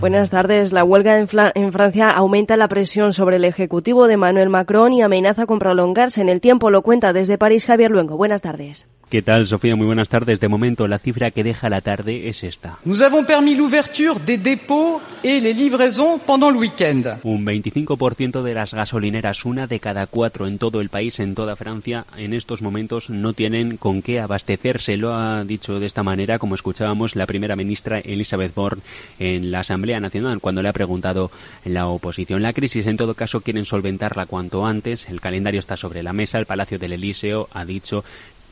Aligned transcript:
Buenas 0.00 0.28
tardes. 0.30 0.72
La 0.72 0.84
huelga 0.84 1.18
en, 1.18 1.72
Francia 1.72 2.10
aumenta 2.10 2.56
la 2.56 2.68
presión 2.68 3.12
sobre 3.12 3.36
el 3.36 3.44
Ejecutivo 3.44 4.06
de 4.06 4.16
Manuel 4.16 4.50
Macron 4.50 4.92
y 4.92 5.02
amenaza 5.02 5.46
con 5.46 5.58
prolongarse 5.58 6.20
en 6.20 6.28
el 6.28 6.40
tiempo. 6.40 6.70
Lo 6.70 6.82
cuenta 6.82 7.12
desde 7.12 7.38
París 7.38 7.64
Javier 7.64 7.90
Luengo. 7.90 8.16
Buenas 8.16 8.42
tardes. 8.42 8.86
¿Qué 9.10 9.22
tal, 9.22 9.46
Sofía? 9.46 9.76
Muy 9.76 9.86
buenas 9.86 10.08
tardes. 10.08 10.40
De 10.40 10.48
momento, 10.48 10.88
la 10.88 10.98
cifra 10.98 11.30
que 11.30 11.44
deja 11.44 11.68
la 11.68 11.80
tarde 11.80 12.28
es 12.28 12.42
esta. 12.42 12.78
Nous 12.84 13.02
avons 13.02 13.24
permis 13.24 13.54
l'ouverture 13.54 14.18
des 14.18 14.38
dépôts 14.38 15.00
et 15.22 15.40
les 15.40 15.52
livraisons 15.52 16.18
pendant 16.18 16.50
le 16.50 16.58
week-end. 16.58 17.20
Un 17.22 17.44
25% 17.44 18.42
de 18.42 18.54
las 18.54 18.74
gasolineras, 18.74 19.44
una 19.44 19.66
de 19.66 19.78
cada 19.78 20.06
cuatro 20.06 20.46
en 20.46 20.58
todo 20.58 20.80
el 20.80 20.88
país, 20.88 21.20
en 21.20 21.34
toda 21.34 21.54
Francia, 21.54 22.06
en 22.16 22.32
estos 22.32 22.62
momentos 22.62 23.10
no 23.10 23.34
tienen 23.34 23.76
con 23.76 24.02
qué 24.02 24.20
abastecerse. 24.20 24.96
Lo 24.96 25.14
ha 25.14 25.44
dicho 25.44 25.78
de 25.78 25.86
esta 25.86 26.02
manera, 26.02 26.38
como 26.38 26.54
escuchábamos, 26.54 27.14
la 27.14 27.26
primera 27.26 27.56
ministra 27.56 28.00
Elisabeth 28.00 28.54
Borne 28.54 28.82
en 29.18 29.50
la 29.50 29.60
Asamblea 29.60 29.93
Nacional 30.00 30.40
cuando 30.40 30.62
le 30.62 30.68
ha 30.68 30.72
preguntado 30.72 31.30
la 31.64 31.86
oposición. 31.86 32.42
La 32.42 32.52
crisis, 32.52 32.86
en 32.86 32.96
todo 32.96 33.14
caso, 33.14 33.40
quieren 33.40 33.64
solventarla 33.64 34.26
cuanto 34.26 34.66
antes. 34.66 35.08
El 35.08 35.20
calendario 35.20 35.60
está 35.60 35.76
sobre 35.76 36.02
la 36.02 36.12
mesa. 36.12 36.38
El 36.38 36.46
Palacio 36.46 36.78
del 36.78 36.92
Elíseo 36.92 37.48
ha 37.52 37.64
dicho 37.64 38.04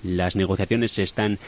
las 0.03 0.37
negociaciones 0.37 0.93
se 0.93 1.03
están 1.03 1.39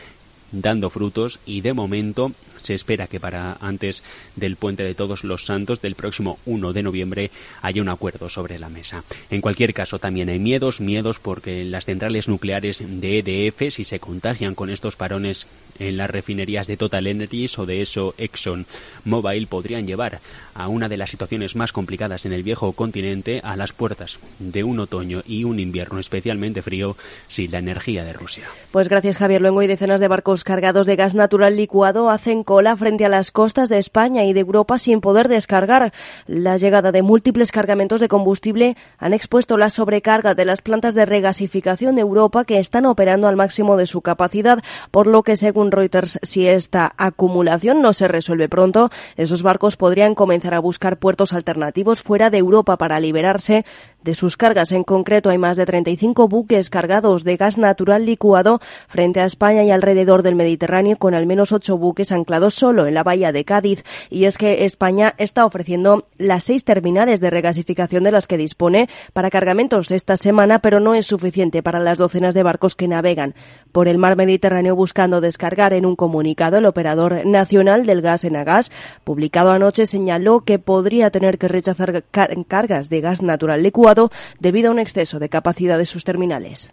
dando 0.52 0.90
frutos 0.90 1.40
y 1.44 1.60
de 1.60 1.72
momento 1.72 2.32
se 2.64 2.74
espera 2.74 3.06
que 3.06 3.20
para 3.20 3.58
antes 3.60 4.02
del 4.36 4.56
puente 4.56 4.82
de 4.82 4.94
todos 4.94 5.22
los 5.22 5.44
santos 5.44 5.82
del 5.82 5.94
próximo 5.94 6.38
1 6.46 6.72
de 6.72 6.82
noviembre 6.82 7.30
haya 7.62 7.82
un 7.82 7.88
acuerdo 7.88 8.28
sobre 8.28 8.58
la 8.58 8.70
mesa. 8.70 9.04
En 9.30 9.40
cualquier 9.40 9.74
caso 9.74 9.98
también 9.98 10.30
hay 10.30 10.38
miedos, 10.38 10.80
miedos 10.80 11.18
porque 11.18 11.64
las 11.64 11.84
centrales 11.84 12.26
nucleares 12.26 12.82
de 12.82 13.18
EDF 13.18 13.74
si 13.74 13.84
se 13.84 14.00
contagian 14.00 14.54
con 14.54 14.70
estos 14.70 14.96
parones 14.96 15.46
en 15.78 15.96
las 15.96 16.10
refinerías 16.10 16.66
de 16.66 16.76
Total 16.76 17.06
Energies 17.06 17.58
o 17.58 17.66
de 17.66 17.82
eso 17.82 18.14
Exxon 18.16 18.66
Mobil 19.04 19.46
podrían 19.46 19.86
llevar 19.86 20.20
a 20.54 20.68
una 20.68 20.88
de 20.88 20.96
las 20.96 21.10
situaciones 21.10 21.56
más 21.56 21.72
complicadas 21.72 22.24
en 22.26 22.32
el 22.32 22.42
viejo 22.42 22.72
continente 22.72 23.40
a 23.44 23.56
las 23.56 23.72
puertas 23.72 24.18
de 24.38 24.64
un 24.64 24.78
otoño 24.80 25.22
y 25.26 25.44
un 25.44 25.58
invierno 25.58 25.98
especialmente 25.98 26.62
frío 26.62 26.96
sin 27.26 27.50
la 27.50 27.58
energía 27.58 28.04
de 28.04 28.12
Rusia. 28.12 28.44
Pues 28.70 28.88
gracias 28.88 29.18
Javier 29.18 29.42
Luengo 29.42 29.62
y 29.62 29.66
decenas 29.66 30.00
de 30.00 30.08
barcos 30.08 30.44
cargados 30.44 30.86
de 30.86 30.96
gas 30.96 31.14
natural 31.14 31.56
licuado 31.56 32.10
hacen 32.10 32.44
cola 32.54 32.76
frente 32.76 33.04
a 33.04 33.08
las 33.08 33.32
costas 33.32 33.68
de 33.68 33.78
España 33.78 34.22
y 34.22 34.32
de 34.32 34.38
Europa 34.38 34.78
sin 34.78 35.00
poder 35.00 35.26
descargar. 35.26 35.92
La 36.28 36.56
llegada 36.56 36.92
de 36.92 37.02
múltiples 37.02 37.50
cargamentos 37.50 37.98
de 37.98 38.06
combustible 38.06 38.76
han 38.96 39.12
expuesto 39.12 39.56
la 39.56 39.70
sobrecarga 39.70 40.34
de 40.36 40.44
las 40.44 40.62
plantas 40.62 40.94
de 40.94 41.04
regasificación 41.04 41.96
de 41.96 42.02
Europa 42.02 42.44
que 42.44 42.60
están 42.60 42.86
operando 42.86 43.26
al 43.26 43.34
máximo 43.34 43.76
de 43.76 43.86
su 43.86 44.02
capacidad, 44.02 44.62
por 44.92 45.08
lo 45.08 45.24
que 45.24 45.34
según 45.34 45.72
Reuters, 45.72 46.20
si 46.22 46.46
esta 46.46 46.94
acumulación 46.96 47.82
no 47.82 47.92
se 47.92 48.06
resuelve 48.06 48.48
pronto, 48.48 48.88
esos 49.16 49.42
barcos 49.42 49.76
podrían 49.76 50.14
comenzar 50.14 50.54
a 50.54 50.60
buscar 50.60 50.98
puertos 50.98 51.32
alternativos 51.32 52.04
fuera 52.04 52.30
de 52.30 52.38
Europa 52.38 52.76
para 52.76 53.00
liberarse 53.00 53.64
de 54.04 54.14
sus 54.14 54.36
cargas. 54.36 54.70
En 54.70 54.84
concreto, 54.84 55.30
hay 55.30 55.38
más 55.38 55.56
de 55.56 55.66
35 55.66 56.28
buques 56.28 56.70
cargados 56.70 57.24
de 57.24 57.36
gas 57.36 57.58
natural 57.58 58.06
licuado 58.06 58.60
frente 58.86 59.20
a 59.20 59.24
España 59.24 59.64
y 59.64 59.70
alrededor 59.70 60.22
del 60.22 60.36
Mediterráneo, 60.36 60.98
con 60.98 61.14
al 61.14 61.26
menos 61.26 61.50
ocho 61.52 61.78
buques 61.78 62.12
anclados 62.12 62.43
solo 62.50 62.86
en 62.86 62.94
la 62.94 63.02
bahía 63.02 63.32
de 63.32 63.44
Cádiz. 63.44 63.84
Y 64.10 64.24
es 64.24 64.38
que 64.38 64.64
España 64.64 65.14
está 65.18 65.44
ofreciendo 65.46 66.08
las 66.18 66.44
seis 66.44 66.64
terminales 66.64 67.20
de 67.20 67.30
regasificación 67.30 68.04
de 68.04 68.12
las 68.12 68.26
que 68.26 68.36
dispone 68.36 68.88
para 69.12 69.30
cargamentos 69.30 69.90
esta 69.90 70.16
semana, 70.16 70.60
pero 70.60 70.80
no 70.80 70.94
es 70.94 71.06
suficiente 71.06 71.62
para 71.62 71.80
las 71.80 71.98
docenas 71.98 72.34
de 72.34 72.42
barcos 72.42 72.74
que 72.74 72.88
navegan 72.88 73.34
por 73.72 73.88
el 73.88 73.98
mar 73.98 74.16
Mediterráneo 74.16 74.76
buscando 74.76 75.20
descargar. 75.20 75.74
En 75.74 75.86
un 75.86 75.96
comunicado, 75.96 76.58
el 76.58 76.66
operador 76.66 77.26
nacional 77.26 77.86
del 77.86 78.02
gas 78.02 78.24
Enagas, 78.24 78.70
publicado 79.04 79.50
anoche, 79.50 79.86
señaló 79.86 80.40
que 80.40 80.58
podría 80.58 81.10
tener 81.10 81.38
que 81.38 81.48
rechazar 81.48 82.04
cargas 82.48 82.88
de 82.88 83.00
gas 83.00 83.22
natural 83.22 83.62
licuado 83.62 84.10
debido 84.38 84.68
a 84.68 84.72
un 84.72 84.78
exceso 84.78 85.18
de 85.18 85.28
capacidad 85.28 85.78
de 85.78 85.86
sus 85.86 86.04
terminales. 86.04 86.72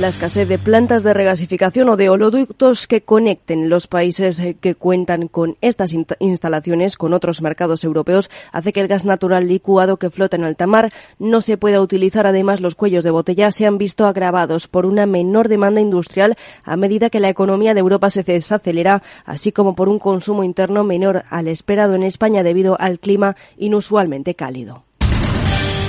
La 0.00 0.08
escasez 0.08 0.48
de 0.48 0.56
plantas 0.56 1.02
de 1.02 1.12
regasificación 1.12 1.90
o 1.90 1.96
de 1.98 2.08
oleoductos 2.08 2.86
que 2.86 3.02
conecten 3.02 3.68
los 3.68 3.86
países 3.86 4.40
eh, 4.40 4.56
que 4.58 4.74
cuentan 4.74 5.28
con 5.28 5.58
estas 5.60 5.94
instalaciones 6.20 6.96
con 6.96 7.12
otros 7.12 7.42
mercados 7.42 7.84
europeos 7.84 8.30
hace 8.50 8.72
que 8.72 8.80
el 8.80 8.88
gas 8.88 9.04
natural 9.04 9.46
licuado 9.46 9.98
que 9.98 10.08
flota 10.08 10.38
en 10.38 10.44
alta 10.44 10.66
mar 10.66 10.90
no 11.18 11.42
se 11.42 11.58
pueda 11.58 11.82
utilizar. 11.82 12.26
Además, 12.26 12.62
los 12.62 12.76
cuellos 12.76 13.04
de 13.04 13.10
botella 13.10 13.50
se 13.50 13.66
han 13.66 13.76
visto 13.76 14.06
agravados 14.06 14.68
por 14.68 14.86
una 14.86 15.04
menor 15.04 15.48
demanda 15.48 15.82
industrial 15.82 16.34
a 16.64 16.76
medida 16.76 17.10
que 17.10 17.20
la 17.20 17.28
economía 17.28 17.74
de 17.74 17.80
Europa 17.80 18.08
se 18.08 18.22
desacelera, 18.22 19.02
así 19.26 19.52
como 19.52 19.74
por 19.74 19.90
un 19.90 19.98
consumo 19.98 20.44
interno 20.44 20.82
menor 20.82 21.24
al 21.28 21.46
esperado 21.46 21.94
en 21.94 22.04
España 22.04 22.42
debido 22.42 22.80
al 22.80 23.00
clima 23.00 23.36
inusualmente 23.58 24.34
cálido. 24.34 24.84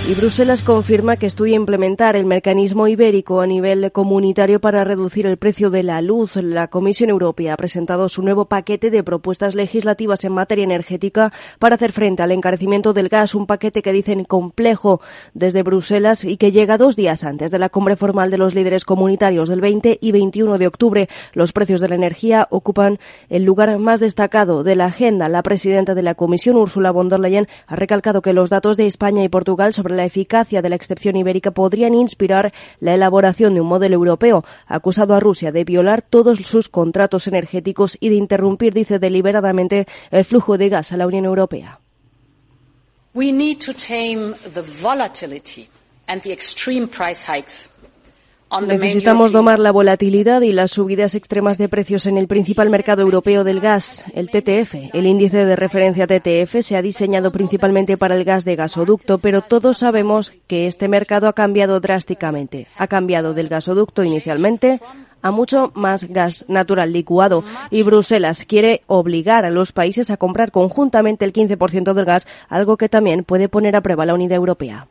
Y 0.09 0.15
Bruselas 0.15 0.63
confirma 0.63 1.15
que 1.15 1.27
estudia 1.27 1.55
implementar 1.55 2.15
el 2.15 2.25
mecanismo 2.25 2.87
ibérico 2.87 3.39
a 3.39 3.45
nivel 3.45 3.91
comunitario 3.91 4.59
para 4.59 4.83
reducir 4.83 5.27
el 5.27 5.37
precio 5.37 5.69
de 5.69 5.83
la 5.83 6.01
luz. 6.01 6.35
La 6.37 6.69
Comisión 6.69 7.11
Europea 7.11 7.53
ha 7.53 7.57
presentado 7.57 8.09
su 8.09 8.23
nuevo 8.23 8.45
paquete 8.45 8.89
de 8.89 9.03
propuestas 9.03 9.53
legislativas 9.53 10.25
en 10.25 10.33
materia 10.33 10.63
energética 10.63 11.31
para 11.59 11.75
hacer 11.75 11.91
frente 11.91 12.23
al 12.23 12.31
encarecimiento 12.31 12.93
del 12.93 13.09
gas, 13.09 13.35
un 13.35 13.45
paquete 13.45 13.83
que 13.83 13.93
dicen 13.93 14.25
complejo 14.25 15.01
desde 15.35 15.61
Bruselas 15.61 16.25
y 16.25 16.35
que 16.35 16.51
llega 16.51 16.79
dos 16.79 16.95
días 16.95 17.23
antes 17.23 17.51
de 17.51 17.59
la 17.59 17.69
cumbre 17.69 17.95
formal 17.95 18.31
de 18.31 18.39
los 18.39 18.55
líderes 18.55 18.85
comunitarios 18.85 19.49
del 19.49 19.61
20 19.61 19.99
y 20.01 20.11
21 20.11 20.57
de 20.57 20.67
octubre. 20.67 21.09
Los 21.33 21.53
precios 21.53 21.79
de 21.79 21.89
la 21.89 21.95
energía 21.95 22.47
ocupan 22.49 22.97
el 23.29 23.43
lugar 23.43 23.77
más 23.77 23.99
destacado 23.99 24.63
de 24.63 24.75
la 24.75 24.85
agenda. 24.85 25.29
La 25.29 25.43
presidenta 25.43 25.93
de 25.93 26.03
la 26.03 26.15
Comisión, 26.15 26.57
Ursula 26.57 26.89
von 26.89 27.07
der 27.07 27.19
Leyen, 27.19 27.47
ha 27.67 27.75
recalcado 27.75 28.23
que 28.23 28.33
los 28.33 28.49
datos 28.49 28.77
de 28.77 28.87
España 28.87 29.23
y 29.23 29.29
Portugal 29.29 29.73
sobre 29.73 29.90
la 29.91 30.05
eficacia 30.05 30.61
de 30.61 30.69
la 30.69 30.75
excepción 30.75 31.15
ibérica 31.15 31.51
podrían 31.51 31.93
inspirar 31.93 32.53
la 32.79 32.93
elaboración 32.93 33.53
de 33.53 33.61
un 33.61 33.67
modelo 33.67 33.95
europeo, 33.95 34.43
acusado 34.67 35.15
a 35.15 35.19
Rusia 35.19 35.51
de 35.51 35.63
violar 35.63 36.01
todos 36.01 36.39
sus 36.39 36.69
contratos 36.69 37.27
energéticos 37.27 37.97
y 37.99 38.09
de 38.09 38.15
interrumpir, 38.15 38.73
dice 38.73 38.99
deliberadamente, 38.99 39.87
el 40.11 40.25
flujo 40.25 40.57
de 40.57 40.69
gas 40.69 40.91
a 40.91 40.97
la 40.97 41.07
Unión 41.07 41.25
Europea. 41.25 41.79
We 43.13 43.31
need 43.31 43.57
to 43.65 43.73
tame 43.73 44.35
the 44.53 44.61
volatility 44.61 45.67
and 46.07 46.21
the 46.21 46.31
extreme 46.31 46.87
price 46.87 47.25
hikes 47.25 47.70
Necesitamos 48.59 49.31
domar 49.31 49.59
la 49.59 49.71
volatilidad 49.71 50.41
y 50.41 50.51
las 50.51 50.71
subidas 50.71 51.15
extremas 51.15 51.57
de 51.57 51.69
precios 51.69 52.05
en 52.05 52.17
el 52.17 52.27
principal 52.27 52.69
mercado 52.69 53.01
europeo 53.01 53.45
del 53.45 53.61
gas, 53.61 54.03
el 54.13 54.29
TTF. 54.29 54.93
El 54.93 55.05
índice 55.05 55.45
de 55.45 55.55
referencia 55.55 56.05
TTF 56.05 56.57
se 56.61 56.75
ha 56.75 56.81
diseñado 56.81 57.31
principalmente 57.31 57.95
para 57.95 58.15
el 58.15 58.25
gas 58.25 58.43
de 58.43 58.57
gasoducto, 58.57 59.19
pero 59.19 59.41
todos 59.41 59.77
sabemos 59.77 60.33
que 60.47 60.67
este 60.67 60.89
mercado 60.89 61.29
ha 61.29 61.33
cambiado 61.33 61.79
drásticamente. 61.79 62.67
Ha 62.77 62.87
cambiado 62.87 63.33
del 63.33 63.47
gasoducto 63.47 64.03
inicialmente 64.03 64.81
a 65.21 65.31
mucho 65.31 65.71
más 65.73 66.03
gas 66.03 66.43
natural 66.49 66.91
licuado 66.91 67.45
y 67.69 67.83
Bruselas 67.83 68.43
quiere 68.45 68.81
obligar 68.87 69.45
a 69.45 69.49
los 69.49 69.71
países 69.71 70.09
a 70.11 70.17
comprar 70.17 70.51
conjuntamente 70.51 71.23
el 71.23 71.31
15% 71.31 71.93
del 71.93 72.05
gas, 72.05 72.27
algo 72.49 72.75
que 72.75 72.89
también 72.89 73.23
puede 73.23 73.47
poner 73.47 73.77
a 73.77 73.81
prueba 73.81 74.05
la 74.05 74.13
unidad 74.13 74.35
europea. 74.35 74.87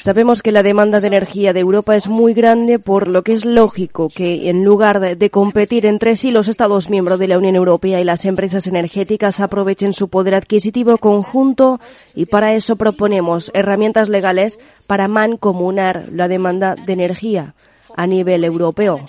Sabemos 0.00 0.42
que 0.42 0.52
la 0.52 0.62
demanda 0.62 1.00
de 1.00 1.08
energía 1.08 1.52
de 1.52 1.58
Europa 1.58 1.96
es 1.96 2.06
muy 2.06 2.34
grande, 2.34 2.78
por 2.78 3.08
lo 3.08 3.24
que 3.24 3.32
es 3.32 3.44
lógico 3.44 4.08
que 4.08 4.48
en 4.48 4.64
lugar 4.64 5.00
de, 5.00 5.30
competir 5.30 5.86
entre 5.86 6.14
sí 6.14 6.30
los 6.30 6.46
Estados 6.46 6.88
miembros 6.88 7.18
de 7.18 7.26
la 7.26 7.36
Unión 7.36 7.56
Europea 7.56 8.00
y 8.00 8.04
las 8.04 8.26
empresas 8.26 8.68
energéticas 8.68 9.40
aprovechen 9.40 9.92
su 9.92 10.08
poder 10.08 10.36
adquisitivo 10.36 10.98
conjunto 10.98 11.80
y 12.14 12.26
para 12.26 12.54
eso 12.54 12.76
proponemos 12.76 13.50
herramientas 13.52 14.08
legales 14.08 14.60
para 14.86 15.08
mancomunar 15.08 16.06
la 16.12 16.28
demanda 16.28 16.76
de 16.76 16.92
energía 16.92 17.56
a 17.98 18.06
nivel 18.06 18.44
europeo. 18.44 19.00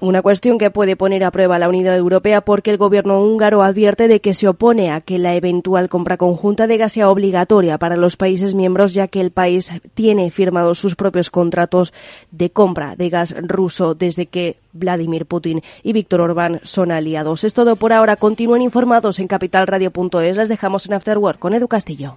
Una 0.00 0.22
cuestión 0.22 0.56
que 0.56 0.70
puede 0.70 0.96
poner 0.96 1.24
a 1.24 1.30
prueba 1.30 1.58
la 1.58 1.68
unidad 1.68 1.94
europea 1.94 2.40
porque 2.40 2.70
el 2.70 2.78
gobierno 2.78 3.22
húngaro 3.22 3.62
advierte 3.62 4.08
de 4.08 4.20
que 4.20 4.32
se 4.32 4.48
opone 4.48 4.90
a 4.90 5.02
que 5.02 5.18
la 5.18 5.34
eventual 5.34 5.90
compra 5.90 6.16
conjunta 6.16 6.66
de 6.66 6.78
gas 6.78 6.92
sea 6.92 7.10
obligatoria 7.10 7.76
para 7.76 7.96
los 7.96 8.16
países 8.16 8.54
miembros, 8.54 8.94
ya 8.94 9.08
que 9.08 9.20
el 9.20 9.30
país 9.30 9.70
tiene 9.92 10.30
firmados 10.30 10.78
sus 10.78 10.96
propios 10.96 11.28
contratos 11.28 11.92
de 12.30 12.48
compra 12.48 12.96
de 12.96 13.10
gas 13.10 13.34
ruso 13.42 13.94
desde 13.94 14.24
que 14.24 14.56
Vladimir 14.72 15.26
Putin 15.26 15.60
y 15.82 15.92
Víctor 15.92 16.22
Orbán 16.22 16.60
son 16.62 16.92
aliados. 16.92 17.44
Es 17.44 17.52
todo 17.52 17.76
por 17.76 17.92
ahora. 17.92 18.16
Continúen 18.16 18.62
informados 18.62 19.18
en 19.18 19.28
capitalradio.es. 19.28 20.38
Les 20.38 20.48
dejamos 20.48 20.86
en 20.86 20.94
Afterwork 20.94 21.38
con 21.38 21.52
Edu 21.52 21.68
Castillo. 21.68 22.16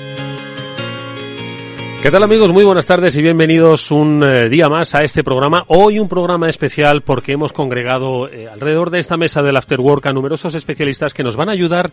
¿Qué 2.01 2.09
tal 2.09 2.23
amigos? 2.23 2.51
Muy 2.51 2.63
buenas 2.63 2.87
tardes 2.87 3.15
y 3.15 3.21
bienvenidos 3.21 3.91
un 3.91 4.23
eh, 4.23 4.49
día 4.49 4.67
más 4.67 4.95
a 4.95 5.03
este 5.03 5.23
programa. 5.23 5.65
Hoy 5.67 5.99
un 5.99 6.09
programa 6.09 6.49
especial 6.49 7.03
porque 7.03 7.33
hemos 7.33 7.53
congregado 7.53 8.27
eh, 8.27 8.49
alrededor 8.49 8.89
de 8.89 8.97
esta 8.97 9.17
mesa 9.17 9.43
del 9.43 9.55
After 9.55 9.79
Work 9.79 10.07
a 10.07 10.11
numerosos 10.11 10.55
especialistas 10.55 11.13
que 11.13 11.23
nos 11.23 11.35
van 11.35 11.49
a 11.49 11.51
ayudar 11.51 11.91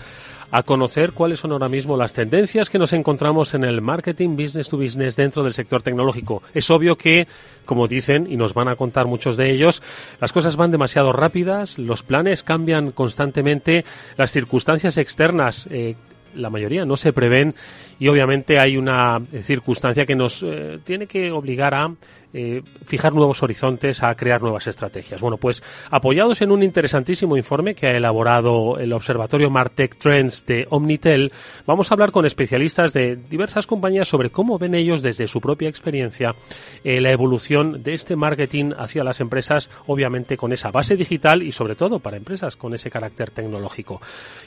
a 0.51 0.63
conocer 0.63 1.13
cuáles 1.13 1.41
son 1.41 1.53
ahora 1.53 1.69
mismo 1.69 1.95
las 1.95 2.15
tendencias 2.15 2.71
que 2.71 2.79
nos 2.79 2.95
encontramos 2.95 3.53
en 3.53 3.65
el 3.65 3.83
marketing 3.83 4.31
business 4.35 4.71
to 4.71 4.79
business 4.79 5.15
dentro 5.15 5.43
del 5.43 5.53
sector 5.53 5.83
tecnológico. 5.83 6.43
Es 6.55 6.71
obvio 6.71 6.97
que, 6.97 7.29
como 7.67 7.87
dicen, 7.87 8.27
y 8.31 8.39
nos 8.39 8.55
van 8.55 8.69
a 8.69 8.77
contar 8.77 9.07
muchos 9.07 9.37
de 9.37 9.53
ellos, 9.53 9.83
las 10.23 10.33
cosas 10.33 10.57
van 10.57 10.71
demasiado 10.71 11.13
rápidas, 11.13 11.77
los 11.77 12.03
planes 12.03 12.43
cambian 12.43 12.93
constantemente, 12.93 13.85
las 14.17 14.33
circunstancias 14.33 14.97
externas 14.97 15.69
eh, 15.71 15.97
la 16.35 16.51
mayoría 16.51 16.85
no 16.85 16.97
se 16.97 17.13
prevén 17.13 17.55
y 17.99 18.09
obviamente 18.09 18.59
hay 18.59 18.77
una 18.77 19.21
circunstancia 19.43 20.05
que 20.05 20.15
nos 20.15 20.43
eh, 20.43 20.79
tiene 20.85 21.07
que 21.07 21.31
obligar 21.31 21.75
a 21.75 21.95
eh, 22.33 22.63
fijar 22.85 23.13
nuevos 23.13 23.43
horizontes, 23.43 24.03
a 24.03 24.15
crear 24.15 24.43
nuevas 24.43 24.67
estrategias. 24.67 25.21
Bueno, 25.21 25.37
pues 25.37 25.63
apoyados 25.91 26.43
en 26.43 26.51
un 26.51 26.63
interesantísimo 26.63 27.37
informe 27.37 27.75
que 27.75 27.87
ha 27.87 27.97
elaborado 27.97 28.79
el 28.79 28.93
Observatorio 28.93 29.51
Martech 29.51 29.97
Trends 29.97 30.45
de 30.47 30.67
Omnitel, 30.71 31.33
vamos 31.67 31.91
a 31.91 31.95
hablar 31.95 32.13
con 32.13 32.27
especialistas 32.27 32.93
de 32.93 33.17
diversas 33.17 33.67
compañías 33.67 34.09
sobre 34.09 34.31
cómo 34.31 34.59
ven 34.59 34.75
ellos 34.75 35.03
desde 35.03 35.29
su 35.29 35.41
propia 35.41 35.69
experiencia 35.69 36.35
eh, 36.85 37.01
la 37.01 37.13
evolución 37.13 37.83
de 37.83 37.95
este 37.95 38.17
marketing 38.17 38.73
hacia 38.77 39.05
las 39.05 39.21
empresas, 39.21 39.71
obviamente 39.87 40.37
con 40.37 40.53
esa 40.53 40.71
base 40.71 40.97
digital 40.97 41.43
y 41.43 41.53
sobre 41.53 41.77
todo 41.77 41.99
para 41.99 42.17
empresas 42.17 42.57
con 42.57 42.75
ese 42.75 42.91
carácter 42.91 43.31
tecnológico. 43.31 44.01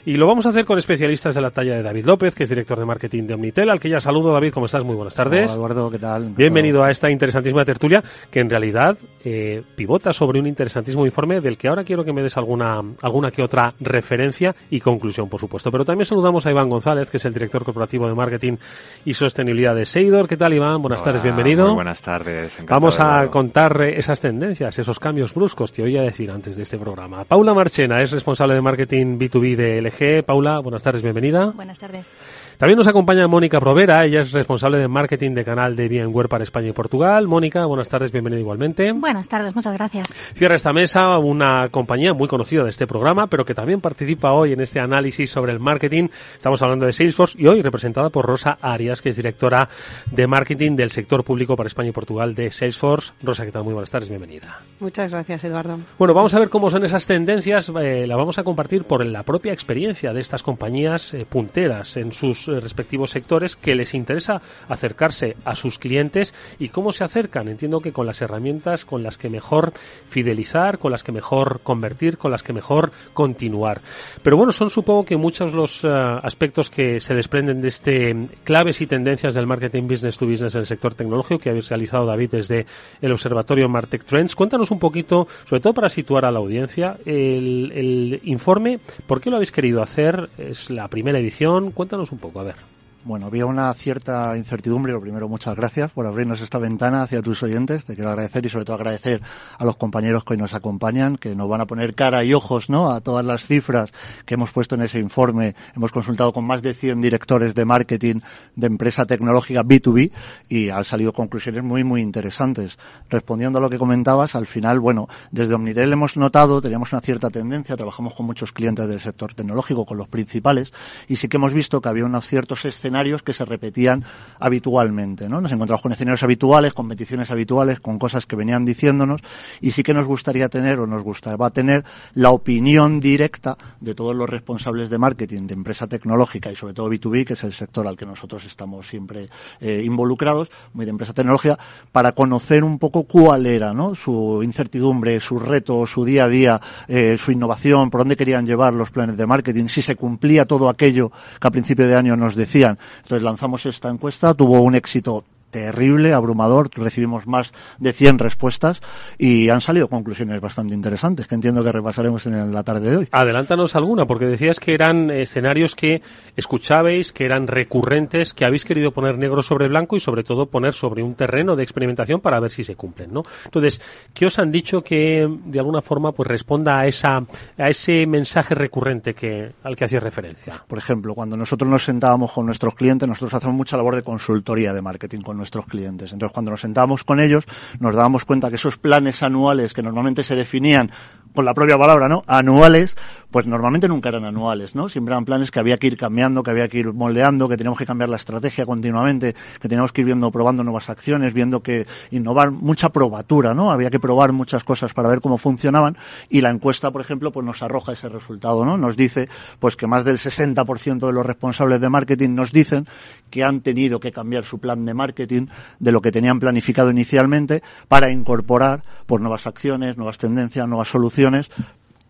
Y 0.04 0.14
lo 0.14 0.26
vamos 0.26 0.46
a 0.46 0.50
hacer 0.50 0.64
con 0.64 0.78
especialistas 0.78 1.34
de 1.34 1.40
la 1.40 1.50
talla 1.50 1.74
de 1.74 1.82
David 1.82 2.06
López, 2.06 2.34
que 2.34 2.44
es 2.44 2.48
director 2.48 2.78
de 2.78 2.84
marketing 2.84 3.24
de 3.24 3.34
Omnitel, 3.34 3.70
al 3.70 3.80
que 3.80 3.88
ya 3.88 4.00
saludo. 4.00 4.32
David, 4.32 4.52
¿cómo 4.52 4.66
estás? 4.66 4.84
Muy 4.84 4.96
buenas 4.96 5.14
tardes. 5.14 5.50
Hola, 5.50 5.54
Eduardo, 5.54 5.90
¿qué 5.90 5.98
tal? 5.98 6.30
Bienvenido 6.30 6.82
a 6.84 6.90
esta 6.90 7.10
interesantísima 7.10 7.64
tertulia 7.72 8.02
que 8.30 8.40
en 8.40 8.50
realidad 8.50 8.96
eh, 9.24 9.62
pivota 9.76 10.12
sobre 10.12 10.40
un 10.40 10.46
interesantísimo 10.46 11.06
informe 11.06 11.40
del 11.40 11.56
que 11.56 11.68
ahora 11.68 11.84
quiero 11.84 12.04
que 12.04 12.12
me 12.12 12.22
des 12.22 12.36
alguna, 12.36 12.80
alguna 13.02 13.30
que 13.30 13.42
otra 13.42 13.72
referencia 13.80 14.54
y 14.70 14.80
conclusión, 14.80 15.28
por 15.28 15.40
supuesto. 15.40 15.70
Pero 15.70 15.84
también 15.84 16.06
saludamos 16.06 16.44
a 16.46 16.50
Iván 16.50 16.68
González, 16.68 17.08
que 17.08 17.16
es 17.16 17.24
el 17.24 17.32
director 17.32 17.64
corporativo 17.64 18.08
de 18.08 18.14
marketing 18.14 18.56
y 19.04 19.14
sostenibilidad 19.14 19.74
de 19.74 19.86
Seidor. 19.86 20.28
¿Qué 20.28 20.36
tal, 20.36 20.52
Iván? 20.52 20.82
Buenas 20.82 21.02
tardes, 21.02 21.22
bienvenido. 21.22 21.66
Muy 21.66 21.74
buenas 21.76 22.02
tardes. 22.02 22.62
Vamos 22.68 22.98
a 23.00 23.28
contar 23.28 23.80
esas 23.82 24.20
tendencias, 24.20 24.78
esos 24.78 24.98
cambios 24.98 25.32
bruscos, 25.34 25.72
te 25.72 25.82
oía 25.82 26.02
decir 26.02 26.30
antes 26.30 26.56
de 26.56 26.64
este 26.64 26.78
programa. 26.78 27.24
Paula 27.24 27.54
Marchena 27.54 28.02
es 28.02 28.10
responsable 28.10 28.54
de 28.54 28.60
marketing 28.60 29.18
B2B 29.18 29.56
de 29.56 29.82
LG. 29.82 30.24
Paula, 30.24 30.58
buenas 30.58 30.82
tardes, 30.82 31.02
bienvenida. 31.02 31.52
Buenas 31.54 31.78
tardes. 31.78 32.16
También 32.58 32.76
nos 32.76 32.86
acompaña 32.86 33.26
Mónica 33.26 33.60
Provera, 33.60 34.04
ella 34.04 34.20
es 34.20 34.32
responsable 34.32 34.78
de 34.78 34.88
marketing 34.88 35.34
de 35.34 35.44
canal 35.44 35.76
de 35.76 35.88
VMware 35.88 36.28
para 36.28 36.44
España 36.44 36.68
y 36.68 36.72
Portugal. 36.72 37.26
Mónica, 37.28 37.61
buenas 37.66 37.88
tardes, 37.88 38.12
bienvenida 38.12 38.40
igualmente. 38.40 38.92
Buenas 38.92 39.28
tardes, 39.28 39.54
muchas 39.54 39.74
gracias. 39.74 40.14
Cierra 40.34 40.56
esta 40.56 40.72
mesa 40.72 41.18
una 41.18 41.68
compañía 41.70 42.14
muy 42.14 42.28
conocida 42.28 42.64
de 42.64 42.70
este 42.70 42.86
programa, 42.86 43.26
pero 43.26 43.44
que 43.44 43.54
también 43.54 43.80
participa 43.80 44.32
hoy 44.32 44.52
en 44.52 44.60
este 44.60 44.80
análisis 44.80 45.30
sobre 45.30 45.52
el 45.52 45.60
marketing. 45.60 46.08
Estamos 46.36 46.62
hablando 46.62 46.86
de 46.86 46.92
Salesforce 46.92 47.36
y 47.40 47.46
hoy 47.46 47.62
representada 47.62 48.10
por 48.10 48.26
Rosa 48.26 48.58
Arias, 48.60 49.00
que 49.00 49.10
es 49.10 49.16
directora 49.16 49.68
de 50.10 50.26
marketing 50.26 50.76
del 50.76 50.90
sector 50.90 51.24
público 51.24 51.56
para 51.56 51.66
España 51.66 51.90
y 51.90 51.92
Portugal 51.92 52.34
de 52.34 52.50
Salesforce. 52.50 53.12
Rosa, 53.22 53.44
¿qué 53.44 53.52
tal? 53.52 53.64
Muy 53.64 53.74
buenas 53.74 53.90
tardes, 53.90 54.08
bienvenida. 54.08 54.60
Muchas 54.80 55.12
gracias, 55.12 55.44
Eduardo. 55.44 55.78
Bueno, 55.98 56.14
vamos 56.14 56.34
a 56.34 56.38
ver 56.38 56.48
cómo 56.48 56.70
son 56.70 56.84
esas 56.84 57.06
tendencias. 57.06 57.70
Eh, 57.80 58.06
la 58.06 58.16
vamos 58.16 58.38
a 58.38 58.44
compartir 58.44 58.84
por 58.84 59.04
la 59.04 59.22
propia 59.22 59.52
experiencia 59.52 60.12
de 60.12 60.20
estas 60.20 60.42
compañías 60.42 61.14
eh, 61.14 61.26
punteras 61.28 61.96
en 61.96 62.12
sus 62.12 62.48
eh, 62.48 62.60
respectivos 62.60 63.10
sectores 63.10 63.56
que 63.56 63.74
les 63.74 63.94
interesa 63.94 64.42
acercarse 64.68 65.36
a 65.44 65.54
sus 65.54 65.78
clientes 65.78 66.34
y 66.58 66.68
cómo 66.68 66.92
se 66.92 67.04
acercan. 67.04 67.48
Entiendo 67.52 67.80
que 67.80 67.92
con 67.92 68.06
las 68.06 68.20
herramientas 68.20 68.84
con 68.84 69.02
las 69.02 69.18
que 69.18 69.30
mejor 69.30 69.72
fidelizar, 70.08 70.78
con 70.78 70.92
las 70.92 71.02
que 71.02 71.12
mejor 71.12 71.60
convertir, 71.62 72.18
con 72.18 72.30
las 72.30 72.42
que 72.42 72.52
mejor 72.52 72.92
continuar. 73.14 73.80
Pero 74.22 74.36
bueno, 74.36 74.52
son 74.52 74.70
supongo 74.70 75.04
que 75.04 75.16
muchos 75.16 75.54
los 75.54 75.84
aspectos 75.84 76.70
que 76.70 77.00
se 77.00 77.14
desprenden 77.14 77.60
de 77.60 77.68
este 77.68 78.26
claves 78.44 78.80
y 78.80 78.86
tendencias 78.86 79.34
del 79.34 79.46
marketing 79.46 79.86
business 79.86 80.18
to 80.18 80.26
business 80.26 80.54
en 80.54 80.62
el 80.62 80.66
sector 80.66 80.94
tecnológico 80.94 81.40
que 81.40 81.50
habéis 81.50 81.68
realizado 81.68 82.06
David 82.06 82.30
desde 82.32 82.66
el 83.00 83.12
observatorio 83.12 83.68
Martech 83.68 84.04
Trends. 84.04 84.34
Cuéntanos 84.34 84.70
un 84.70 84.78
poquito, 84.78 85.26
sobre 85.46 85.60
todo 85.60 85.74
para 85.74 85.88
situar 85.88 86.24
a 86.24 86.30
la 86.30 86.38
audiencia, 86.38 86.96
el, 87.04 87.72
el 87.74 88.20
informe, 88.24 88.80
¿por 89.06 89.20
qué 89.20 89.30
lo 89.30 89.36
habéis 89.36 89.52
querido 89.52 89.82
hacer? 89.82 90.30
Es 90.38 90.70
la 90.70 90.88
primera 90.88 91.18
edición, 91.18 91.70
cuéntanos 91.70 92.12
un 92.12 92.18
poco, 92.18 92.40
a 92.40 92.44
ver. 92.44 92.81
Bueno, 93.04 93.26
había 93.26 93.46
una 93.46 93.74
cierta 93.74 94.36
incertidumbre. 94.36 94.92
Lo 94.92 95.00
primero, 95.00 95.28
muchas 95.28 95.56
gracias 95.56 95.90
por 95.90 96.06
abrirnos 96.06 96.40
esta 96.40 96.58
ventana 96.58 97.02
hacia 97.02 97.20
tus 97.20 97.42
oyentes. 97.42 97.84
Te 97.84 97.96
quiero 97.96 98.10
agradecer 98.10 98.46
y 98.46 98.48
sobre 98.48 98.64
todo 98.64 98.76
agradecer 98.76 99.20
a 99.58 99.64
los 99.64 99.76
compañeros 99.76 100.22
que 100.22 100.34
hoy 100.34 100.38
nos 100.38 100.54
acompañan, 100.54 101.16
que 101.16 101.34
nos 101.34 101.48
van 101.48 101.60
a 101.60 101.66
poner 101.66 101.96
cara 101.96 102.22
y 102.22 102.32
ojos, 102.32 102.70
¿no? 102.70 102.92
A 102.92 103.00
todas 103.00 103.26
las 103.26 103.44
cifras 103.44 103.92
que 104.24 104.34
hemos 104.34 104.52
puesto 104.52 104.76
en 104.76 104.82
ese 104.82 105.00
informe. 105.00 105.56
Hemos 105.74 105.90
consultado 105.90 106.32
con 106.32 106.44
más 106.44 106.62
de 106.62 106.74
100 106.74 107.00
directores 107.00 107.56
de 107.56 107.64
marketing 107.64 108.20
de 108.54 108.66
empresa 108.68 109.04
tecnológica 109.04 109.64
B2B 109.64 110.12
y 110.48 110.70
han 110.70 110.84
salido 110.84 111.12
conclusiones 111.12 111.64
muy, 111.64 111.82
muy 111.82 112.02
interesantes. 112.02 112.78
Respondiendo 113.10 113.58
a 113.58 113.62
lo 113.62 113.68
que 113.68 113.78
comentabas, 113.78 114.36
al 114.36 114.46
final, 114.46 114.78
bueno, 114.78 115.08
desde 115.32 115.54
Omnitel 115.54 115.92
hemos 115.92 116.16
notado, 116.16 116.60
teníamos 116.60 116.92
una 116.92 117.00
cierta 117.00 117.30
tendencia, 117.30 117.76
trabajamos 117.76 118.14
con 118.14 118.26
muchos 118.26 118.52
clientes 118.52 118.86
del 118.86 119.00
sector 119.00 119.34
tecnológico, 119.34 119.86
con 119.86 119.98
los 119.98 120.06
principales, 120.06 120.72
y 121.08 121.16
sí 121.16 121.26
que 121.26 121.38
hemos 121.38 121.52
visto 121.52 121.80
que 121.80 121.88
había 121.88 122.04
unos 122.04 122.28
ciertos 122.28 122.64
escenarios 122.64 122.91
que 123.22 123.32
se 123.32 123.44
repetían 123.44 124.04
habitualmente, 124.38 125.28
¿no? 125.28 125.40
Nos 125.40 125.52
encontramos 125.52 125.82
con 125.82 125.92
escenarios 125.92 126.22
habituales, 126.22 126.72
con 126.72 126.88
peticiones 126.88 127.30
habituales, 127.30 127.80
con 127.80 127.98
cosas 127.98 128.26
que 128.26 128.36
venían 128.36 128.64
diciéndonos 128.64 129.20
y 129.60 129.70
sí 129.72 129.82
que 129.82 129.94
nos 129.94 130.06
gustaría 130.06 130.48
tener 130.48 130.78
o 130.78 130.86
nos 130.86 131.02
gustaría 131.02 131.50
tener 131.50 131.84
la 132.14 132.30
opinión 132.30 133.00
directa 133.00 133.56
de 133.80 133.94
todos 133.94 134.14
los 134.14 134.28
responsables 134.28 134.90
de 134.90 134.98
marketing 134.98 135.46
de 135.46 135.54
empresa 135.54 135.86
tecnológica 135.86 136.50
y 136.50 136.56
sobre 136.56 136.74
todo 136.74 136.90
B2B, 136.90 137.24
que 137.24 137.32
es 137.32 137.44
el 137.44 137.52
sector 137.52 137.86
al 137.86 137.96
que 137.96 138.06
nosotros 138.06 138.44
estamos 138.44 138.86
siempre 138.88 139.28
eh, 139.60 139.82
involucrados, 139.84 140.48
muy 140.74 140.84
de 140.84 140.90
empresa 140.90 141.12
tecnológica, 141.12 141.58
para 141.90 142.12
conocer 142.12 142.64
un 142.64 142.78
poco 142.78 143.04
cuál 143.04 143.46
era, 143.46 143.72
¿no? 143.72 143.94
Su 143.94 144.42
incertidumbre, 144.42 145.20
sus 145.20 145.42
retos, 145.42 145.90
su 145.90 146.04
día 146.04 146.24
a 146.24 146.28
día, 146.28 146.60
eh, 146.88 147.16
su 147.18 147.32
innovación, 147.32 147.90
por 147.90 148.00
dónde 148.00 148.16
querían 148.16 148.46
llevar 148.46 148.72
los 148.74 148.90
planes 148.90 149.16
de 149.16 149.26
marketing, 149.26 149.66
si 149.66 149.82
se 149.82 149.96
cumplía 149.96 150.44
todo 150.44 150.68
aquello 150.68 151.10
que 151.40 151.48
a 151.48 151.50
principio 151.50 151.86
de 151.86 151.96
año 151.96 152.16
nos 152.16 152.34
decían 152.34 152.78
entonces 153.02 153.22
lanzamos 153.22 153.66
esta 153.66 153.88
encuesta, 153.88 154.34
tuvo 154.34 154.60
un 154.60 154.74
éxito 154.74 155.24
terrible, 155.52 156.14
abrumador, 156.14 156.70
recibimos 156.74 157.28
más 157.28 157.52
de 157.78 157.92
100 157.92 158.18
respuestas 158.18 158.80
y 159.18 159.50
han 159.50 159.60
salido 159.60 159.86
conclusiones 159.86 160.40
bastante 160.40 160.74
interesantes 160.74 161.28
que 161.28 161.34
entiendo 161.36 161.62
que 161.62 161.70
repasaremos 161.70 162.26
en 162.26 162.52
la 162.52 162.64
tarde 162.64 162.90
de 162.90 162.96
hoy. 162.96 163.08
Adelántanos 163.12 163.76
alguna, 163.76 164.06
porque 164.06 164.24
decías 164.24 164.58
que 164.58 164.74
eran 164.74 165.10
escenarios 165.10 165.74
que 165.76 166.02
escuchabais, 166.36 167.12
que 167.12 167.26
eran 167.26 167.46
recurrentes, 167.46 168.32
que 168.32 168.46
habéis 168.46 168.64
querido 168.64 168.90
poner 168.92 169.18
negro 169.18 169.42
sobre 169.42 169.68
blanco 169.68 169.94
y 169.94 170.00
sobre 170.00 170.24
todo 170.24 170.46
poner 170.46 170.72
sobre 170.72 171.02
un 171.02 171.14
terreno 171.14 171.54
de 171.54 171.62
experimentación 171.62 172.20
para 172.20 172.40
ver 172.40 172.50
si 172.50 172.64
se 172.64 172.74
cumplen, 172.74 173.12
¿no? 173.12 173.22
Entonces, 173.44 173.80
¿qué 174.14 174.26
os 174.26 174.38
han 174.38 174.50
dicho 174.50 174.82
que 174.82 175.28
de 175.44 175.58
alguna 175.58 175.82
forma 175.82 176.12
pues 176.12 176.26
responda 176.26 176.80
a 176.80 176.86
esa 176.86 177.22
a 177.58 177.68
ese 177.68 178.06
mensaje 178.06 178.54
recurrente 178.54 179.12
que 179.12 179.52
al 179.62 179.76
que 179.76 179.84
hacía 179.84 180.00
referencia? 180.00 180.64
Por 180.66 180.78
ejemplo, 180.78 181.14
cuando 181.14 181.36
nosotros 181.36 181.68
nos 181.68 181.84
sentábamos 181.84 182.32
con 182.32 182.46
nuestros 182.46 182.74
clientes, 182.74 183.06
nosotros 183.06 183.34
hacemos 183.34 183.54
mucha 183.54 183.76
labor 183.76 183.96
de 183.96 184.02
consultoría 184.02 184.72
de 184.72 184.80
marketing 184.80 185.20
con 185.20 185.41
nuestros 185.42 185.66
clientes. 185.66 186.12
Entonces, 186.12 186.32
cuando 186.32 186.52
nos 186.52 186.60
sentábamos 186.60 187.02
con 187.02 187.18
ellos, 187.18 187.44
nos 187.80 187.94
dábamos 187.96 188.24
cuenta 188.24 188.48
que 188.48 188.54
esos 188.54 188.78
planes 188.78 189.22
anuales 189.22 189.74
que 189.74 189.82
normalmente 189.82 190.22
se 190.22 190.36
definían 190.36 190.90
con 191.34 191.44
la 191.44 191.54
propia 191.54 191.78
palabra, 191.78 192.08
¿no? 192.08 192.24
Anuales, 192.26 192.96
pues 193.30 193.46
normalmente 193.46 193.88
nunca 193.88 194.10
eran 194.10 194.24
anuales, 194.24 194.74
¿no? 194.74 194.88
Siempre 194.88 195.14
eran 195.14 195.24
planes 195.24 195.50
que 195.50 195.58
había 195.58 195.78
que 195.78 195.86
ir 195.86 195.96
cambiando, 195.96 196.42
que 196.42 196.50
había 196.50 196.68
que 196.68 196.78
ir 196.78 196.92
moldeando, 196.92 197.48
que 197.48 197.56
teníamos 197.56 197.78
que 197.78 197.86
cambiar 197.86 198.10
la 198.10 198.16
estrategia 198.16 198.66
continuamente, 198.66 199.34
que 199.60 199.68
teníamos 199.68 199.92
que 199.92 200.02
ir 200.02 200.06
viendo, 200.06 200.30
probando 200.30 200.62
nuevas 200.62 200.90
acciones, 200.90 201.32
viendo 201.32 201.62
que 201.62 201.86
innovar, 202.10 202.50
mucha 202.50 202.90
probatura, 202.90 203.54
¿no? 203.54 203.70
Había 203.70 203.90
que 203.90 203.98
probar 203.98 204.32
muchas 204.32 204.64
cosas 204.64 204.92
para 204.92 205.08
ver 205.08 205.20
cómo 205.20 205.38
funcionaban 205.38 205.96
y 206.28 206.42
la 206.42 206.50
encuesta, 206.50 206.90
por 206.90 207.00
ejemplo, 207.00 207.32
pues 207.32 207.46
nos 207.46 207.62
arroja 207.62 207.92
ese 207.92 208.08
resultado, 208.08 208.64
¿no? 208.64 208.76
Nos 208.76 208.96
dice, 208.96 209.28
pues 209.58 209.76
que 209.76 209.86
más 209.86 210.04
del 210.04 210.18
60% 210.18 211.06
de 211.06 211.12
los 211.12 211.24
responsables 211.24 211.80
de 211.80 211.88
marketing 211.88 212.34
nos 212.34 212.52
dicen 212.52 212.86
que 213.30 213.44
han 213.44 213.62
tenido 213.62 213.98
que 213.98 214.12
cambiar 214.12 214.44
su 214.44 214.58
plan 214.58 214.84
de 214.84 214.92
marketing 214.92 215.46
de 215.78 215.92
lo 215.92 216.02
que 216.02 216.12
tenían 216.12 216.38
planificado 216.38 216.90
inicialmente 216.90 217.62
para 217.88 218.10
incorporar, 218.10 218.82
pues 219.06 219.22
nuevas 219.22 219.46
acciones, 219.46 219.96
nuevas 219.96 220.18
tendencias, 220.18 220.68
nuevas 220.68 220.88
soluciones 220.88 221.21
acciones 221.22 221.48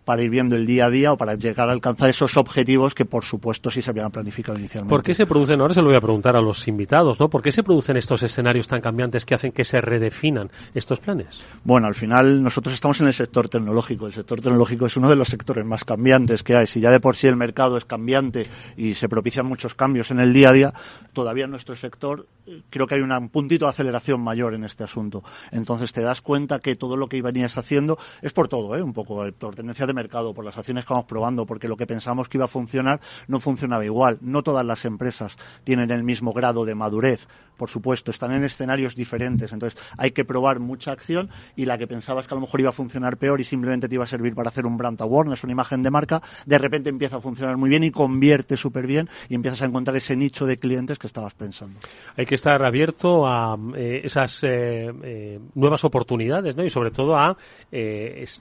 para 0.05 0.23
ir 0.23 0.31
viendo 0.31 0.57
el 0.57 0.67
día 0.67 0.87
a 0.87 0.91
día 0.91 1.13
o 1.13 1.17
para 1.17 1.35
llegar 1.35 1.69
a 1.69 1.73
alcanzar 1.73 2.11
esos 2.11 2.37
objetivos 2.37 2.95
que, 2.95 3.05
por 3.05 3.25
supuesto, 3.25 3.71
sí 3.71 3.83
se 3.83 3.91
habían 3.91 4.11
planificado 4.11 4.59
inicialmente. 4.59 4.91
¿Por 4.91 5.03
qué 5.03 5.15
se 5.15 5.27
producen, 5.27 5.61
ahora 5.61 5.75
se 5.75 5.81
lo 5.81 5.89
voy 5.89 5.97
a 5.97 6.01
preguntar 6.01 6.37
a 6.37 6.41
los 6.41 6.67
invitados, 6.69 7.21
¿no? 7.21 7.31
¿Por 7.31 7.43
qué 7.43 7.53
se 7.53 7.63
producen 7.63 7.97
estos 7.97 8.23
escenarios 8.23 8.67
tan 8.67 8.81
cambiantes 8.81 9.25
que 9.25 9.35
hacen 9.35 9.53
que 9.53 9.65
se 9.65 9.81
redefinan 9.81 10.51
estos 10.75 11.01
planes? 11.01 11.43
Bueno, 11.65 11.87
al 11.87 11.95
final 11.95 12.43
nosotros 12.43 12.75
estamos 12.75 13.01
en 13.01 13.07
el 13.07 13.15
sector 13.15 13.49
tecnológico. 13.49 14.07
El 14.07 14.13
sector 14.13 14.41
tecnológico 14.41 14.87
es 14.87 14.97
uno 14.97 15.09
de 15.09 15.17
los 15.17 15.29
sectores 15.29 15.65
más 15.65 15.85
cambiantes 15.85 16.43
que 16.43 16.57
hay. 16.57 16.67
Si 16.67 16.81
ya 16.81 16.91
de 16.91 17.01
por 17.01 17.17
sí 17.17 17.27
el 17.27 17.37
mercado 17.37 17.77
es 17.77 17.85
cambiante 17.85 18.47
y 18.77 18.95
se 18.95 19.09
propician 19.09 19.47
muchos 19.47 19.75
cambios 19.75 20.11
en 20.11 20.21
el 20.21 20.33
día 20.33 20.51
a 20.51 20.53
día, 20.53 20.75
todavía 21.13 21.45
en 21.45 21.51
nuestro 21.51 21.77
sector 21.77 22.27
eh, 22.47 22.63
creo 22.71 22.87
que 22.87 22.97
hay 22.97 23.01
un 23.01 23.29
puntito 23.29 23.67
de 23.67 23.71
aceleración 23.71 24.21
mayor 24.21 24.55
en 24.55 24.65
este 24.65 24.85
asunto. 24.85 25.23
Entonces 25.51 25.93
te 25.93 26.01
das 26.01 26.21
cuenta 26.21 26.59
que 26.59 26.77
todo 26.77 26.97
lo 26.97 27.09
que 27.09 27.23
venías 27.23 27.57
haciendo 27.57 27.99
es 28.21 28.33
por 28.33 28.49
todo, 28.49 28.77
¿eh? 28.77 28.83
Un 28.83 28.93
poco, 28.93 29.25
por 29.39 29.55
tendencia 29.55 29.87
mercado, 29.95 30.35
por 30.35 30.45
las 30.45 30.59
acciones 30.59 30.85
que 30.85 30.93
vamos 30.93 31.07
probando, 31.07 31.47
porque 31.47 31.69
lo 31.69 31.77
que 31.77 31.87
pensamos 31.87 32.29
que 32.29 32.39
iba 32.39 32.45
a 32.45 32.49
funcionar 32.49 33.01
no 33.29 33.41
funcionaba 33.41 33.85
igual. 33.85 34.19
No 34.21 34.43
todas 34.43 34.65
las 34.65 34.85
empresas 34.85 35.37
tienen 35.65 35.91
el 35.91 36.05
mismo 36.05 36.33
grado 36.33 36.65
de 36.65 36.75
madurez, 36.75 37.29
por 37.57 37.71
supuesto, 37.71 38.11
están 38.11 38.33
en 38.33 38.45
escenarios 38.45 38.97
diferentes. 38.97 39.53
Entonces 39.53 39.79
hay 39.97 40.11
que 40.11 40.25
probar 40.25 40.59
mucha 40.59 40.93
acción 40.93 41.31
y 41.55 41.65
la 41.65 41.79
que 41.79 41.87
pensabas 41.87 42.27
que 42.27 42.35
a 42.35 42.37
lo 42.37 42.41
mejor 42.41 42.61
iba 42.61 42.71
a 42.71 42.73
funcionar 42.73 43.19
peor 43.19 43.41
y 43.41 43.45
simplemente 43.45 43.89
te 43.89 43.95
iba 43.95 44.05
a 44.05 44.07
servir 44.07 44.35
para 44.35 44.49
hacer 44.49 44.67
un 44.67 44.77
brand 44.77 45.01
awareness, 45.01 45.45
una 45.45 45.53
imagen 45.53 45.83
de 45.83 45.91
marca, 45.91 46.21
de 46.47 46.59
repente 46.59 46.89
empieza 46.89 47.17
a 47.17 47.21
funcionar 47.21 47.57
muy 47.57 47.71
bien 47.71 47.85
y 47.85 47.91
convierte 47.91 48.57
súper 48.57 48.87
bien 48.87 49.09
y 49.29 49.35
empiezas 49.35 49.63
a 49.63 49.67
encontrar 49.67 49.97
ese 49.97 50.17
nicho 50.17 50.47
de 50.47 50.57
clientes 50.57 50.99
que 50.99 51.07
estabas 51.07 51.35
pensando. 51.35 51.79
Hay 52.17 52.27
que 52.27 52.35
estar 52.35 52.65
abierto 52.65 53.27
a 53.27 53.57
eh, 53.77 54.01
esas 54.05 54.43
eh, 54.43 54.91
eh, 55.03 55.41
nuevas 55.55 55.85
oportunidades 55.85 56.57
¿no? 56.57 56.65
y 56.65 56.71
sobre 56.71 56.91
todo 56.91 57.17
a 57.17 57.37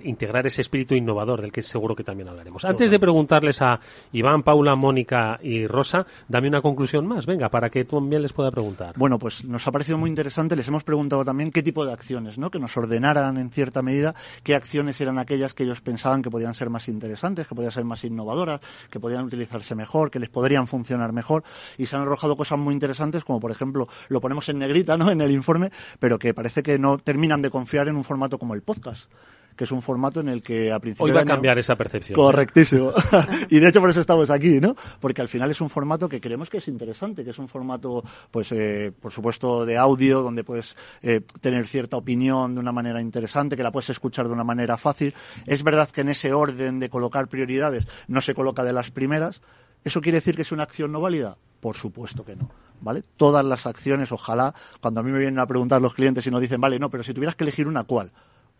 integrar 0.03 0.47
ese 0.47 0.61
espíritu 0.61 0.95
innovador 0.95 1.40
del 1.41 1.51
que 1.51 1.61
seguro 1.61 1.95
que 1.95 2.03
también 2.03 2.29
hablaremos. 2.29 2.63
Antes 2.65 2.91
de 2.91 2.99
preguntarles 2.99 3.61
a 3.61 3.79
Iván, 4.11 4.43
Paula, 4.43 4.75
Mónica 4.75 5.39
y 5.41 5.67
Rosa, 5.67 6.05
dame 6.27 6.47
una 6.47 6.61
conclusión 6.61 7.07
más, 7.07 7.25
venga, 7.25 7.49
para 7.49 7.69
que 7.69 7.85
tú 7.85 7.97
también 7.97 8.21
les 8.21 8.33
pueda 8.33 8.51
preguntar. 8.51 8.93
Bueno, 8.97 9.19
pues 9.19 9.43
nos 9.45 9.65
ha 9.67 9.71
parecido 9.71 9.97
muy 9.97 10.09
interesante. 10.09 10.55
Les 10.55 10.67
hemos 10.67 10.83
preguntado 10.83 11.23
también 11.23 11.51
qué 11.51 11.63
tipo 11.63 11.85
de 11.85 11.93
acciones, 11.93 12.37
¿no? 12.37 12.49
Que 12.49 12.59
nos 12.59 12.75
ordenaran 12.75 13.37
en 13.37 13.49
cierta 13.51 13.81
medida 13.81 14.15
qué 14.43 14.55
acciones 14.55 14.99
eran 15.01 15.19
aquellas 15.19 15.53
que 15.53 15.63
ellos 15.63 15.81
pensaban 15.81 16.21
que 16.21 16.29
podían 16.29 16.53
ser 16.53 16.69
más 16.69 16.87
interesantes, 16.87 17.47
que 17.47 17.55
podían 17.55 17.71
ser 17.71 17.83
más 17.83 18.03
innovadoras, 18.03 18.61
que 18.89 18.99
podían 18.99 19.23
utilizarse 19.25 19.75
mejor, 19.75 20.11
que 20.11 20.19
les 20.19 20.29
podrían 20.29 20.67
funcionar 20.67 21.13
mejor. 21.13 21.43
Y 21.77 21.85
se 21.85 21.95
han 21.95 22.01
arrojado 22.01 22.35
cosas 22.35 22.59
muy 22.59 22.73
interesantes, 22.73 23.23
como 23.23 23.39
por 23.39 23.51
ejemplo, 23.51 23.87
lo 24.09 24.21
ponemos 24.21 24.47
en 24.49 24.59
negrita, 24.59 24.97
¿no? 24.97 25.11
En 25.11 25.21
el 25.21 25.31
informe, 25.31 25.71
pero 25.99 26.19
que 26.19 26.33
parece 26.33 26.63
que 26.63 26.77
no 26.79 26.97
terminan 26.97 27.41
de 27.41 27.49
confiar 27.49 27.87
en 27.87 27.95
un 27.95 28.03
formato 28.03 28.37
como 28.37 28.53
el 28.53 28.61
podcast 28.61 29.09
que 29.55 29.65
es 29.65 29.71
un 29.71 29.81
formato 29.81 30.19
en 30.19 30.29
el 30.29 30.41
que 30.41 30.71
a 30.71 30.79
principio 30.79 31.05
Hoy 31.05 31.11
va 31.11 31.21
a 31.21 31.25
cambiar 31.25 31.57
esa 31.59 31.75
percepción. 31.75 32.15
Correctísimo. 32.15 32.93
y 33.49 33.59
de 33.59 33.67
hecho 33.67 33.79
por 33.79 33.89
eso 33.89 33.99
estamos 33.99 34.29
aquí, 34.29 34.59
¿no? 34.59 34.75
Porque 34.99 35.21
al 35.21 35.27
final 35.27 35.51
es 35.51 35.61
un 35.61 35.69
formato 35.69 36.09
que 36.09 36.21
creemos 36.21 36.49
que 36.49 36.57
es 36.57 36.67
interesante, 36.67 37.23
que 37.23 37.31
es 37.31 37.39
un 37.39 37.47
formato, 37.47 38.03
pues, 38.29 38.51
eh, 38.51 38.91
por 38.99 39.11
supuesto, 39.11 39.65
de 39.65 39.77
audio, 39.77 40.21
donde 40.21 40.43
puedes 40.43 40.75
eh, 41.01 41.21
tener 41.41 41.67
cierta 41.67 41.97
opinión 41.97 42.53
de 42.55 42.61
una 42.61 42.71
manera 42.71 43.01
interesante, 43.01 43.55
que 43.55 43.63
la 43.63 43.71
puedes 43.71 43.89
escuchar 43.89 44.27
de 44.27 44.33
una 44.33 44.43
manera 44.43 44.77
fácil. 44.77 45.13
Es 45.45 45.63
verdad 45.63 45.89
que 45.89 46.01
en 46.01 46.09
ese 46.09 46.33
orden 46.33 46.79
de 46.79 46.89
colocar 46.89 47.27
prioridades 47.27 47.87
no 48.07 48.21
se 48.21 48.33
coloca 48.33 48.63
de 48.63 48.73
las 48.73 48.91
primeras. 48.91 49.41
¿Eso 49.83 50.01
quiere 50.01 50.17
decir 50.17 50.35
que 50.35 50.43
es 50.43 50.51
una 50.51 50.63
acción 50.63 50.91
no 50.91 51.01
válida? 51.01 51.37
Por 51.59 51.75
supuesto 51.75 52.25
que 52.25 52.35
no. 52.35 52.49
¿Vale? 52.81 53.03
Todas 53.15 53.45
las 53.45 53.67
acciones, 53.67 54.11
ojalá, 54.11 54.55
cuando 54.81 55.01
a 55.01 55.03
mí 55.03 55.11
me 55.11 55.19
vienen 55.19 55.37
a 55.37 55.45
preguntar 55.45 55.81
los 55.81 55.93
clientes 55.93 56.25
y 56.25 56.31
nos 56.31 56.41
dicen, 56.41 56.59
vale, 56.59 56.79
no, 56.79 56.89
pero 56.89 57.03
si 57.03 57.13
tuvieras 57.13 57.35
que 57.35 57.43
elegir 57.43 57.67
una, 57.67 57.83
¿cuál? 57.83 58.11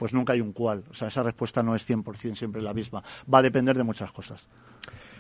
Pues 0.02 0.14
nunca 0.14 0.34
hay 0.34 0.42
un 0.42 0.52
cual. 0.52 0.84
O 0.90 0.96
sea, 0.96 1.10
esa 1.10 1.22
respuesta 1.22 1.62
no 1.62 1.76
es 1.76 1.88
100% 1.88 2.36
siempre 2.36 2.60
la 2.60 2.74
misma. 2.74 3.04
Va 3.32 3.38
a 3.38 3.42
depender 3.44 3.78
de 3.78 3.84
muchas 3.84 4.12
cosas. 4.12 4.44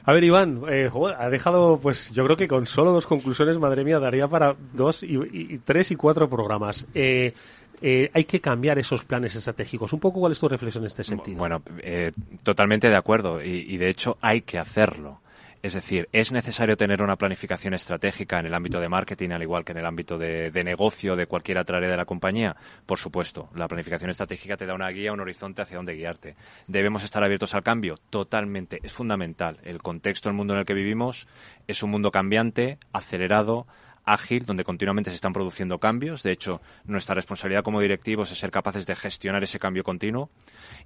A 0.05 0.11
ver, 0.11 0.23
Iván, 0.23 0.63
eh, 0.67 0.89
ha 1.19 1.29
dejado, 1.29 1.79
pues 1.79 2.09
yo 2.09 2.23
creo 2.25 2.35
que 2.35 2.47
con 2.47 2.65
solo 2.65 2.91
dos 2.91 3.05
conclusiones, 3.05 3.59
madre 3.59 3.83
mía, 3.83 3.99
daría 3.99 4.27
para 4.27 4.55
dos 4.73 5.03
y, 5.03 5.59
tres 5.59 5.91
y 5.91 5.95
cuatro 5.95 6.27
programas. 6.27 6.87
Eh, 6.95 7.31
eh, 7.79 8.09
hay 8.11 8.23
que 8.23 8.41
cambiar 8.41 8.79
esos 8.79 9.03
planes 9.03 9.35
estratégicos. 9.35 9.93
Un 9.93 9.99
poco, 9.99 10.19
¿cuál 10.19 10.31
es 10.31 10.39
tu 10.39 10.49
reflexión 10.49 10.83
en 10.83 10.87
este 10.87 11.03
sentido? 11.03 11.37
Bueno, 11.37 11.61
totalmente 12.41 12.89
de 12.89 12.95
acuerdo 12.95 13.39
y, 13.39 13.77
de 13.77 13.87
hecho 13.87 14.17
hay 14.19 14.41
que 14.41 14.57
hacerlo. 14.57 15.21
Es 15.61 15.73
decir, 15.73 16.09
¿es 16.11 16.31
necesario 16.31 16.75
tener 16.75 17.03
una 17.03 17.17
planificación 17.17 17.75
estratégica 17.75 18.39
en 18.39 18.47
el 18.47 18.53
ámbito 18.55 18.79
de 18.79 18.89
marketing, 18.89 19.29
al 19.29 19.43
igual 19.43 19.63
que 19.63 19.73
en 19.73 19.77
el 19.77 19.85
ámbito 19.85 20.17
de, 20.17 20.51
negocio 20.63 21.15
de 21.15 21.27
cualquier 21.27 21.59
otra 21.59 21.77
área 21.77 21.89
de 21.89 21.97
la 21.97 22.05
compañía? 22.05 22.55
Por 22.87 22.97
supuesto, 22.97 23.47
la 23.53 23.67
planificación 23.67 24.09
estratégica 24.09 24.57
te 24.57 24.65
da 24.65 24.73
una 24.73 24.89
guía, 24.89 25.13
un 25.13 25.19
horizonte 25.19 25.61
hacia 25.61 25.77
dónde 25.77 25.93
guiarte. 25.93 26.35
¿Debemos 26.65 27.03
estar 27.03 27.23
abiertos 27.23 27.53
al 27.53 27.61
cambio? 27.61 27.93
Totalmente, 28.09 28.79
es 28.81 28.91
fundamental. 28.91 29.59
El 29.61 29.83
contexto, 29.83 30.29
el 30.29 30.35
mundo 30.35 30.53
en 30.53 30.61
el 30.61 30.65
que 30.65 30.73
vivimos, 30.73 31.27
es 31.67 31.83
un 31.83 31.91
mundo 31.91 32.09
cambiante, 32.09 32.79
acelerado, 32.91 33.67
ágil, 34.05 34.45
donde 34.45 34.63
continuamente 34.63 35.09
se 35.09 35.15
están 35.15 35.33
produciendo 35.33 35.79
cambios. 35.79 36.23
De 36.23 36.31
hecho, 36.31 36.61
nuestra 36.85 37.15
responsabilidad 37.15 37.63
como 37.63 37.81
directivos 37.81 38.31
es 38.31 38.39
ser 38.39 38.51
capaces 38.51 38.85
de 38.85 38.95
gestionar 38.95 39.43
ese 39.43 39.59
cambio 39.59 39.83
continuo 39.83 40.29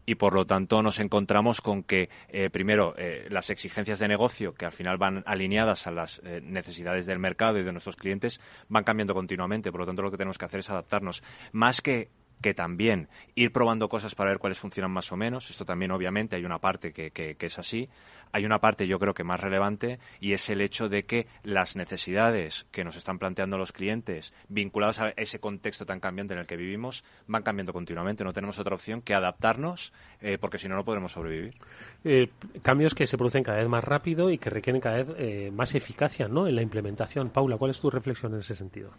y, 0.06 0.16
por 0.16 0.34
lo 0.34 0.46
tanto, 0.46 0.82
nos 0.82 1.00
encontramos 1.00 1.62
con 1.62 1.84
que, 1.84 2.10
eh, 2.30 2.50
primero, 2.50 2.94
eh, 2.98 3.28
las 3.30 3.50
exigencias 3.50 4.00
de 4.00 4.08
negocio, 4.08 4.54
que 4.54 4.66
al 4.66 4.72
final 4.72 4.98
van 4.98 5.24
alineadas 5.26 5.88
a 5.88 5.92
las 5.92 6.22
eh, 6.24 6.42
necesidades 6.44 7.06
del 7.06 7.20
mercado 7.20 7.60
y 7.60 7.64
de 7.64 7.72
nuestros 7.72 7.96
clientes, 7.96 8.40
van 8.70 8.84
cambiando 8.84 9.14
continuamente. 9.14 9.72
Por 9.72 9.82
lo 9.82 9.88
tanto, 9.88 10.02
lo 10.02 10.12
que 10.12 10.18
tenemos 10.18 10.38
que 10.38 10.46
hacer 10.46 10.60
es 10.60 10.70
adaptarnos. 10.70 11.24
Más 11.52 11.82
que 11.82 12.10
que 12.42 12.54
también 12.54 13.10
ir 13.36 13.52
probando 13.52 13.90
cosas 13.90 14.16
para 14.16 14.30
ver 14.30 14.40
cuáles 14.40 14.60
funcionan 14.60 14.92
más 14.92 15.12
o 15.12 15.18
menos. 15.18 15.50
Esto 15.50 15.66
también, 15.66 15.92
obviamente, 15.92 16.36
hay 16.36 16.46
una 16.46 16.60
parte 16.60 16.94
que, 16.94 17.12
que, 17.12 17.36
es 17.40 17.60
así, 17.60 17.90
hay 18.32 18.46
una 18.46 18.60
parte 18.60 18.88
yo 18.88 19.00
creo 19.00 19.14
que 19.14 19.24
más 19.24 19.40
relevante 19.40 20.00
y 20.20 20.34
es 20.34 20.50
el 20.50 20.62
hecho 20.62 20.90
de 20.90 21.06
que 21.06 21.28
las 21.44 21.76
necesidades 21.76 22.66
que 22.72 22.84
nos 22.84 22.96
están 22.96 23.20
planteando 23.20 23.58
los 23.58 23.72
clientes 23.72 24.34
vinculadas 24.50 25.00
a 25.00 25.10
ese 25.10 25.40
contexto 25.40 25.86
tan 25.86 26.00
cambiante 26.00 26.34
en 26.34 26.40
el 26.40 26.46
que 26.46 26.58
vivimos 26.58 27.04
van 27.28 27.44
cambiando 27.44 27.74
continuamente. 27.74 28.24
No 28.24 28.34
tenemos 28.34 28.60
otra 28.60 28.76
opción 28.76 29.02
que 29.02 29.14
adaptarnos 29.14 29.94
eh, 30.22 30.38
porque 30.40 30.58
si 30.58 30.68
no, 30.68 30.76
no 30.76 30.86
podremos 30.86 31.14
sobrevivir. 31.14 31.56
Eh, 32.04 32.30
cambios 32.62 32.94
que 32.94 33.08
se 33.08 33.18
producen 33.18 33.44
cada 33.44 33.60
vez 33.60 33.70
más 33.70 33.84
rápido 33.84 34.30
y 34.30 34.38
que 34.38 34.50
requieren 34.50 34.82
cada 34.82 34.98
vez 34.98 35.08
eh, 35.18 35.52
más 35.52 35.76
eficacia 35.76 36.28
¿no? 36.28 36.48
en 36.48 36.56
la 36.56 36.62
implementación. 36.62 37.30
Paula, 37.30 37.58
¿cuál 37.58 37.72
es 37.72 37.80
tu 37.80 37.90
reflexión 37.90 38.34
en 38.34 38.42
ese 38.42 38.56
sentido? 38.56 38.92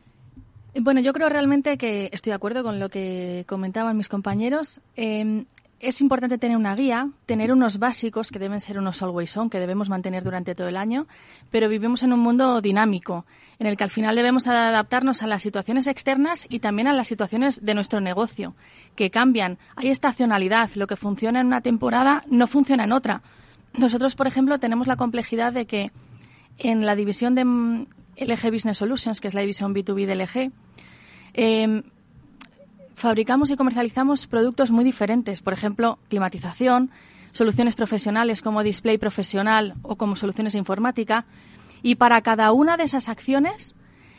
Bueno, 0.81 1.01
yo 1.01 1.15
creo 1.15 1.31
realmente 1.31 1.79
que 1.79 2.11
estoy 2.13 2.31
de 2.31 2.35
acuerdo 2.35 2.63
con 2.63 2.79
lo 2.79 2.91
que 2.91 3.45
comentaban 3.49 3.97
mis 3.97 4.09
compañeros. 4.09 4.81
Em, 4.95 5.47
es 5.81 6.03
importante 6.03 6.37
tener 6.37 6.57
una 6.57 6.77
guía, 6.77 7.09
tener 7.25 7.51
unos 7.51 7.79
básicos 7.79 8.31
que 8.31 8.39
deben 8.39 8.61
ser 8.61 8.79
unos 8.79 9.03
always 9.03 9.35
on, 9.39 9.49
que 9.49 9.59
debemos 9.59 9.89
mantener 9.89 10.23
durante 10.23 10.55
todo 10.55 10.69
el 10.69 10.77
año, 10.77 11.07
pero 11.51 11.71
vivimos 11.71 12.03
en 12.03 12.13
un 12.13 12.21
mundo 12.21 12.61
dinámico, 12.61 13.25
en 13.59 13.67
el 13.67 13.79
que 13.79 13.85
al 13.85 13.91
final 13.91 14.17
debemos 14.17 14.49
adaptarnos 14.49 15.23
a 15.23 15.27
las 15.27 15.43
situaciones 15.43 15.87
externas 15.87 16.47
y 16.49 16.59
también 16.59 16.89
a 16.89 16.93
las 16.93 17.09
situaciones 17.09 17.65
de 17.65 17.75
nuestro 17.75 18.03
negocio, 18.03 18.55
que 18.97 19.11
cambian. 19.11 19.57
Hay 19.77 19.89
estacionalidad, 19.89 20.71
lo 20.75 20.87
que 20.87 20.97
funciona 20.97 21.41
en 21.41 21.47
una 21.47 21.63
temporada 21.63 22.23
no 22.29 22.47
funciona 22.47 22.85
en 22.85 22.93
otra. 22.93 23.23
Nosotros, 23.79 24.15
por 24.15 24.27
ejemplo, 24.27 24.59
tenemos 24.59 24.87
la 24.87 24.97
complejidad 24.97 25.55
de 25.55 25.65
que 25.67 25.91
en 26.59 26.85
la 26.85 26.97
división 26.97 27.35
de 27.35 27.45
mm, 27.47 27.87
LG 28.19 28.51
Business 28.51 28.79
Solutions, 28.79 29.21
que 29.21 29.29
es 29.29 29.35
la 29.35 29.43
división 29.43 29.75
B2B 29.75 30.07
de 30.07 30.15
LG, 30.17 30.53
Em, 31.35 31.83
fabricamos 32.95 33.51
y 33.51 33.57
comercializamos 33.57 34.27
productos 34.27 34.71
muy 34.71 34.85
diferentes, 34.85 35.43
por 35.43 35.53
ejemplo, 35.53 35.99
climatización, 36.09 36.91
soluciones 37.33 37.75
profesionales 37.75 38.43
como 38.43 38.63
display 38.63 38.99
profesional 38.99 39.75
o 39.83 39.97
como 39.97 40.17
soluciones 40.17 40.55
informática, 40.55 41.27
y 41.83 41.97
para 41.97 42.21
cada 42.23 42.53
una 42.53 42.77
de 42.77 42.85
esas 42.85 43.09
acciones 43.09 43.75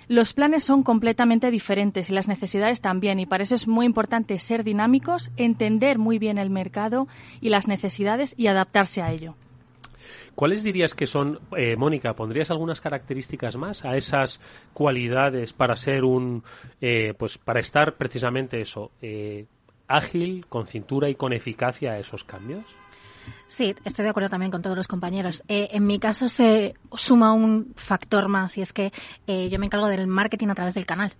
los 0.07 0.33
planes 0.33 0.63
son 0.63 0.83
completamente 0.83 1.51
diferentes 1.51 2.09
y 2.09 2.13
las 2.13 2.29
necesidades 2.29 2.79
también, 2.79 3.19
y 3.19 3.25
para 3.25 3.43
eso 3.43 3.55
es 3.55 3.67
muy 3.67 3.85
importante 3.85 4.39
ser 4.39 4.63
dinámicos, 4.63 5.31
entender 5.35 5.99
muy 5.99 6.17
bien 6.17 6.37
el 6.37 6.49
mercado 6.49 7.07
y 7.41 7.49
las 7.49 7.67
necesidades 7.67 8.33
y 8.37 8.47
adaptarse 8.47 9.01
a 9.01 9.11
ello. 9.11 9.35
¿Cuáles 10.37 10.63
dirías 10.63 10.93
que 10.93 11.07
son, 11.07 11.39
eh, 11.57 11.75
Mónica, 11.75 12.13
pondrías 12.13 12.51
algunas 12.51 12.79
características 12.79 13.55
más 13.57 13.83
a 13.83 13.97
esas 13.97 14.39
cualidades 14.71 15.51
para 15.51 15.75
ser 15.75 16.03
un, 16.03 16.43
eh, 16.79 17.15
pues 17.17 17.39
para 17.39 17.59
estar 17.59 17.95
precisamente 17.95 18.61
eso, 18.61 18.91
eh, 19.01 19.47
ágil, 19.87 20.45
con 20.47 20.67
cintura 20.67 21.09
y 21.09 21.15
con 21.15 21.33
eficacia 21.33 21.93
a 21.93 21.97
esos 21.97 22.23
cambios? 22.23 22.63
Sí, 23.47 23.73
estoy 23.85 24.03
de 24.03 24.09
acuerdo 24.09 24.29
también 24.29 24.51
con 24.51 24.61
todos 24.61 24.75
los 24.75 24.89
compañeros. 24.89 25.41
Eh, 25.47 25.69
en 25.71 25.87
mi 25.87 25.99
caso 25.99 26.27
se 26.27 26.73
suma 26.93 27.31
un 27.31 27.73
factor 27.77 28.27
más 28.27 28.57
y 28.57 28.61
es 28.61 28.73
que 28.73 28.91
eh, 29.25 29.47
yo 29.49 29.57
me 29.57 29.67
encargo 29.67 29.87
del 29.87 30.05
marketing 30.07 30.49
a 30.49 30.55
través 30.55 30.73
del 30.73 30.85
canal. 30.85 31.13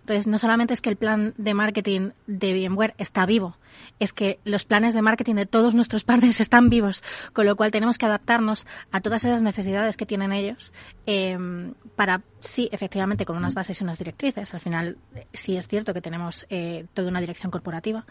Entonces, 0.00 0.26
no 0.26 0.38
solamente 0.38 0.72
es 0.72 0.80
que 0.80 0.88
el 0.88 0.96
plan 0.96 1.34
de 1.36 1.52
marketing 1.52 2.10
de 2.26 2.68
VMware 2.68 2.94
está 2.96 3.26
vivo, 3.26 3.58
es 3.98 4.12
que 4.12 4.38
los 4.44 4.64
planes 4.64 4.94
de 4.94 5.02
marketing 5.02 5.34
de 5.34 5.46
todos 5.46 5.74
nuestros 5.74 6.04
partners 6.04 6.40
están 6.40 6.70
vivos, 6.70 7.02
con 7.34 7.44
lo 7.44 7.54
cual 7.54 7.70
tenemos 7.70 7.98
que 7.98 8.06
adaptarnos 8.06 8.66
a 8.90 9.00
todas 9.00 9.24
esas 9.24 9.42
necesidades 9.42 9.96
que 9.96 10.06
tienen 10.06 10.32
ellos 10.32 10.72
eh, 11.06 11.36
para, 11.96 12.22
sí, 12.40 12.68
efectivamente, 12.72 13.26
con 13.26 13.36
unas 13.36 13.54
bases 13.54 13.80
y 13.80 13.84
unas 13.84 13.98
directrices. 13.98 14.54
Al 14.54 14.60
final, 14.60 14.96
sí 15.32 15.56
es 15.56 15.68
cierto 15.68 15.92
que 15.92 16.00
tenemos 16.00 16.46
toda 16.94 17.08
una 17.08 17.20
dirección 17.20 17.50
corporativa. 17.50 18.06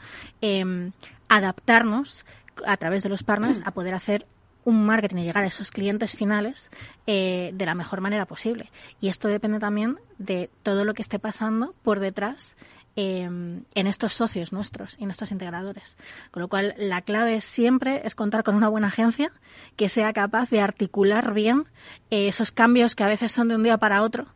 adaptarnos 1.27 2.25
a 2.65 2.77
través 2.77 3.03
de 3.03 3.10
los 3.10 3.24
partners 3.24 3.62
a 3.65 3.72
poder 3.72 3.93
hacer 3.93 4.25
un 4.65 4.86
marketing 4.86 5.17
y 5.17 5.24
llegar 5.25 5.43
a 5.43 5.48
esos 5.48 5.72
clientes 5.72 6.15
finales 6.15 6.69
eh, 7.07 7.51
de 7.53 7.65
la 7.65 7.75
mejor 7.75 8.01
manera 8.01 8.25
posible. 8.25 8.72
Y 9.01 9.10
esto 9.10 9.27
depende 9.27 9.60
también 9.60 10.00
de 10.17 10.50
todo 10.63 10.86
lo 10.86 10.93
que 10.93 11.01
esté 11.01 11.19
pasando 11.19 11.74
por 11.83 12.00
detrás 12.00 12.55
eh, 12.95 13.24
en 13.24 13.88
estos 13.88 14.13
socios 14.13 14.53
nuestros 14.53 14.95
y 15.00 15.03
en 15.03 15.12
estos 15.12 15.31
integradores. 15.31 15.98
Con 16.31 16.41
lo 16.41 16.48
cual, 16.48 16.75
la 16.77 17.01
clave 17.01 17.41
siempre 17.41 18.01
es 18.05 18.15
contar 18.15 18.43
con 18.43 18.55
una 18.55 18.69
buena 18.69 18.88
agencia 18.88 19.31
que 19.75 19.89
sea 19.89 20.13
capaz 20.13 20.50
de 20.50 20.62
articular 20.62 21.33
bien 21.33 21.65
eh, 22.10 22.27
esos 22.27 22.51
cambios 22.51 22.95
que 22.95 23.03
a 23.03 23.07
veces 23.07 23.31
son 23.31 23.48
de 23.48 23.55
un 23.55 23.63
día 23.63 23.77
para 23.77 24.01
otro 24.03 24.27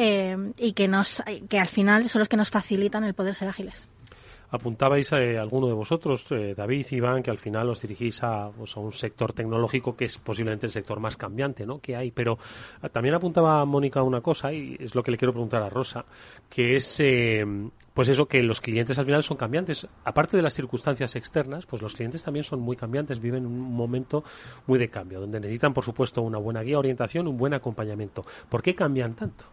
y 0.00 0.74
que, 0.74 0.86
nos, 0.86 1.24
que 1.48 1.58
al 1.58 1.66
final 1.66 2.08
son 2.08 2.20
los 2.20 2.28
que 2.28 2.36
nos 2.36 2.50
facilitan 2.50 3.02
el 3.02 3.14
poder 3.14 3.34
ser 3.34 3.48
ágiles. 3.48 3.88
Apuntabais 4.50 5.12
eh, 5.12 5.38
alguno 5.38 5.66
de 5.66 5.74
vosotros, 5.74 6.26
eh, 6.30 6.54
David, 6.56 6.86
Iván, 6.90 7.22
que 7.22 7.30
al 7.30 7.38
final 7.38 7.68
os 7.68 7.82
dirigís 7.82 8.22
a, 8.22 8.50
pues, 8.50 8.76
a, 8.76 8.80
un 8.80 8.92
sector 8.92 9.32
tecnológico 9.32 9.94
que 9.94 10.06
es 10.06 10.16
posiblemente 10.18 10.66
el 10.66 10.72
sector 10.72 11.00
más 11.00 11.16
cambiante 11.16 11.66
¿no? 11.66 11.80
que 11.80 11.96
hay. 11.96 12.10
Pero 12.10 12.38
ah, 12.80 12.88
también 12.88 13.14
apuntaba 13.14 13.64
Mónica 13.64 14.02
una 14.02 14.20
cosa, 14.20 14.52
y 14.52 14.76
es 14.80 14.94
lo 14.94 15.02
que 15.02 15.10
le 15.10 15.18
quiero 15.18 15.32
preguntar 15.32 15.62
a 15.62 15.68
Rosa, 15.68 16.04
que 16.48 16.76
es 16.76 17.00
eh, 17.00 17.44
pues 17.98 18.08
eso, 18.08 18.26
que 18.26 18.42
los 18.44 18.60
clientes 18.60 18.96
al 18.98 19.04
final 19.04 19.24
son 19.24 19.36
cambiantes. 19.36 19.86
Aparte 20.04 20.36
de 20.36 20.42
las 20.44 20.54
circunstancias 20.54 21.16
externas, 21.16 21.66
pues 21.66 21.82
los 21.82 21.94
clientes 21.94 22.22
también 22.22 22.44
son 22.44 22.60
muy 22.60 22.76
cambiantes, 22.76 23.20
viven 23.20 23.44
un 23.44 23.58
momento 23.58 24.22
muy 24.68 24.78
de 24.78 24.88
cambio, 24.88 25.18
donde 25.18 25.40
necesitan, 25.40 25.74
por 25.74 25.84
supuesto, 25.84 26.22
una 26.22 26.38
buena 26.38 26.62
guía, 26.62 26.78
orientación, 26.78 27.26
un 27.26 27.36
buen 27.36 27.54
acompañamiento. 27.54 28.24
¿Por 28.48 28.62
qué 28.62 28.74
cambian 28.74 29.14
tanto? 29.14 29.46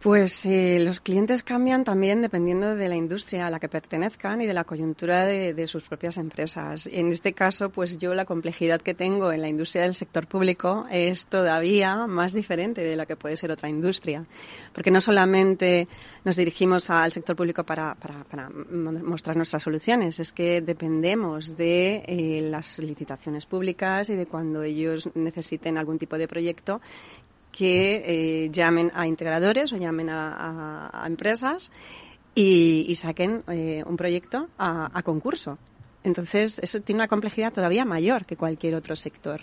Pues 0.00 0.44
eh, 0.44 0.78
los 0.84 1.00
clientes 1.00 1.42
cambian 1.42 1.82
también 1.82 2.20
dependiendo 2.20 2.76
de 2.76 2.88
la 2.88 2.96
industria 2.96 3.46
a 3.46 3.50
la 3.50 3.58
que 3.58 3.68
pertenezcan 3.68 4.42
y 4.42 4.46
de 4.46 4.52
la 4.52 4.64
coyuntura 4.64 5.24
de, 5.24 5.66
sus 5.66 5.88
propias 5.88 6.18
empresas. 6.18 6.86
En 6.92 7.08
este 7.08 7.32
caso, 7.32 7.70
pues 7.70 7.96
yo 7.96 8.12
la 8.14 8.26
complejidad 8.26 8.82
que 8.82 8.92
tengo 8.92 9.32
en 9.32 9.40
la 9.40 9.48
industria 9.48 9.82
del 9.82 9.94
sector 9.94 10.26
público 10.26 10.86
es 10.90 11.26
todavía 11.26 12.06
más 12.06 12.34
diferente 12.34 12.82
de 12.82 12.94
la 12.94 13.06
que 13.06 13.16
puede 13.16 13.38
ser 13.38 13.50
otra 13.50 13.70
industria. 13.70 14.24
Porque 14.74 14.90
no 14.90 15.00
solamente 15.00 15.88
nos 16.24 16.36
dirigimos 16.36 16.90
al 16.90 17.10
sector 17.10 17.34
público 17.34 17.64
para, 17.64 17.96
mostrar 19.02 19.36
nuestras 19.36 19.62
soluciones, 19.62 20.20
es 20.20 20.32
que 20.32 20.60
dependemos 20.60 21.56
de 21.56 22.04
eh, 22.06 22.42
las 22.42 22.78
licitaciones 22.78 23.46
públicas 23.46 24.10
y 24.10 24.14
de 24.14 24.26
cuando 24.26 24.62
ellos 24.62 25.08
necesiten 25.14 25.78
algún 25.78 25.98
tipo 25.98 26.18
de 26.18 26.28
proyecto 26.28 26.80
que 27.56 28.02
eh, 28.04 28.50
llamen 28.50 28.92
a 28.94 29.06
integradores 29.06 29.72
o 29.72 29.76
llamen 29.78 30.10
a, 30.10 31.04
empresas 31.06 31.70
y, 32.34 32.94
saquen 32.96 33.44
eh, 33.48 33.82
un 33.86 33.96
proyecto 33.96 34.48
a, 34.58 35.02
concurso. 35.02 35.58
Entonces, 36.04 36.60
eso 36.62 36.80
tiene 36.80 37.00
una 37.00 37.08
complejidad 37.08 37.52
todavía 37.52 37.86
mayor 37.86 38.26
que 38.26 38.36
cualquier 38.36 38.74
otro 38.74 38.94
sector. 38.94 39.40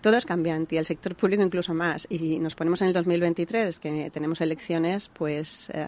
Todo 0.00 0.16
es 0.16 0.24
cambiante 0.24 0.76
y 0.76 0.78
el 0.78 0.86
sector 0.86 1.16
público 1.16 1.42
incluso 1.42 1.74
más. 1.74 2.06
Y 2.08 2.38
nos 2.38 2.54
ponemos 2.54 2.80
en 2.82 2.88
el 2.88 2.94
2023, 2.94 3.80
que 3.80 4.10
tenemos 4.12 4.40
elecciones, 4.40 5.08
pues 5.08 5.68
eh, 5.70 5.86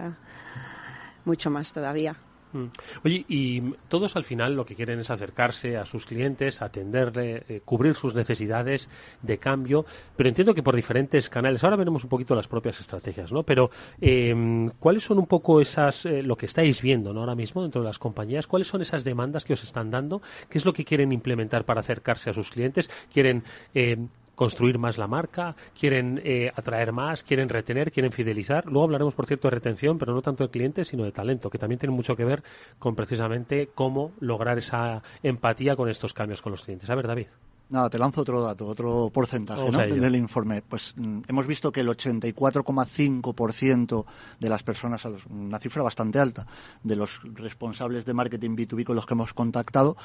mucho 1.25 1.49
más 1.49 1.73
todavía. 1.73 2.17
Mm. 2.53 2.67
Oye, 3.05 3.25
y 3.29 3.61
todos 3.89 4.17
al 4.17 4.25
final 4.25 4.55
lo 4.55 4.65
que 4.65 4.75
quieren 4.75 5.01
es 5.01 5.11
acercarse 5.11 5.77
a 5.77 5.85
sus 5.85 6.07
clientes, 6.07 6.63
atenderle, 6.63 7.45
eh, 7.49 7.61
cubrir 7.65 7.95
sus 7.95 8.15
necesidades 8.15 8.89
de 9.23 9.39
cambio, 9.39 9.85
pero 10.17 10.29
entiendo 10.29 10.55
que 10.55 10.63
por 10.63 10.75
diferentes 10.75 11.29
canales. 11.29 11.63
Ahora 11.65 11.77
veremos 11.77 12.05
un 12.05 12.11
poquito 12.11 12.35
las 12.35 12.49
propias 12.49 12.81
estrategias, 12.81 13.33
¿no? 13.33 13.43
Pero 13.43 13.71
em, 14.01 14.71
¿cuáles 14.79 15.05
son 15.05 15.19
un 15.19 15.27
poco 15.27 15.61
esas, 15.61 16.07
eh, 16.07 16.23
lo 16.23 16.37
que 16.37 16.47
estáis 16.47 16.81
viendo, 16.81 17.13
¿no? 17.13 17.21
Ahora 17.21 17.35
mismo 17.35 17.63
dentro 17.63 17.83
de 17.83 17.87
las 17.87 17.99
compañías, 17.99 18.47
¿cuáles 18.47 18.69
son 18.69 18.83
esas 18.83 19.05
demandas 19.05 19.45
que 19.45 19.53
os 19.53 19.63
están 19.63 19.91
dando? 19.91 20.23
¿Qué 20.49 20.59
es 20.59 20.65
lo 20.65 20.73
que 20.73 20.85
quieren 20.85 21.13
implementar 21.13 21.65
para 21.65 21.81
acercarse 21.81 22.31
a 22.31 22.33
sus 22.33 22.51
clientes? 22.51 22.91
¿Quieren 23.13 23.43
em, 23.75 24.09
construir 24.39 24.79
más 24.79 24.99
la 24.99 25.09
marca, 25.09 25.57
quieren 25.77 26.21
eh, 26.23 26.53
atraer 26.55 26.93
más, 26.93 27.25
quieren 27.25 27.49
retener, 27.49 27.91
quieren 27.91 28.13
fidelizar. 28.13 28.67
Luego 28.67 28.85
hablaremos, 28.85 29.13
por 29.13 29.27
cierto, 29.27 29.49
de 29.49 29.57
retención, 29.57 29.99
pero 29.99 30.15
no 30.15 30.23
tanto 30.23 30.45
de 30.45 30.51
clientes, 30.51 30.87
sino 30.87 31.03
de 31.03 31.11
talento, 31.11 31.51
que 31.51 31.59
también 31.59 31.81
tiene 31.81 31.93
mucho 31.93 32.15
que 32.15 32.25
ver 32.25 32.45
con 32.79 32.95
precisamente 32.95 33.71
cómo 33.75 34.13
lograr 34.21 34.59
esa 34.59 35.03
empatía 35.25 35.75
con 35.75 35.89
estos 35.89 36.15
cambios 36.15 36.41
con 36.41 36.53
los 36.53 36.63
clientes. 36.63 36.89
A 36.89 36.95
ver, 36.95 37.09
David. 37.09 37.27
Nada, 37.71 37.91
te 37.91 37.99
lanzo 37.99 38.23
otro 38.23 38.41
dato, 38.41 38.67
otro 38.67 39.11
porcentaje 39.13 39.61
del 40.01 40.15
informe. 40.15 40.63
Pues 40.63 40.95
mm, 40.97 41.23
hemos 41.27 41.47
visto 41.47 41.71
que 41.73 41.81
el 41.81 41.89
84,5% 41.89 44.05
de 44.39 44.49
las 44.49 44.63
personas, 44.63 45.05
una 45.29 45.59
cifra 45.59 45.83
bastante 45.83 46.21
alta, 46.21 46.47
de 46.83 46.95
los 46.95 47.21
responsables 47.35 48.05
de 48.07 48.15
marketing 48.15 48.57
B2B 48.57 48.85
con 48.85 48.95
los 48.95 49.05
que 49.05 49.15
hemos 49.15 49.35
contactado, 49.35 49.97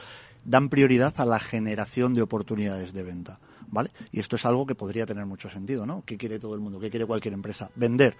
dan 0.45 0.69
prioridad 0.69 1.13
a 1.17 1.25
la 1.25 1.39
generación 1.39 2.13
de 2.13 2.21
oportunidades 2.21 2.93
de 2.93 3.03
venta. 3.03 3.39
¿vale? 3.73 3.89
Y 4.11 4.19
esto 4.19 4.35
es 4.35 4.45
algo 4.45 4.67
que 4.67 4.75
podría 4.75 5.05
tener 5.05 5.25
mucho 5.25 5.49
sentido, 5.49 5.85
¿no? 5.85 6.03
¿Qué 6.05 6.15
quiere 6.15 6.39
todo 6.39 6.53
el 6.53 6.61
mundo? 6.61 6.79
¿Qué 6.79 6.91
quiere 6.91 7.07
cualquier 7.07 7.33
empresa? 7.33 7.71
Vender. 7.75 8.15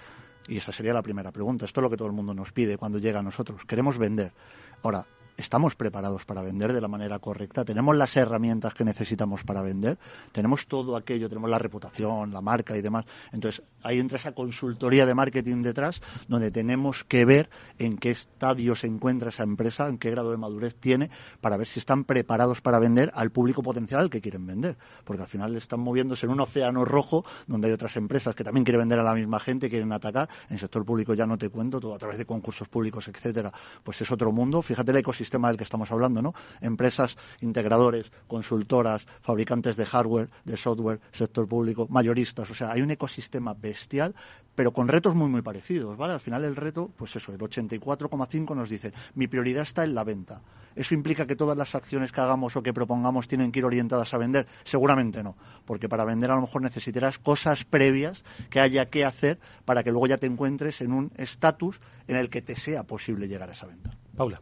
Y 0.47 0.57
esa 0.57 0.71
sería 0.71 0.93
la 0.93 1.03
primera 1.03 1.31
pregunta. 1.31 1.65
Esto 1.65 1.79
es 1.79 1.83
lo 1.83 1.89
que 1.91 1.95
todo 1.95 2.07
el 2.07 2.13
mundo 2.13 2.33
nos 2.33 2.51
pide 2.51 2.75
cuando 2.75 2.97
llega 2.97 3.19
a 3.19 3.23
nosotros. 3.23 3.63
Queremos 3.65 3.99
vender. 3.99 4.33
Ahora, 4.81 5.05
estamos 5.37 5.75
preparados 5.75 6.25
para 6.25 6.41
vender 6.41 6.73
de 6.73 6.81
la 6.81 6.87
manera 6.87 7.19
correcta, 7.19 7.65
tenemos 7.65 7.95
las 7.95 8.15
herramientas 8.15 8.73
que 8.73 8.83
necesitamos 8.83 9.43
para 9.43 9.61
vender, 9.61 9.97
tenemos 10.31 10.67
todo 10.67 10.95
aquello, 10.95 11.29
tenemos 11.29 11.49
la 11.49 11.59
reputación, 11.59 12.31
la 12.31 12.41
marca 12.41 12.77
y 12.77 12.81
demás. 12.81 13.05
Entonces, 13.31 13.63
ahí 13.81 13.99
entra 13.99 14.17
esa 14.17 14.33
consultoría 14.33 15.05
de 15.05 15.13
marketing 15.13 15.61
detrás, 15.61 16.01
donde 16.27 16.51
tenemos 16.51 17.03
que 17.03 17.25
ver 17.25 17.49
en 17.79 17.97
qué 17.97 18.11
estadio 18.11 18.75
se 18.75 18.87
encuentra 18.87 19.29
esa 19.29 19.43
empresa, 19.43 19.87
en 19.87 19.97
qué 19.97 20.11
grado 20.11 20.31
de 20.31 20.37
madurez 20.37 20.75
tiene, 20.75 21.09
para 21.41 21.57
ver 21.57 21.67
si 21.67 21.79
están 21.79 22.03
preparados 22.03 22.61
para 22.61 22.79
vender 22.79 23.11
al 23.15 23.31
público 23.31 23.63
potencial 23.63 24.01
al 24.01 24.09
que 24.09 24.21
quieren 24.21 24.45
vender. 24.45 24.77
Porque 25.03 25.23
al 25.23 25.27
final 25.27 25.55
están 25.55 25.79
moviéndose 25.79 26.25
en 26.25 26.31
un 26.31 26.41
océano 26.41 26.85
rojo 26.85 27.25
donde 27.47 27.67
hay 27.67 27.73
otras 27.73 27.95
empresas 27.97 28.35
que 28.35 28.43
también 28.43 28.63
quieren 28.63 28.81
vender 28.81 28.99
a 28.99 29.03
la 29.03 29.13
misma 29.13 29.39
gente, 29.39 29.69
quieren 29.69 29.91
atacar. 29.91 30.29
En 30.49 30.59
sector 30.59 30.85
público 30.85 31.13
ya 31.13 31.25
no 31.25 31.37
te 31.37 31.49
cuento, 31.49 31.79
todo 31.79 31.95
a 31.95 31.97
través 31.97 32.17
de 32.17 32.25
concursos 32.25 32.67
públicos, 32.67 33.07
etcétera. 33.07 33.51
Pues 33.83 34.01
es 34.01 34.11
otro 34.11 34.31
mundo. 34.31 34.61
Fíjate 34.61 34.91
el 34.91 34.97
ecosistema 34.97 35.22
sistema 35.23 35.47
del 35.47 35.57
que 35.57 35.63
estamos 35.63 35.91
hablando, 35.91 36.21
¿no? 36.21 36.33
Empresas, 36.61 37.17
integradores, 37.41 38.11
consultoras, 38.27 39.05
fabricantes 39.21 39.75
de 39.77 39.85
hardware, 39.85 40.29
de 40.43 40.57
software, 40.57 40.99
sector 41.11 41.47
público, 41.47 41.87
mayoristas. 41.89 42.49
O 42.49 42.55
sea, 42.55 42.71
hay 42.71 42.81
un 42.81 42.91
ecosistema 42.91 43.53
bestial, 43.53 44.13
pero 44.55 44.71
con 44.71 44.87
retos 44.87 45.15
muy, 45.15 45.29
muy 45.29 45.41
parecidos, 45.41 45.97
¿vale? 45.97 46.13
Al 46.13 46.19
final 46.19 46.43
el 46.43 46.55
reto, 46.55 46.91
pues 46.95 47.15
eso, 47.15 47.31
el 47.31 47.39
84,5 47.39 48.55
nos 48.55 48.69
dice, 48.69 48.93
mi 49.15 49.27
prioridad 49.27 49.63
está 49.63 49.83
en 49.83 49.95
la 49.95 50.03
venta. 50.03 50.41
¿Eso 50.75 50.93
implica 50.93 51.27
que 51.27 51.35
todas 51.35 51.57
las 51.57 51.75
acciones 51.75 52.11
que 52.11 52.21
hagamos 52.21 52.55
o 52.55 52.63
que 52.63 52.73
propongamos 52.73 53.27
tienen 53.27 53.51
que 53.51 53.59
ir 53.59 53.65
orientadas 53.65 54.13
a 54.13 54.17
vender? 54.17 54.47
Seguramente 54.63 55.23
no, 55.23 55.35
porque 55.65 55.87
para 55.87 56.05
vender 56.05 56.31
a 56.31 56.35
lo 56.35 56.41
mejor 56.41 56.61
necesitarás 56.61 57.19
cosas 57.19 57.63
previas 57.63 58.23
que 58.49 58.59
haya 58.59 58.89
que 58.89 59.05
hacer 59.05 59.39
para 59.65 59.83
que 59.83 59.91
luego 59.91 60.07
ya 60.07 60.17
te 60.17 60.27
encuentres 60.27 60.81
en 60.81 60.91
un 60.91 61.11
estatus 61.15 61.79
en 62.07 62.15
el 62.15 62.29
que 62.29 62.41
te 62.41 62.55
sea 62.55 62.83
posible 62.83 63.27
llegar 63.27 63.49
a 63.49 63.53
esa 63.53 63.67
venta. 63.67 63.95
Paula. 64.15 64.41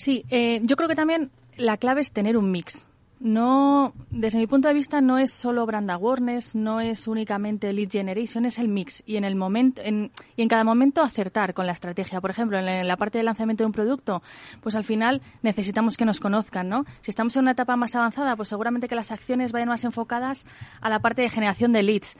Sí, 0.00 0.24
eh, 0.30 0.62
yo 0.62 0.76
creo 0.76 0.88
que 0.88 0.96
también 0.96 1.30
la 1.58 1.76
clave 1.76 2.00
es 2.00 2.10
tener 2.10 2.38
un 2.38 2.50
mix. 2.50 2.86
no, 3.18 3.92
desde 4.08 4.38
mi 4.38 4.46
punto 4.46 4.66
de 4.66 4.72
vista, 4.72 5.02
no 5.02 5.18
es 5.18 5.30
solo 5.30 5.66
brand 5.66 5.90
awareness, 5.90 6.54
no 6.54 6.80
es 6.80 7.06
únicamente 7.06 7.70
lead 7.74 7.90
generation, 7.90 8.46
es 8.46 8.58
el 8.58 8.68
mix 8.68 9.02
y 9.04 9.16
en 9.16 9.24
el 9.24 9.36
momento, 9.36 9.82
en, 9.84 10.10
y 10.36 10.42
en 10.42 10.48
cada 10.48 10.64
momento 10.64 11.02
acertar 11.02 11.52
con 11.52 11.66
la 11.66 11.72
estrategia. 11.72 12.22
Por 12.22 12.30
ejemplo, 12.30 12.56
en 12.58 12.88
la 12.88 12.96
parte 12.96 13.18
de 13.18 13.24
lanzamiento 13.24 13.62
de 13.62 13.66
un 13.66 13.72
producto, 13.72 14.22
pues 14.62 14.74
al 14.74 14.84
final 14.84 15.20
necesitamos 15.42 15.98
que 15.98 16.06
nos 16.06 16.18
conozcan, 16.18 16.70
¿no? 16.70 16.86
Si 17.02 17.10
estamos 17.10 17.36
en 17.36 17.42
una 17.42 17.50
etapa 17.50 17.76
más 17.76 17.94
avanzada, 17.94 18.36
pues 18.36 18.48
seguramente 18.48 18.88
que 18.88 18.94
las 18.94 19.12
acciones 19.12 19.52
vayan 19.52 19.68
más 19.68 19.84
enfocadas 19.84 20.46
a 20.80 20.88
la 20.88 21.00
parte 21.00 21.20
de 21.20 21.28
generación 21.28 21.72
de 21.74 21.82
leads. 21.82 22.16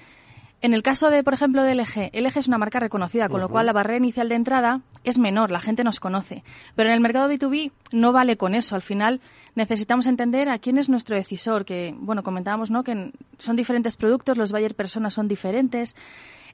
En 0.62 0.74
el 0.74 0.82
caso 0.82 1.08
de, 1.08 1.24
por 1.24 1.32
ejemplo, 1.32 1.62
de 1.62 1.74
LG, 1.74 2.10
LG 2.12 2.38
es 2.38 2.48
una 2.48 2.58
marca 2.58 2.80
reconocida, 2.80 3.30
con 3.30 3.40
lo 3.40 3.48
cual 3.48 3.64
la 3.64 3.72
barrera 3.72 3.96
inicial 3.96 4.28
de 4.28 4.34
entrada 4.34 4.82
es 5.04 5.18
menor, 5.18 5.50
la 5.50 5.60
gente 5.60 5.84
nos 5.84 6.00
conoce. 6.00 6.44
Pero 6.76 6.90
en 6.90 6.94
el 6.94 7.00
mercado 7.00 7.30
B2B 7.30 7.72
no 7.92 8.12
vale 8.12 8.36
con 8.36 8.54
eso. 8.54 8.74
Al 8.74 8.82
final 8.82 9.22
necesitamos 9.54 10.04
entender 10.06 10.50
a 10.50 10.58
quién 10.58 10.76
es 10.76 10.90
nuestro 10.90 11.16
decisor, 11.16 11.64
que, 11.64 11.94
bueno, 11.98 12.22
comentábamos, 12.22 12.70
¿no? 12.70 12.84
Que 12.84 13.10
son 13.38 13.56
diferentes 13.56 13.96
productos, 13.96 14.36
los 14.36 14.52
buyer 14.52 14.74
personas 14.74 15.14
son 15.14 15.28
diferentes. 15.28 15.96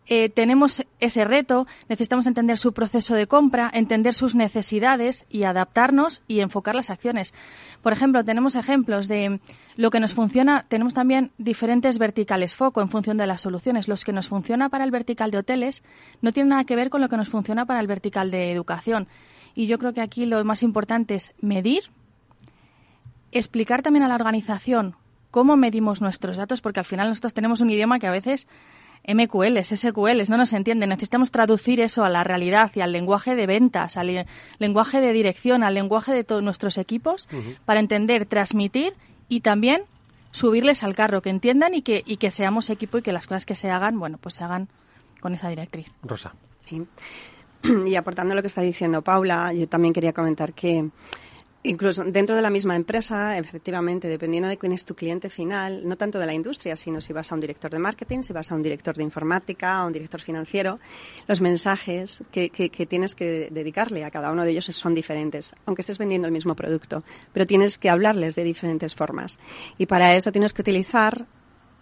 Eh, 0.09 0.29
tenemos 0.29 0.85
ese 1.01 1.25
reto, 1.25 1.67
necesitamos 1.89 2.27
entender 2.27 2.59
su 2.59 2.73
proceso 2.73 3.15
de 3.15 3.27
compra, 3.27 3.71
entender 3.75 4.15
sus 4.15 4.37
necesidades 4.37 5.27
y 5.29 5.43
adaptarnos 5.43 6.23
y 6.29 6.41
enfocar 6.41 6.77
las 6.77 6.91
acciones. 6.91 7.35
Por 7.83 7.93
ejemplo, 7.93 8.25
tenemos 8.25 8.55
ejemplos 8.55 9.09
de 9.09 9.41
lo 9.77 9.91
que 9.91 9.99
nos 9.99 10.15
funciona, 10.15 10.65
tenemos 10.69 10.95
también 10.95 11.33
diferentes 11.39 11.99
verticales 11.99 12.55
foco 12.55 12.81
en 12.81 12.89
función 12.89 13.17
de 13.17 13.27
las 13.27 13.41
soluciones. 13.41 13.89
Los 13.89 14.05
que 14.05 14.13
nos 14.13 14.29
funciona 14.29 14.69
para 14.69 14.85
el 14.85 14.93
vertical 14.93 15.33
de 15.33 15.39
hoteles 15.39 15.83
no 16.23 16.33
tienen 16.33 16.51
nada 16.51 16.65
que 16.65 16.77
ver 16.77 16.89
con 16.89 17.01
lo 17.01 17.09
que 17.09 17.17
nos 17.17 17.29
funciona 17.29 17.67
para 17.67 17.81
el 17.81 17.89
vertical 17.89 18.31
de 18.31 18.53
educación. 18.53 19.09
Y 19.57 19.67
yo 19.67 19.79
creo 19.79 19.93
que 19.93 20.03
aquí 20.03 20.27
lo 20.27 20.45
más 20.45 20.63
importante 20.63 21.17
es 21.17 21.33
medir, 21.41 21.85
explicar 23.33 23.83
también 23.83 24.05
a 24.05 24.09
la 24.09 24.15
organización 24.15 24.95
cómo 25.31 25.57
medimos 25.57 26.01
nuestros 26.01 26.37
datos, 26.37 26.61
porque 26.61 26.81
al 26.81 26.87
final 26.87 27.09
nosotros 27.09 27.35
tenemos 27.35 27.61
un 27.61 27.71
idioma 27.71 27.99
que 27.99 28.07
a 28.07 28.11
veces 28.11 28.47
MQLs, 29.07 29.69
SQLs, 29.69 30.29
no 30.29 30.37
nos 30.37 30.53
entiende. 30.53 30.87
Necesitamos 30.87 31.31
traducir 31.31 31.81
eso 31.81 32.05
a 32.05 32.11
la 32.11 32.25
realidad 32.25 32.71
y 32.75 32.81
al 32.81 32.93
lenguaje 32.93 33.35
de 33.35 33.47
ventas, 33.47 33.97
al 33.97 34.27
lenguaje 34.59 35.01
de 35.01 35.13
dirección, 35.13 35.63
al 35.63 35.75
lenguaje 35.75 36.13
de 36.13 36.25
todos 36.25 36.43
nuestros 36.43 36.79
equipos 36.79 37.29
para 37.65 37.81
entender, 37.81 38.27
transmitir 38.27 38.95
y 39.29 39.41
también 39.41 39.83
subirles 40.31 40.83
al 40.83 40.95
carro, 40.95 41.23
que 41.23 41.31
entiendan 41.31 41.75
y 41.75 41.83
que, 41.83 42.03
y 42.05 42.19
que 42.19 42.31
seamos 42.31 42.69
equipo 42.69 42.99
y 42.99 43.03
que 43.03 43.13
las 43.13 43.27
cosas 43.27 43.47
que 43.47 43.55
se 43.55 43.71
hagan, 43.71 43.99
bueno, 43.99 44.19
pues 44.19 44.35
se 44.35 44.45
hagan 44.45 44.69
con 45.21 45.35
esa 45.35 45.49
directriz. 45.49 45.87
Rosa. 46.03 46.35
Sí. 46.61 46.87
Y 47.87 47.97
aportando 47.97 48.35
lo 48.35 48.43
que 48.43 48.49
está 48.49 48.61
diciendo 48.61 49.03
Paula, 49.03 49.53
yo 49.53 49.69
también 49.69 49.93
quería 49.93 50.13
comentar 50.13 50.53
que 50.53 50.91
Incluso 51.67 52.05
dentro 52.05 52.37
de 52.37 52.43
la 52.43 52.51
misma 52.51 52.77
empresa, 52.77 53.37
efectivamente, 53.37 54.07
dependiendo 54.07 54.49
de 54.49 54.57
quién 54.57 54.71
es 54.71 54.85
tu 54.85 54.95
cliente 54.95 55.29
final, 55.29 55.87
no 55.87 55.97
tanto 55.97 56.21
de 56.21 56.27
la 56.27 56.33
industria, 56.33 56.77
sino 56.77 57.01
si 57.01 57.13
vas 57.13 57.33
a 57.33 57.35
un 57.35 57.41
director 57.41 57.73
de 57.73 57.81
marketing, 57.81 58.23
si 58.23 58.33
vas 58.33 58.53
a 58.53 58.55
un 58.55 58.63
director 58.63 58.95
de 58.97 59.03
informática, 59.03 59.75
a 59.75 59.85
un 59.85 59.93
director 59.93 60.21
financiero, 60.21 60.79
los 61.27 61.41
mensajes 61.41 62.23
que, 62.31 62.51
tienes 62.89 63.17
que 63.17 63.49
dedicarle 63.51 64.05
a 64.05 64.13
cada 64.13 64.31
uno 64.31 64.45
de 64.45 64.53
ellos 64.53 64.67
son 64.67 64.95
diferentes, 64.95 65.57
aunque 65.67 65.83
estés 65.83 65.99
vendiendo 65.99 66.29
el 66.29 66.33
mismo 66.33 66.55
producto, 66.55 67.03
pero 67.33 67.47
tienes 67.49 67.79
que 67.79 67.91
hablarles 67.91 68.37
de 68.37 68.45
diferentes 68.45 68.95
formas. 68.95 69.41
Y 69.77 69.87
para 69.87 70.15
eso 70.15 70.31
tienes 70.31 70.53
que 70.53 70.63
utilizar 70.63 71.27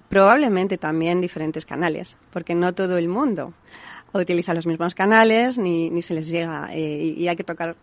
probablemente 0.08 0.78
también 0.78 1.20
diferentes 1.20 1.66
canales, 1.66 2.18
porque 2.32 2.54
no 2.54 2.74
todo 2.74 2.96
el 2.96 3.08
mundo 3.08 3.52
utiliza 4.20 4.54
los 4.54 4.66
mismos 4.66 4.94
canales 4.94 5.58
ni, 5.58 5.90
ni 5.90 6.02
se 6.02 6.14
les 6.14 6.28
llega. 6.28 6.68
Eh, 6.72 7.14
y, 7.16 7.28
hay 7.28 7.36
que 7.36 7.44
tocar, 7.44 7.76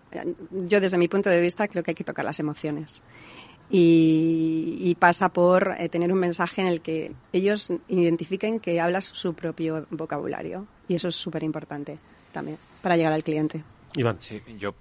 yo 0.52 0.80
desde 0.80 0.98
mi 0.98 1.08
punto 1.08 1.30
de 1.30 1.42
vista 1.42 1.68
creo 1.68 1.84
que 1.84 1.92
hay 1.92 1.96
que 1.96 2.04
tocar 2.04 2.26
las 2.26 2.40
emociones. 2.40 3.04
Y, 3.70 4.96
pasa 5.00 5.30
por 5.30 5.76
eh, 5.80 5.90
tener 5.90 6.12
un 6.12 6.20
mensaje 6.20 6.62
en 6.62 6.68
el 6.68 6.82
que 6.82 7.14
ellos 7.32 7.72
identifiquen 7.88 8.60
que 8.60 8.80
hablas 8.80 9.06
su 9.06 9.34
propio 9.34 9.88
vocabulario. 9.90 10.68
Y 10.88 10.96
eso 10.96 11.08
es 11.08 11.16
súper 11.16 11.44
importante 11.44 11.98
también 12.32 12.58
para 12.82 12.98
llegar 12.98 13.14
al 13.14 13.24
cliente. 13.24 13.64
Iván. 13.96 14.18
Sí, 14.20 14.42
yo 14.58 14.76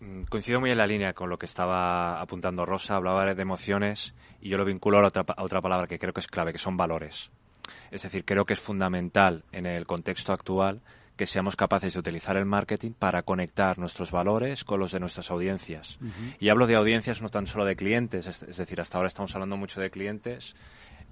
mm, 0.00 0.22
coincido 0.30 0.60
muy 0.60 0.70
en 0.70 0.78
la 0.78 0.86
línea 0.86 1.12
con 1.12 1.28
lo 1.28 1.38
que 1.38 1.46
estaba 1.46 2.20
apuntando 2.20 2.64
Rosa. 2.64 2.96
Hablaba 2.96 3.34
de 3.34 3.42
emociones 3.42 4.14
y 4.40 4.48
yo 4.48 4.56
lo 4.56 4.64
vinculo 4.64 4.98
a 4.98 5.06
otra, 5.06 5.24
a 5.36 5.42
otra 5.42 5.60
palabra 5.60 5.86
que 5.86 5.98
creo 5.98 6.12
que 6.12 6.20
es 6.20 6.28
clave, 6.28 6.52
que 6.52 6.58
son 6.58 6.76
valores. 6.76 7.30
Es 7.90 8.02
decir, 8.02 8.24
creo 8.24 8.44
que 8.44 8.54
es 8.54 8.60
fundamental 8.60 9.44
en 9.52 9.66
el 9.66 9.86
contexto 9.86 10.32
actual 10.32 10.80
que 11.16 11.26
seamos 11.26 11.54
capaces 11.54 11.92
de 11.92 12.00
utilizar 12.00 12.36
el 12.36 12.44
marketing 12.44 12.92
para 12.92 13.22
conectar 13.22 13.78
nuestros 13.78 14.10
valores 14.10 14.64
con 14.64 14.80
los 14.80 14.90
de 14.90 15.00
nuestras 15.00 15.30
audiencias. 15.30 15.98
Y 16.40 16.48
hablo 16.48 16.66
de 16.66 16.74
audiencias 16.74 17.22
no 17.22 17.28
tan 17.28 17.46
solo 17.46 17.64
de 17.64 17.76
clientes, 17.76 18.26
es, 18.26 18.56
decir, 18.56 18.80
hasta 18.80 18.98
ahora 18.98 19.08
estamos 19.08 19.32
hablando 19.34 19.56
mucho 19.56 19.80
de 19.80 19.90
clientes. 19.90 20.56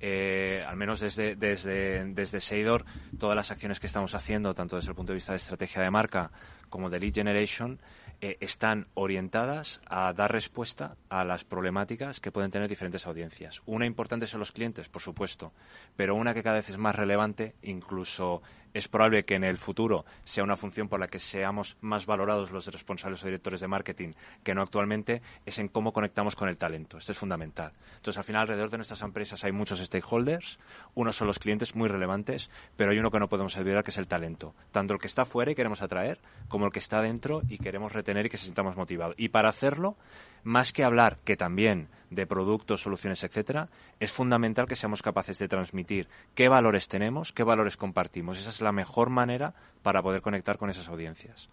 Eh, 0.01 0.65
al 0.67 0.77
menos 0.77 0.99
desde, 0.99 1.37
desde, 1.37 2.05
desde 2.07 2.41
Seidor, 2.41 2.85
todas 3.21 3.37
las 3.37 3.53
acciones 3.53 3.79
que 3.79 3.87
estamos 3.87 4.17
haciendo, 4.17 4.53
tanto 4.53 4.75
desde 4.75 4.91
el 4.91 4.97
punto 4.97 5.13
de 5.13 5.19
vista 5.19 5.33
de 5.33 5.37
estrategia 5.37 5.81
de 5.81 5.91
marca 5.93 6.33
como 6.69 6.91
de 6.91 6.99
lead 6.99 7.15
generation, 7.15 7.79
eh, 8.25 8.37
están 8.39 8.87
orientadas 8.95 9.81
a 9.85 10.13
dar 10.13 10.31
respuesta 10.31 10.97
a 11.09 11.25
las 11.25 11.43
problemáticas 11.43 12.21
que 12.21 12.31
pueden 12.31 12.53
tener 12.53 12.69
diferentes 12.69 13.05
audiencias. 13.09 13.63
Una 13.67 13.85
importante 13.85 14.29
son 14.29 14.39
los 14.39 14.53
clientes, 14.53 14.89
por 14.89 15.03
supuesto, 15.03 15.53
pero 15.97 16.15
una 16.15 16.33
que 16.33 16.45
cada 16.45 16.57
vez 16.57 16.71
es 16.71 16.79
más 16.79 16.95
relevante, 16.95 17.57
incluso 17.63 18.41
es 18.75 18.89
probable 18.89 19.25
que 19.25 19.35
en 19.35 19.45
el 19.45 19.59
futuro 19.59 20.05
sea 20.25 20.45
una 20.45 20.57
función 20.57 20.89
por 20.89 21.01
la 21.01 21.09
que 21.09 21.19
seamos 21.19 21.77
más 21.81 22.07
valorados 22.07 22.53
los 22.53 22.67
responsables 22.69 23.23
o 23.23 23.27
directores 23.27 23.61
de 23.61 23.69
marketing 23.69 24.13
que 24.43 24.55
no 24.55 24.63
actualmente, 24.63 25.21
es 25.45 25.59
en 25.59 25.69
cómo 25.69 25.93
conectamos 25.93 26.37
con 26.37 26.49
el 26.49 26.57
talento. 26.57 26.99
Esto 26.99 27.13
es 27.13 27.19
fundamental. 27.19 27.73
Entonces, 27.97 28.19
al 28.19 28.25
final, 28.25 28.43
alrededor 28.43 28.71
de 28.71 28.79
nuestras 28.79 29.03
empresas 29.03 29.45
hay 29.45 29.53
muchos 29.53 29.81
stakeholders. 29.81 30.59
Unos 30.95 31.17
son 31.17 31.27
los 31.27 31.39
clientes 31.39 31.75
muy 31.75 31.89
relevantes, 31.89 32.51
pero 32.77 32.93
hay 32.93 32.99
uno 32.99 33.11
que 33.11 33.21
no 33.21 33.29
podemos 33.29 33.57
olvidar 33.57 33.85
que 33.85 33.91
es 33.91 33.99
el 33.99 34.07
talento. 34.07 34.55
Tanto 34.71 34.95
el 34.95 35.01
que 35.01 35.07
está 35.07 35.25
fuera 35.25 35.53
y 35.53 35.55
queremos 35.55 35.83
atraer, 35.83 36.19
como 36.49 36.67
el 36.67 36.73
que 36.73 36.79
está 36.79 37.03
dentro 37.03 37.43
y 37.49 37.59
queremos 37.59 37.93
retener 37.93 38.12
y 38.17 38.29
que 38.29 38.37
se 38.37 38.47
sintamos 38.47 38.77
motivados. 38.77 39.15
Y 39.19 39.29
para 39.29 39.49
hacerlo, 39.49 39.97
más 40.45 40.73
que 40.73 40.85
hablar, 40.85 41.19
que 41.25 41.37
también 41.37 41.89
de 42.11 42.27
productos, 42.27 42.83
soluciones, 42.83 43.25
etcétera, 43.25 43.69
es 43.99 44.13
fundamental 44.13 44.67
que 44.67 44.77
seamos 44.77 45.03
capaces 45.03 45.39
de 45.39 45.49
transmitir 45.49 46.09
qué 46.35 46.49
valores 46.49 46.89
tenemos, 46.89 47.33
qué 47.33 47.43
valores 47.43 47.77
compartimos. 47.77 48.39
Esa 48.39 48.51
es 48.51 48.61
la 48.61 48.73
mejor 48.73 49.11
manera 49.11 49.55
para 49.83 50.03
poder 50.03 50.21
conectar 50.21 50.59
con 50.59 50.69
esas 50.71 50.89
audiencias. 50.89 51.49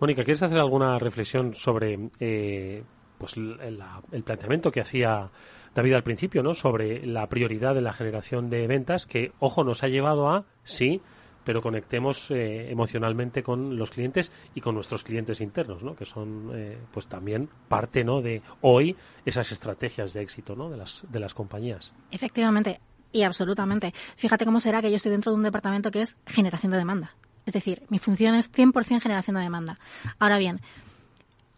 Mónica, 0.00 0.24
¿quieres 0.24 0.42
hacer 0.42 0.58
alguna 0.58 0.98
reflexión 0.98 1.54
sobre 1.54 2.10
eh, 2.20 2.82
pues 3.18 3.36
el, 3.36 4.22
planteamiento 4.24 4.70
que 4.70 4.80
hacía 4.80 5.30
David 5.74 5.94
al 5.94 6.02
principio, 6.02 6.42
¿no? 6.42 6.54
Sobre 6.54 7.06
la 7.06 7.26
prioridad 7.28 7.74
de 7.74 7.80
la 7.80 7.92
generación 7.92 8.50
de 8.50 8.66
ventas, 8.66 9.06
que, 9.06 9.32
ojo, 9.38 9.64
nos 9.64 9.82
ha 9.82 9.88
llevado 9.88 10.28
a, 10.28 10.44
sí, 10.64 11.00
pero 11.44 11.60
conectemos 11.60 12.30
eh, 12.30 12.70
emocionalmente 12.70 13.42
con 13.42 13.76
los 13.76 13.90
clientes 13.90 14.32
y 14.54 14.60
con 14.60 14.74
nuestros 14.74 15.04
clientes 15.04 15.40
internos, 15.40 15.82
¿no? 15.82 15.94
que 15.94 16.04
son 16.04 16.50
eh, 16.54 16.78
pues 16.92 17.06
también 17.06 17.48
parte 17.68 18.04
¿no? 18.04 18.22
de 18.22 18.42
hoy 18.62 18.96
esas 19.24 19.52
estrategias 19.52 20.12
de 20.12 20.22
éxito 20.22 20.56
¿no? 20.56 20.70
de, 20.70 20.76
las, 20.76 21.04
de 21.08 21.20
las 21.20 21.34
compañías. 21.34 21.92
Efectivamente, 22.10 22.80
y 23.12 23.22
absolutamente. 23.22 23.92
Fíjate 24.16 24.44
cómo 24.44 24.60
será 24.60 24.82
que 24.82 24.90
yo 24.90 24.96
estoy 24.96 25.12
dentro 25.12 25.32
de 25.32 25.36
un 25.36 25.44
departamento 25.44 25.90
que 25.90 26.02
es 26.02 26.16
generación 26.26 26.72
de 26.72 26.78
demanda. 26.78 27.14
Es 27.46 27.52
decir, 27.52 27.82
mi 27.88 27.98
función 27.98 28.34
es 28.34 28.52
100% 28.52 29.00
generación 29.00 29.36
de 29.36 29.42
demanda. 29.42 29.78
Ahora 30.18 30.38
bien, 30.38 30.60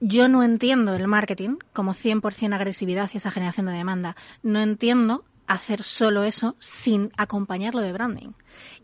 yo 0.00 0.28
no 0.28 0.42
entiendo 0.42 0.94
el 0.94 1.08
marketing 1.08 1.56
como 1.72 1.94
100% 1.94 2.54
agresividad 2.54 3.04
hacia 3.04 3.18
esa 3.18 3.30
generación 3.30 3.66
de 3.66 3.72
demanda. 3.72 4.16
No 4.42 4.60
entiendo 4.60 5.24
hacer 5.46 5.82
solo 5.82 6.24
eso 6.24 6.56
sin 6.58 7.12
acompañarlo 7.16 7.80
de 7.80 7.92
branding. 7.92 8.32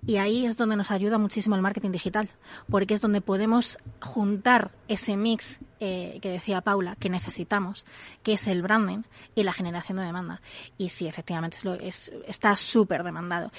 Y 0.07 0.16
ahí 0.16 0.46
es 0.46 0.57
donde 0.57 0.77
nos 0.77 0.90
ayuda 0.90 1.18
muchísimo 1.18 1.57
el 1.57 1.62
marketing 1.62 1.90
digital, 1.90 2.29
porque 2.68 2.94
es 2.94 3.01
donde 3.01 3.20
podemos 3.20 3.79
juntar 4.01 4.72
ese 4.88 5.16
mix 5.16 5.61
eh, 5.81 6.18
que 6.20 6.31
decía 6.31 6.61
Paula 6.61 6.96
que 6.96 7.11
necesitamos, 7.11 7.87
que 8.22 8.35
es 8.35 8.46
el 8.46 8.62
branding 8.62 9.03
y 9.35 9.42
la 9.42 9.53
generación 9.53 9.98
de 9.98 10.05
demanda. 10.05 10.40
Y 10.79 10.90
sí, 10.90 11.07
efectivamente, 11.07 11.59
es, 11.81 12.12
está 12.27 12.57
súper 12.57 13.03
demandado. 13.05 13.51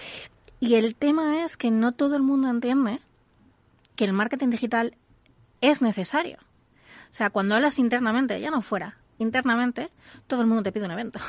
Y 0.60 0.76
el 0.76 0.96
tema 0.96 1.44
es 1.44 1.58
que 1.58 1.72
no 1.72 1.92
todo 1.92 2.16
el 2.16 2.24
mundo 2.24 2.50
entiende 2.50 3.02
que 3.96 4.06
el 4.06 4.14
marketing 4.14 4.50
digital 4.50 4.98
es 5.62 5.82
necesario. 5.82 6.38
O 6.40 7.16
sea, 7.16 7.30
cuando 7.30 7.56
hablas 7.56 7.80
internamente, 7.80 8.40
ya 8.40 8.50
no 8.50 8.62
fuera, 8.62 8.98
internamente, 9.24 9.90
todo 10.28 10.42
el 10.42 10.48
mundo 10.48 10.64
te 10.64 10.72
pide 10.72 10.86
un 10.86 10.92
evento. 10.92 11.20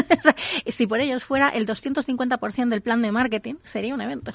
si 0.66 0.86
por 0.86 1.00
ellos 1.00 1.24
fuera 1.24 1.48
el 1.48 1.66
250% 1.66 2.68
del 2.68 2.82
plan 2.82 3.02
de 3.02 3.10
marketing, 3.12 3.54
sería 3.62 3.94
un 3.94 4.00
evento. 4.00 4.32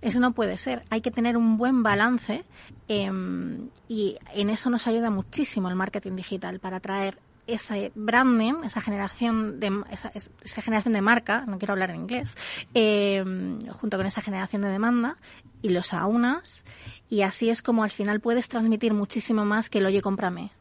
Eso 0.00 0.18
no 0.18 0.32
puede 0.32 0.58
ser. 0.58 0.84
Hay 0.90 1.00
que 1.00 1.10
tener 1.10 1.36
un 1.36 1.56
buen 1.56 1.82
balance 1.82 2.44
em, 2.88 3.68
y 3.88 4.16
en 4.34 4.50
eso 4.50 4.68
nos 4.68 4.86
ayuda 4.86 5.10
muchísimo 5.10 5.68
el 5.68 5.76
marketing 5.76 6.16
digital 6.16 6.58
para 6.58 6.80
traer 6.80 7.18
ese 7.46 7.92
branding, 7.94 8.64
esa 8.64 8.80
generación 8.80 9.58
de 9.58 9.82
esa, 9.90 10.62
generación 10.62 10.94
de 10.94 11.02
marca, 11.02 11.44
no 11.46 11.58
quiero 11.58 11.72
hablar 11.72 11.90
en 11.90 12.02
inglés, 12.02 12.36
em, 12.74 13.60
junto 13.66 13.96
con 13.96 14.06
esa 14.06 14.20
generación 14.20 14.62
de 14.62 14.68
demanda 14.68 15.16
y 15.60 15.70
los 15.70 15.92
aunas 15.92 16.64
y 17.08 17.22
así 17.22 17.50
es 17.50 17.62
como 17.62 17.84
al 17.84 17.90
final 17.90 18.20
puedes 18.20 18.48
transmitir 18.48 18.94
muchísimo 18.94 19.44
más 19.44 19.68
que 19.68 19.78
el 19.78 19.86
oye 19.86 20.02
cómprame 20.02 20.52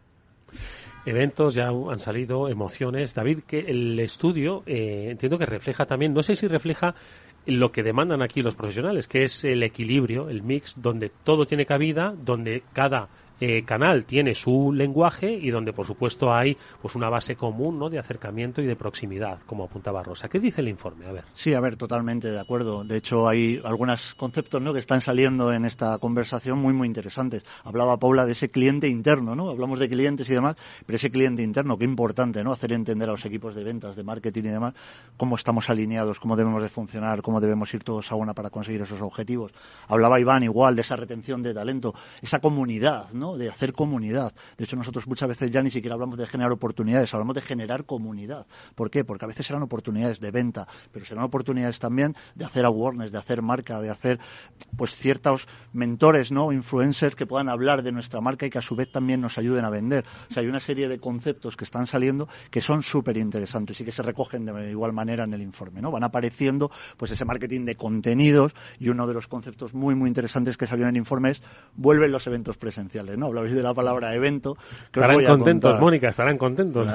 Eventos, 1.05 1.55
ya 1.55 1.69
han 1.69 1.99
salido 1.99 2.47
emociones. 2.47 3.15
David, 3.15 3.39
que 3.47 3.59
el 3.59 3.99
estudio 3.99 4.63
eh, 4.65 5.07
entiendo 5.09 5.37
que 5.37 5.45
refleja 5.45 5.85
también, 5.85 6.13
no 6.13 6.21
sé 6.21 6.35
si 6.35 6.47
refleja 6.47 6.93
lo 7.45 7.71
que 7.71 7.81
demandan 7.81 8.21
aquí 8.21 8.41
los 8.41 8.55
profesionales, 8.55 9.07
que 9.07 9.23
es 9.23 9.43
el 9.43 9.63
equilibrio, 9.63 10.29
el 10.29 10.43
mix, 10.43 10.75
donde 10.77 11.11
todo 11.23 11.45
tiene 11.45 11.65
cabida, 11.65 12.13
donde 12.15 12.63
cada 12.73 13.09
eh, 13.43 13.65
canal 13.65 14.06
tiene 14.06 14.36
su 14.36 14.71
lenguaje 14.71 15.34
y 15.34 15.49
donde 15.49 15.73
por 15.73 15.88
supuesto 15.88 16.32
hay 16.32 16.56
pues 16.80 16.93
una 16.93 17.10
base 17.10 17.36
común 17.36 17.80
¿no? 17.80 17.89
de 17.89 17.97
acercamiento 17.97 18.62
y 18.62 18.67
de 18.67 18.75
proximidad, 18.75 19.39
como 19.47 19.63
apuntaba 19.63 20.04
Rosa. 20.04 20.30
¿Qué 20.30 20.39
dice 20.39 20.62
el 20.62 20.67
informe? 20.67 21.08
A 21.08 21.12
ver. 21.12 21.23
Sí, 21.34 21.56
a 21.56 21.60
ver, 21.60 21.75
totalmente 21.75 22.30
de 22.30 22.39
acuerdo. 22.39 22.84
De 22.84 22.97
hecho, 22.97 23.27
hay 23.27 23.60
algunos 23.63 24.13
conceptos 24.13 24.62
¿no? 24.62 24.73
que 24.73 24.80
están 24.80 25.01
saliendo 25.01 25.51
en 25.51 25.65
esta 25.65 25.97
conversación 25.97 26.60
muy, 26.60 26.71
muy 26.71 26.88
interesantes. 26.88 27.43
Hablaba 27.63 27.97
Paula 27.97 28.27
de 28.27 28.34
ese 28.34 28.51
cliente 28.51 28.88
interno, 28.88 29.36
¿no? 29.36 29.49
Hablamos 29.49 29.80
de 29.80 29.89
clientes 29.89 30.30
y 30.30 30.34
demás, 30.34 30.56
pero 30.86 30.97
ese 30.97 31.10
cliente 31.10 31.41
interno, 31.41 31.80
qué 31.80 31.86
importante, 31.86 32.43
¿no? 32.43 32.51
Hacer 32.51 32.73
entender 32.73 33.10
a 33.10 33.13
los 33.13 33.25
equipos 33.25 33.56
de 33.56 33.63
ventas, 33.63 33.95
de 33.95 34.04
marketing 34.04 34.43
y 34.43 34.49
demás, 34.49 34.75
cómo 35.17 35.36
estamos 35.36 35.67
alineados, 35.71 36.19
cómo 36.19 36.36
debemos 36.36 36.62
de 36.62 36.69
funcionar, 36.69 37.23
cómo 37.23 37.41
debemos 37.41 37.73
ir 37.73 37.84
todos 37.84 38.12
a 38.12 38.15
una 38.15 38.36
para 38.36 38.51
conseguir 38.51 38.82
esos 38.82 39.01
objetivos. 39.01 39.51
Hablaba 39.88 40.19
Iván 40.19 40.43
igual 40.43 40.75
de 40.75 40.84
esa 40.84 40.95
retención 40.95 41.41
de 41.41 41.56
talento, 41.56 41.95
esa 42.21 42.39
comunidad, 42.39 43.10
¿no? 43.13 43.30
De 43.37 43.49
hacer 43.49 43.73
comunidad. 43.73 44.33
De 44.57 44.65
hecho, 44.65 44.75
nosotros 44.75 45.07
muchas 45.07 45.29
veces 45.29 45.51
ya 45.51 45.61
ni 45.61 45.71
siquiera 45.71 45.93
hablamos 45.93 46.17
de 46.17 46.27
generar 46.27 46.51
oportunidades, 46.51 47.13
hablamos 47.13 47.35
de 47.35 47.41
generar 47.41 47.85
comunidad. 47.85 48.45
¿Por 48.75 48.89
qué? 48.89 49.03
Porque 49.03 49.25
a 49.25 49.27
veces 49.27 49.45
serán 49.45 49.63
oportunidades 49.63 50.19
de 50.19 50.31
venta, 50.31 50.67
pero 50.91 51.05
serán 51.05 51.23
oportunidades 51.23 51.79
también 51.79 52.15
de 52.35 52.45
hacer 52.45 52.65
awareness, 52.65 53.11
de 53.11 53.17
hacer 53.17 53.41
marca, 53.41 53.81
de 53.81 53.89
hacer 53.89 54.19
pues 54.75 54.95
ciertos 54.95 55.47
mentores, 55.73 56.31
¿no? 56.31 56.51
Influencers 56.51 57.15
que 57.15 57.25
puedan 57.25 57.49
hablar 57.49 57.83
de 57.83 57.91
nuestra 57.91 58.21
marca 58.21 58.45
y 58.45 58.49
que 58.49 58.59
a 58.59 58.61
su 58.61 58.75
vez 58.75 58.91
también 58.91 59.21
nos 59.21 59.37
ayuden 59.37 59.65
a 59.65 59.69
vender. 59.69 60.05
O 60.29 60.33
sea, 60.33 60.41
hay 60.41 60.49
una 60.49 60.59
serie 60.59 60.87
de 60.87 60.99
conceptos 60.99 61.57
que 61.57 61.65
están 61.65 61.87
saliendo 61.87 62.27
que 62.49 62.61
son 62.61 62.83
súper 62.83 63.17
interesantes 63.17 63.79
y 63.79 63.85
que 63.85 63.91
se 63.91 64.03
recogen 64.03 64.45
de 64.45 64.71
igual 64.71 64.93
manera 64.93 65.23
en 65.23 65.33
el 65.33 65.41
informe, 65.41 65.81
¿no? 65.81 65.91
Van 65.91 66.03
apareciendo 66.03 66.71
pues 66.97 67.11
ese 67.11 67.25
marketing 67.25 67.65
de 67.65 67.75
contenidos 67.75 68.53
y 68.79 68.89
uno 68.89 69.07
de 69.07 69.13
los 69.13 69.27
conceptos 69.27 69.73
muy 69.73 69.95
muy 69.95 70.07
interesantes 70.07 70.57
que 70.57 70.67
salió 70.67 70.85
en 70.85 70.91
el 70.91 70.97
informe 70.97 71.31
es 71.31 71.41
vuelven 71.75 72.11
los 72.11 72.27
eventos 72.27 72.57
presenciales. 72.57 73.17
Hablabais 73.27 73.53
de 73.53 73.63
la 73.63 73.73
palabra 73.73 74.13
evento. 74.13 74.57
estarán 74.86 75.23
contentos, 75.25 75.79
Mónica, 75.79 76.10
estarán 76.10 76.38
contentos. 76.38 76.88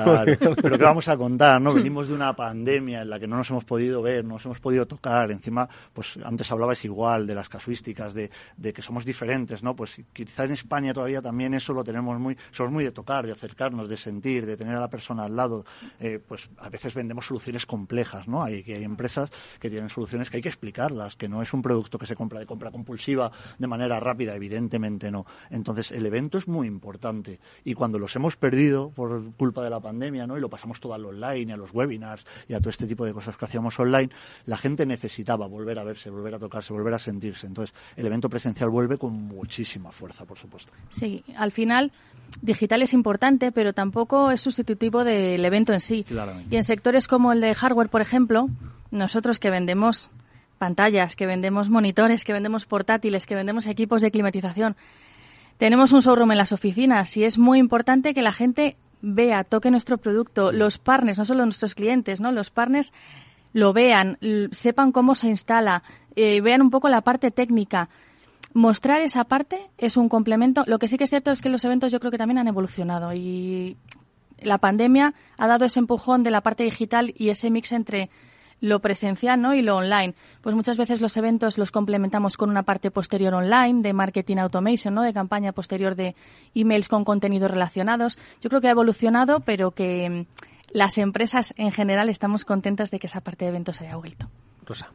pero 0.62 0.78
¿qué 0.78 0.84
vamos 0.84 1.08
a 1.08 1.16
contar, 1.16 1.60
no? 1.60 1.74
Venimos 1.74 2.08
de 2.08 2.14
una 2.14 2.34
pandemia 2.34 3.02
en 3.02 3.10
la 3.10 3.18
que 3.18 3.26
no 3.26 3.36
nos 3.36 3.50
hemos 3.50 3.64
podido 3.64 4.02
ver, 4.02 4.24
no 4.24 4.34
nos 4.34 4.44
hemos 4.44 4.60
podido 4.60 4.86
tocar. 4.86 5.30
Encima, 5.30 5.68
pues 5.92 6.18
antes 6.24 6.50
hablabais 6.50 6.84
igual 6.84 7.26
de 7.26 7.34
las 7.34 7.48
casuísticas, 7.48 8.14
de, 8.14 8.30
de 8.56 8.72
que 8.72 8.82
somos 8.82 9.04
diferentes, 9.04 9.62
¿no? 9.62 9.74
Pues 9.76 9.96
quizá 10.12 10.44
en 10.44 10.52
España 10.52 10.92
todavía 10.92 11.22
también 11.22 11.54
eso 11.54 11.72
lo 11.72 11.84
tenemos 11.84 12.18
muy, 12.18 12.36
somos 12.52 12.72
muy 12.72 12.84
de 12.84 12.92
tocar, 12.92 13.26
de 13.26 13.32
acercarnos, 13.32 13.88
de 13.88 13.96
sentir, 13.96 14.46
de 14.46 14.56
tener 14.56 14.74
a 14.74 14.80
la 14.80 14.88
persona 14.88 15.24
al 15.24 15.36
lado. 15.36 15.64
Eh, 16.00 16.20
pues 16.26 16.48
a 16.58 16.68
veces 16.68 16.94
vendemos 16.94 17.26
soluciones 17.26 17.66
complejas, 17.66 18.28
¿no? 18.28 18.42
Hay, 18.42 18.64
hay 18.66 18.84
empresas 18.84 19.30
que 19.60 19.70
tienen 19.70 19.88
soluciones 19.88 20.30
que 20.30 20.38
hay 20.38 20.42
que 20.42 20.48
explicarlas, 20.48 21.16
que 21.16 21.28
no 21.28 21.42
es 21.42 21.52
un 21.52 21.62
producto 21.62 21.98
que 21.98 22.06
se 22.06 22.16
compra 22.16 22.40
de 22.40 22.46
compra 22.46 22.70
compulsiva 22.70 23.30
de 23.58 23.66
manera 23.66 24.00
rápida, 24.00 24.34
evidentemente 24.34 25.10
no. 25.10 25.26
Entonces, 25.50 25.90
el 25.90 26.06
evento 26.06 26.15
es 26.16 26.48
muy 26.48 26.66
importante. 26.66 27.40
Y 27.64 27.74
cuando 27.74 27.98
los 27.98 28.14
hemos 28.16 28.36
perdido 28.36 28.90
por 28.90 29.32
culpa 29.34 29.62
de 29.62 29.70
la 29.70 29.80
pandemia, 29.80 30.26
¿no? 30.26 30.36
Y 30.36 30.40
lo 30.40 30.48
pasamos 30.48 30.80
todo 30.80 30.94
al 30.94 31.04
online, 31.04 31.52
a 31.52 31.56
los 31.56 31.72
webinars 31.72 32.26
y 32.48 32.54
a 32.54 32.58
todo 32.58 32.70
este 32.70 32.86
tipo 32.86 33.04
de 33.04 33.12
cosas 33.12 33.36
que 33.36 33.44
hacíamos 33.44 33.78
online, 33.78 34.10
la 34.44 34.56
gente 34.56 34.86
necesitaba 34.86 35.46
volver 35.46 35.78
a 35.78 35.84
verse, 35.84 36.10
volver 36.10 36.34
a 36.34 36.38
tocarse, 36.38 36.72
volver 36.72 36.94
a 36.94 36.98
sentirse. 36.98 37.46
Entonces, 37.46 37.74
el 37.96 38.06
evento 38.06 38.28
presencial 38.28 38.70
vuelve 38.70 38.98
con 38.98 39.12
muchísima 39.12 39.92
fuerza, 39.92 40.24
por 40.24 40.38
supuesto. 40.38 40.72
Sí, 40.88 41.24
al 41.36 41.52
final 41.52 41.92
digital 42.42 42.82
es 42.82 42.92
importante, 42.92 43.52
pero 43.52 43.72
tampoco 43.72 44.30
es 44.30 44.40
sustitutivo 44.40 45.04
del 45.04 45.44
evento 45.44 45.72
en 45.72 45.80
sí. 45.80 46.04
Y 46.50 46.56
en 46.56 46.64
sectores 46.64 47.06
como 47.06 47.32
el 47.32 47.40
de 47.40 47.54
hardware, 47.54 47.88
por 47.88 48.00
ejemplo, 48.00 48.48
nosotros 48.90 49.38
que 49.38 49.50
vendemos 49.50 50.10
pantallas, 50.58 51.16
que 51.16 51.26
vendemos 51.26 51.68
monitores, 51.68 52.24
que 52.24 52.32
vendemos 52.32 52.64
portátiles, 52.64 53.26
que 53.26 53.34
vendemos 53.34 53.66
equipos 53.66 54.02
de 54.02 54.10
climatización, 54.10 54.76
tenemos 55.58 55.92
un 55.92 56.00
showroom 56.00 56.32
en 56.32 56.38
las 56.38 56.52
oficinas 56.52 57.16
y 57.16 57.24
es 57.24 57.38
muy 57.38 57.58
importante 57.58 58.14
que 58.14 58.22
la 58.22 58.32
gente 58.32 58.76
vea, 59.02 59.44
toque 59.44 59.70
nuestro 59.70 59.98
producto, 59.98 60.52
los 60.52 60.78
partners, 60.78 61.18
no 61.18 61.24
solo 61.24 61.44
nuestros 61.44 61.74
clientes, 61.74 62.20
¿no? 62.20 62.32
Los 62.32 62.50
partners 62.50 62.92
lo 63.52 63.72
vean, 63.72 64.18
sepan 64.50 64.92
cómo 64.92 65.14
se 65.14 65.28
instala, 65.28 65.82
eh, 66.14 66.40
vean 66.40 66.62
un 66.62 66.70
poco 66.70 66.88
la 66.88 67.00
parte 67.00 67.30
técnica. 67.30 67.88
Mostrar 68.52 69.00
esa 69.00 69.24
parte 69.24 69.70
es 69.78 69.96
un 69.96 70.08
complemento. 70.08 70.64
Lo 70.66 70.78
que 70.78 70.88
sí 70.88 70.98
que 70.98 71.04
es 71.04 71.10
cierto 71.10 71.30
es 71.30 71.42
que 71.42 71.48
los 71.48 71.64
eventos 71.64 71.92
yo 71.92 72.00
creo 72.00 72.10
que 72.10 72.18
también 72.18 72.38
han 72.38 72.48
evolucionado 72.48 73.12
y 73.12 73.76
la 74.40 74.58
pandemia 74.58 75.14
ha 75.38 75.46
dado 75.46 75.64
ese 75.64 75.78
empujón 75.78 76.22
de 76.22 76.30
la 76.30 76.42
parte 76.42 76.64
digital 76.64 77.14
y 77.16 77.30
ese 77.30 77.50
mix 77.50 77.72
entre 77.72 78.10
lo 78.60 78.80
presencial 78.80 79.40
¿no? 79.40 79.54
y 79.54 79.62
lo 79.62 79.76
online. 79.76 80.14
Pues 80.40 80.54
muchas 80.54 80.76
veces 80.76 81.00
los 81.00 81.16
eventos 81.16 81.58
los 81.58 81.70
complementamos 81.70 82.36
con 82.36 82.50
una 82.50 82.62
parte 82.62 82.90
posterior 82.90 83.34
online 83.34 83.82
de 83.82 83.92
marketing 83.92 84.38
automation, 84.38 84.94
¿no? 84.94 85.02
de 85.02 85.12
campaña 85.12 85.52
posterior 85.52 85.94
de 85.94 86.14
emails 86.54 86.88
con 86.88 87.04
contenidos 87.04 87.50
relacionados. 87.50 88.18
Yo 88.40 88.48
creo 88.48 88.60
que 88.60 88.68
ha 88.68 88.72
evolucionado, 88.72 89.40
pero 89.40 89.72
que 89.72 90.08
mm, 90.08 90.26
las 90.72 90.98
empresas 90.98 91.54
en 91.56 91.72
general 91.72 92.08
estamos 92.08 92.44
contentas 92.44 92.90
de 92.90 92.98
que 92.98 93.06
esa 93.06 93.20
parte 93.20 93.44
de 93.44 93.50
eventos 93.50 93.80
haya 93.80 93.96
vuelto. 93.96 94.28
Rosa. 94.64 94.90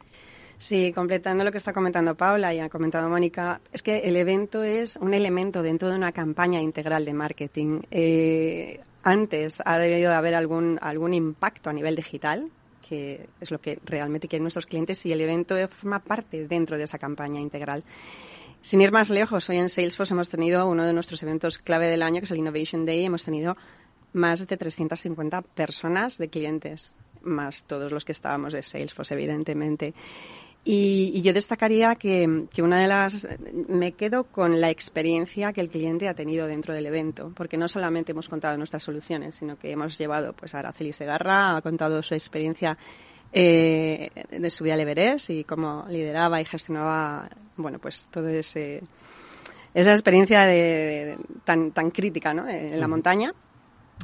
Sí, 0.57 0.91
completando 0.93 1.43
lo 1.43 1.51
que 1.51 1.57
está 1.57 1.73
comentando 1.73 2.13
Paula 2.13 2.53
y 2.53 2.59
ha 2.59 2.69
comentado 2.69 3.09
Mónica, 3.09 3.61
es 3.73 3.81
que 3.81 4.01
el 4.01 4.15
evento 4.15 4.63
es 4.63 4.95
un 4.97 5.15
elemento 5.15 5.63
dentro 5.63 5.89
de 5.89 5.95
una 5.95 6.11
campaña 6.11 6.61
integral 6.61 7.03
de 7.03 7.13
marketing. 7.13 7.81
Eh, 7.89 8.79
antes 9.01 9.59
ha 9.65 9.79
debido 9.79 10.11
de 10.11 10.15
haber 10.15 10.35
algún, 10.35 10.77
algún 10.79 11.15
impacto 11.15 11.71
a 11.71 11.73
nivel 11.73 11.95
digital, 11.95 12.51
que 12.91 13.29
es 13.39 13.51
lo 13.51 13.61
que 13.61 13.79
realmente 13.85 14.27
quieren 14.27 14.43
nuestros 14.43 14.65
clientes 14.65 15.05
y 15.05 15.13
el 15.13 15.21
evento 15.21 15.55
forma 15.69 15.99
parte 15.99 16.45
dentro 16.45 16.77
de 16.77 16.83
esa 16.83 16.99
campaña 16.99 17.39
integral. 17.39 17.85
Sin 18.61 18.81
ir 18.81 18.91
más 18.91 19.09
lejos, 19.09 19.49
hoy 19.49 19.59
en 19.59 19.69
Salesforce 19.69 20.13
hemos 20.13 20.27
tenido 20.27 20.67
uno 20.67 20.83
de 20.83 20.91
nuestros 20.91 21.23
eventos 21.23 21.57
clave 21.57 21.87
del 21.87 22.03
año, 22.03 22.19
que 22.19 22.25
es 22.25 22.31
el 22.31 22.39
Innovation 22.39 22.85
Day. 22.85 23.05
Hemos 23.05 23.23
tenido 23.23 23.55
más 24.11 24.45
de 24.45 24.57
350 24.57 25.41
personas 25.41 26.17
de 26.17 26.27
clientes, 26.27 26.97
más 27.21 27.63
todos 27.63 27.93
los 27.93 28.03
que 28.03 28.11
estábamos 28.11 28.51
de 28.51 28.61
Salesforce, 28.61 29.13
evidentemente. 29.13 29.93
Y, 30.63 31.21
yo 31.21 31.33
destacaría 31.33 31.95
que, 31.95 32.45
que, 32.53 32.61
una 32.61 32.79
de 32.79 32.87
las. 32.87 33.27
Me 33.67 33.93
quedo 33.93 34.25
con 34.25 34.61
la 34.61 34.69
experiencia 34.69 35.53
que 35.53 35.61
el 35.61 35.69
cliente 35.69 36.07
ha 36.07 36.13
tenido 36.13 36.45
dentro 36.45 36.73
del 36.73 36.85
evento, 36.85 37.31
porque 37.35 37.57
no 37.57 37.67
solamente 37.67 38.11
hemos 38.11 38.29
contado 38.29 38.57
nuestras 38.57 38.83
soluciones, 38.83 39.35
sino 39.35 39.57
que 39.57 39.71
hemos 39.71 39.97
llevado 39.97 40.33
pues, 40.33 40.53
a 40.53 40.59
Araceli 40.59 40.93
Segarra, 40.93 41.57
ha 41.57 41.61
contado 41.61 42.03
su 42.03 42.13
experiencia 42.13 42.77
eh, 43.33 44.11
de 44.29 44.49
su 44.51 44.63
vida 44.63 44.75
al 44.75 44.81
Everest 44.81 45.31
y 45.31 45.43
cómo 45.45 45.85
lideraba 45.89 46.39
y 46.39 46.45
gestionaba, 46.45 47.27
bueno, 47.57 47.79
pues 47.79 48.07
todo 48.11 48.29
ese. 48.29 48.83
Esa 49.73 49.93
experiencia 49.93 50.45
de, 50.45 51.17
tan, 51.45 51.71
tan 51.71 51.91
crítica 51.91 52.33
¿no? 52.33 52.45
en 52.45 52.77
la 52.77 52.89
montaña 52.89 53.33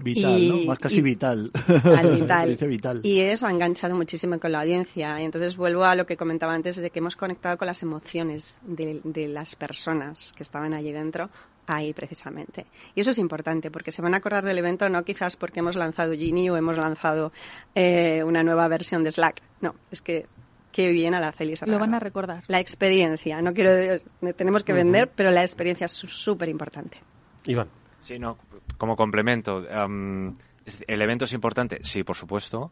Vital, 0.04 0.50
¿no? 0.50 0.58
Más 0.66 0.80
casi 0.80 1.02
vital. 1.02 1.52
vital. 2.68 3.02
Y 3.04 3.20
eso 3.20 3.48
ha 3.48 3.52
enganchado 3.52 3.96
muchísimo 3.96 4.40
con 4.40 4.52
la 4.52 4.62
audiencia. 4.62 5.20
Y 5.22 5.26
entonces 5.26 5.58
vuelvo 5.58 5.86
a 5.86 5.96
lo 5.96 6.06
que 6.06 6.18
comentaba 6.18 6.54
antes 6.54 6.76
de 6.78 6.90
que 6.90 7.00
hemos 7.00 7.16
conectado 7.16 7.58
con 7.58 7.66
las 7.66 7.82
emociones 7.84 8.58
de, 8.64 9.02
de 9.04 9.28
las 9.28 9.56
personas 9.56 10.34
que 10.34 10.44
estaban 10.44 10.74
allí 10.74 10.92
dentro 10.92 11.30
ahí 11.68 11.94
precisamente. 11.94 12.66
Y 12.96 13.02
eso 13.02 13.12
es 13.12 13.18
importante 13.20 13.70
porque 13.70 13.92
se 13.92 14.02
van 14.02 14.14
a 14.14 14.18
acordar 14.18 14.44
del 14.46 14.58
evento 14.58 14.90
no 14.90 15.04
quizás 15.04 15.36
porque 15.36 15.60
hemos 15.60 15.76
lanzado 15.76 16.14
Genie 16.14 16.50
o 16.50 16.58
hemos 16.58 16.78
lanzado 16.78 17.32
eh, 17.76 18.24
una 18.24 18.42
nueva 18.42 18.68
versión 18.68 19.04
de 19.04 19.12
Slack. 19.12 19.42
No, 19.62 19.76
es 19.92 20.02
que 20.02 20.26
qué 20.72 20.92
bien 20.92 21.14
a 21.14 21.20
la 21.20 21.32
Celis. 21.32 21.62
Lo 21.68 21.78
van 21.78 21.94
a 21.94 22.00
recordar. 22.00 22.44
La 22.48 22.60
experiencia, 22.60 23.42
no 23.42 23.54
quiero 23.54 24.02
tenemos 24.36 24.64
que 24.64 24.74
vender, 24.74 25.12
pero 25.14 25.30
la 25.32 25.42
experiencia 25.42 25.86
es 25.86 25.92
súper 25.92 26.50
importante. 26.50 27.00
Iván. 27.46 27.68
Sí, 28.02 28.20
no, 28.20 28.38
como 28.78 28.96
complemento, 28.96 29.66
¿el 29.68 31.02
evento 31.02 31.26
es 31.26 31.34
importante? 31.34 31.80
Sí, 31.84 32.04
por 32.04 32.16
supuesto. 32.16 32.72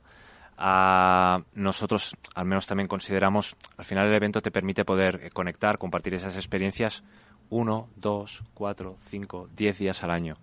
Uh, 0.58 1.44
nosotros 1.54 2.16
al 2.34 2.46
menos 2.46 2.66
también 2.66 2.88
consideramos, 2.88 3.58
al 3.76 3.84
final 3.84 4.08
el 4.08 4.14
evento 4.14 4.42
te 4.42 4.52
permite 4.52 4.86
poder 4.86 5.30
conectar, 5.34 5.78
compartir 5.78 6.14
esas 6.14 6.38
experiencias 6.38 7.04
uno, 7.50 7.90
dos, 7.96 8.44
cuatro, 8.54 8.98
cinco, 9.10 9.50
diez 9.56 9.78
días 9.78 10.04
al 10.04 10.12
año. 10.12 10.38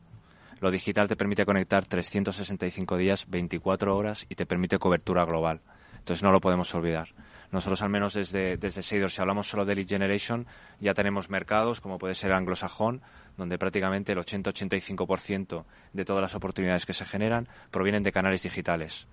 Lo 0.61 0.71
digital 0.71 1.09
te 1.09 1.17
permite 1.17 1.45
conectar 1.45 1.87
365 1.87 2.97
días, 2.97 3.27
24 3.29 3.97
horas 3.97 4.27
y 4.29 4.37
te 4.37 4.47
permite 4.47 4.79
cobertura 4.79 5.25
global. 5.25 5.61
Entonces 5.99 6.23
no 6.23 6.31
lo 6.31 6.41
podemos 6.41 6.73
olvidar. 6.75 7.09
Nosotros 7.53 7.83
al 7.83 7.91
menos 7.91 8.15
desde, 8.15 8.57
desde 8.57 8.83
Seidor, 8.83 9.11
si 9.11 9.21
hablamos 9.21 9.49
solo 9.49 9.65
de 9.65 9.75
lead 9.75 9.87
generation, 9.87 10.47
ya 10.81 10.95
tenemos 10.95 11.29
mercados 11.29 11.81
como 11.81 11.99
puede 11.99 12.15
ser 12.15 12.33
anglosajón, 12.33 13.03
donde 13.37 13.59
prácticamente 13.59 14.13
el 14.13 14.19
80-85% 14.19 15.65
de 15.93 16.05
todas 16.05 16.23
las 16.23 16.35
oportunidades 16.35 16.87
que 16.87 16.95
se 16.95 17.05
generan 17.05 17.49
provienen 17.71 18.03
de 18.03 18.11
canales 18.11 18.43
digitales. 18.43 19.07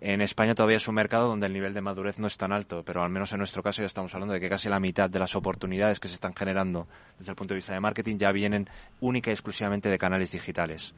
En 0.00 0.20
España 0.20 0.54
todavía 0.54 0.76
es 0.76 0.88
un 0.88 0.94
mercado 0.94 1.28
donde 1.28 1.46
el 1.46 1.54
nivel 1.54 1.72
de 1.72 1.80
madurez 1.80 2.18
no 2.18 2.26
es 2.26 2.36
tan 2.36 2.52
alto, 2.52 2.82
pero 2.84 3.02
al 3.02 3.08
menos 3.08 3.32
en 3.32 3.38
nuestro 3.38 3.62
caso 3.62 3.80
ya 3.80 3.86
estamos 3.86 4.12
hablando 4.14 4.34
de 4.34 4.40
que 4.40 4.48
casi 4.48 4.68
la 4.68 4.78
mitad 4.78 5.08
de 5.08 5.18
las 5.18 5.34
oportunidades 5.34 6.00
que 6.00 6.08
se 6.08 6.14
están 6.14 6.34
generando 6.34 6.86
desde 7.18 7.32
el 7.32 7.36
punto 7.36 7.54
de 7.54 7.58
vista 7.58 7.72
de 7.72 7.80
marketing 7.80 8.18
ya 8.18 8.30
vienen 8.30 8.68
única 9.00 9.30
y 9.30 9.32
exclusivamente 9.32 9.88
de 9.88 9.96
canales 9.96 10.32
digitales. 10.32 10.94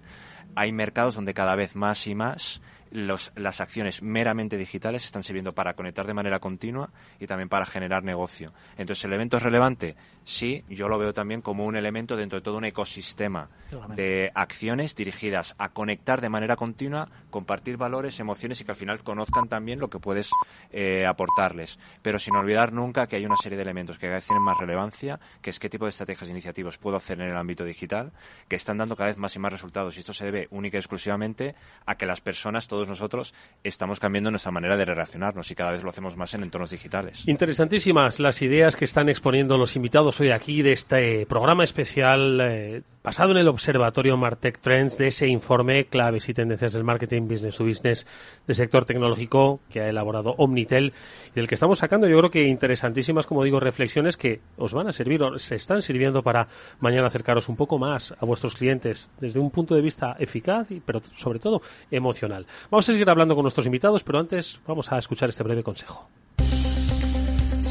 hay 0.57 0.73
mercados 0.73 1.15
donde 1.15 1.33
cada 1.33 1.55
vez 1.55 1.77
más 1.77 2.07
y 2.09 2.17
más 2.17 2.61
las 2.91 3.61
acciones 3.61 4.03
meramente 4.03 4.57
digitales 4.57 5.05
están 5.05 5.23
sirviendo 5.23 5.53
para 5.53 5.75
conectar 5.75 6.07
de 6.07 6.15
manera 6.15 6.39
continua 6.39 6.91
y 7.19 7.27
también 7.27 7.49
para 7.49 7.67
generar 7.67 8.03
negocio. 8.03 8.53
Entonces, 8.77 9.05
¿el 9.05 9.13
evento 9.13 9.37
es 9.37 9.43
relevante? 9.43 9.97
Sí, 10.29 10.63
yo 10.69 10.89
lo 10.89 10.99
veo 10.99 11.15
también 11.15 11.41
como 11.41 11.65
un 11.65 11.75
elemento 11.75 12.15
dentro 12.15 12.39
de 12.39 12.45
todo 12.45 12.59
un 12.59 12.67
ecosistema 12.67 13.49
de 13.97 14.31
acciones 14.35 14.95
dirigidas 14.95 15.55
a 15.57 15.71
conectar 15.71 16.21
de 16.21 16.29
manera 16.29 16.55
continua, 16.55 17.09
compartir 17.31 17.79
valores, 17.79 18.21
emociones 18.21 18.61
y 18.61 18.65
que 18.65 18.73
al 18.73 18.77
final 18.77 19.03
conozcan 19.03 19.49
también 19.49 19.79
lo 19.79 19.89
que 19.89 19.99
puedes 19.99 20.29
eh, 20.71 21.07
aportarles. 21.07 21.79
Pero 22.03 22.19
sin 22.19 22.37
olvidar 22.37 22.75
nunca 22.75 23.07
que 23.07 23.17
hay 23.17 23.25
una 23.25 23.39
serie 23.39 23.57
de 23.57 23.63
elementos 23.63 23.97
que 23.97 24.03
cada 24.03 24.17
vez 24.17 24.27
tienen 24.27 24.43
más 24.43 24.59
relevancia, 24.59 25.19
que 25.41 25.49
es 25.49 25.59
qué 25.59 25.71
tipo 25.71 25.87
de 25.87 25.91
estrategias 25.91 26.29
e 26.29 26.33
iniciativas 26.33 26.77
puedo 26.77 26.99
hacer 26.99 27.19
en 27.23 27.31
el 27.31 27.37
ámbito 27.37 27.65
digital, 27.65 28.13
que 28.49 28.57
están 28.57 28.77
dando 28.77 28.97
cada 28.97 29.09
vez 29.09 29.17
más 29.17 29.35
y 29.35 29.39
más 29.39 29.51
resultados. 29.51 29.97
Y 29.97 30.01
esto 30.01 30.13
se 30.13 30.27
debe 30.27 30.47
única 30.51 30.77
y 30.77 30.81
exclusivamente 30.81 31.55
a 31.87 31.95
que 31.95 32.05
las 32.05 32.21
personas, 32.21 32.69
todos 32.69 32.87
nosotros, 32.87 33.33
estamos 33.65 33.99
cambiando 33.99 34.31
nuestra 34.31 34.53
manera 34.53 34.77
de 34.77 34.85
relacionarnos 34.85 35.51
y 35.51 35.55
cada 35.55 35.73
vez 35.73 35.83
lo 35.83 35.89
hacemos 35.89 36.19
más 36.19 36.35
en 36.35 36.43
entornos 36.43 36.69
digitales. 36.69 37.27
Interesantísimas 37.27 38.21
las 38.21 38.43
ideas 38.43 38.77
que 38.77 38.85
están 38.85 39.09
exponiendo 39.09 39.57
los 39.57 39.75
invitados 39.75 40.18
hoy 40.21 40.31
aquí 40.31 40.63
de 40.63 40.73
este 40.73 41.27
programa 41.27 41.65
especial 41.65 42.41
eh, 42.41 42.83
basado 43.03 43.33
en 43.33 43.39
el 43.39 43.49
Observatorio 43.49 44.17
Martech 44.17 44.59
Trends 44.59 44.99
de 44.99 45.09
ese 45.09 45.29
informe 45.29 45.87
Claves 45.87 46.29
y 46.29 46.35
Tendencias 46.35 46.73
del 46.73 46.85
Marketing 46.85 47.29
Business 47.29 47.57
to 47.57 47.65
Business 47.65 48.07
del 48.47 48.57
sector 48.57 48.85
tecnológico 48.85 49.61
que 49.71 49.81
ha 49.81 49.89
elaborado 49.89 50.35
Omnitel 50.39 50.93
y 51.31 51.35
del 51.35 51.47
que 51.47 51.55
estamos 51.55 51.79
sacando 51.79 52.09
yo 52.09 52.19
creo 52.19 52.31
que 52.31 52.45
interesantísimas, 52.45 53.27
como 53.27 53.45
digo, 53.45 53.61
reflexiones 53.61 54.17
que 54.17 54.41
os 54.57 54.75
van 54.75 54.89
a 54.89 54.93
servir 54.93 55.23
o 55.23 55.39
se 55.39 55.57
están 55.57 55.83
sirviendo 55.83 56.23
para 56.23 56.49
mañana 56.81 57.07
acercaros 57.07 57.49
un 57.49 57.57
poco 57.57 57.79
más 57.79 58.15
a 58.19 58.25
vuestros 58.25 58.57
clientes 58.57 59.09
desde 59.21 59.41
un 59.41 59.51
punto 59.51 59.75
de 59.75 59.83
vista 59.83 60.17
eficaz, 60.19 60.71
y, 60.71 60.81
pero 60.81 61.01
sobre 61.17 61.39
todo 61.39 61.63
emocional. 61.91 62.47
Vamos 62.71 62.89
a 62.89 62.93
seguir 62.93 63.09
hablando 63.09 63.35
con 63.35 63.43
nuestros 63.43 63.67
invitados, 63.67 64.05
pero 64.05 64.19
antes 64.19 64.61
vamos 64.67 64.91
a 64.93 64.99
escuchar 64.99 65.29
este 65.29 65.45
breve 65.45 65.63
consejo. 65.63 66.09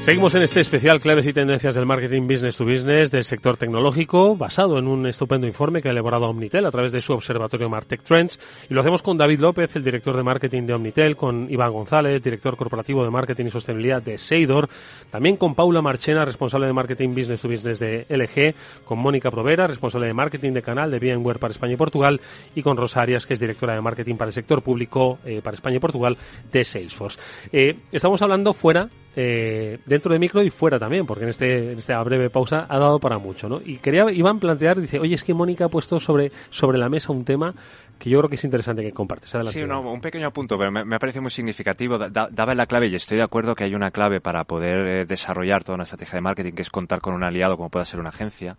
Seguimos 0.00 0.34
en 0.34 0.42
este 0.42 0.60
especial 0.60 0.98
Claves 0.98 1.26
y 1.26 1.32
Tendencias 1.34 1.74
del 1.74 1.84
Marketing 1.84 2.22
Business 2.22 2.56
to 2.56 2.64
Business 2.64 3.10
del 3.10 3.22
sector 3.22 3.58
tecnológico, 3.58 4.34
basado 4.34 4.78
en 4.78 4.88
un 4.88 5.06
estupendo 5.06 5.46
informe 5.46 5.82
que 5.82 5.88
ha 5.88 5.90
elaborado 5.90 6.24
Omnitel 6.24 6.64
a 6.64 6.70
través 6.70 6.92
de 6.92 7.02
su 7.02 7.12
observatorio 7.12 7.68
Martech 7.68 8.02
Trends. 8.02 8.40
Y 8.70 8.72
lo 8.72 8.80
hacemos 8.80 9.02
con 9.02 9.18
David 9.18 9.40
López, 9.40 9.76
el 9.76 9.84
director 9.84 10.16
de 10.16 10.22
marketing 10.22 10.62
de 10.62 10.72
Omnitel, 10.72 11.16
con 11.16 11.52
Iván 11.52 11.72
González, 11.72 12.22
director 12.22 12.56
corporativo 12.56 13.04
de 13.04 13.10
marketing 13.10 13.44
y 13.44 13.50
sostenibilidad 13.50 14.00
de 14.00 14.16
Seidor, 14.16 14.70
también 15.10 15.36
con 15.36 15.54
Paula 15.54 15.82
Marchena, 15.82 16.24
responsable 16.24 16.66
de 16.66 16.72
marketing 16.72 17.10
Business 17.10 17.42
to 17.42 17.48
Business 17.48 17.78
de 17.78 18.06
LG, 18.08 18.86
con 18.86 18.98
Mónica 18.98 19.30
Provera, 19.30 19.66
responsable 19.66 20.06
de 20.06 20.14
marketing 20.14 20.52
de 20.52 20.62
canal 20.62 20.90
de 20.90 20.98
VMware 20.98 21.38
para 21.38 21.52
España 21.52 21.74
y 21.74 21.76
Portugal, 21.76 22.22
y 22.54 22.62
con 22.62 22.78
Rosa 22.78 23.02
Arias, 23.02 23.26
que 23.26 23.34
es 23.34 23.40
directora 23.40 23.74
de 23.74 23.82
marketing 23.82 24.16
para 24.16 24.30
el 24.30 24.34
sector 24.34 24.62
público 24.62 25.18
eh, 25.26 25.42
para 25.44 25.56
España 25.56 25.76
y 25.76 25.80
Portugal 25.80 26.16
de 26.50 26.64
Salesforce. 26.64 27.20
Eh, 27.52 27.76
estamos 27.92 28.22
hablando 28.22 28.54
fuera 28.54 28.88
eh, 29.16 29.78
dentro 29.86 30.12
de 30.12 30.18
micro 30.18 30.42
y 30.42 30.50
fuera 30.50 30.78
también, 30.78 31.06
porque 31.06 31.24
en, 31.24 31.30
este, 31.30 31.72
en 31.72 31.78
esta 31.78 32.00
breve 32.02 32.30
pausa 32.30 32.66
ha 32.68 32.78
dado 32.78 33.00
para 33.00 33.18
mucho, 33.18 33.48
¿no? 33.48 33.60
Y 33.64 33.78
quería, 33.78 34.10
Iván, 34.10 34.38
plantear, 34.38 34.80
dice, 34.80 34.98
oye, 34.98 35.14
es 35.14 35.24
que 35.24 35.34
Mónica 35.34 35.64
ha 35.64 35.68
puesto 35.68 35.98
sobre, 35.98 36.30
sobre 36.50 36.78
la 36.78 36.88
mesa 36.88 37.12
un 37.12 37.24
tema 37.24 37.54
que 37.98 38.08
yo 38.08 38.18
creo 38.18 38.30
que 38.30 38.36
es 38.36 38.44
interesante 38.44 38.82
que 38.82 38.92
compartes. 38.92 39.34
Sí, 39.46 39.62
un 39.62 40.00
pequeño 40.00 40.32
punto, 40.32 40.56
pero 40.56 40.70
me, 40.70 40.94
ha 40.94 40.98
parecido 40.98 41.22
muy 41.22 41.30
significativo. 41.30 41.98
daba 41.98 42.54
la 42.54 42.66
clave 42.66 42.86
y 42.86 42.94
estoy 42.94 43.18
de 43.18 43.24
acuerdo 43.24 43.54
que 43.54 43.64
hay 43.64 43.74
una 43.74 43.90
clave 43.90 44.20
para 44.20 44.44
poder 44.44 44.86
eh, 44.86 45.04
desarrollar 45.04 45.64
toda 45.64 45.74
una 45.74 45.84
estrategia 45.84 46.14
de 46.16 46.22
marketing, 46.22 46.52
que 46.52 46.62
es 46.62 46.70
contar 46.70 47.00
con 47.00 47.14
un 47.14 47.22
aliado 47.22 47.56
como 47.56 47.68
pueda 47.68 47.84
ser 47.84 48.00
una 48.00 48.08
agencia. 48.08 48.56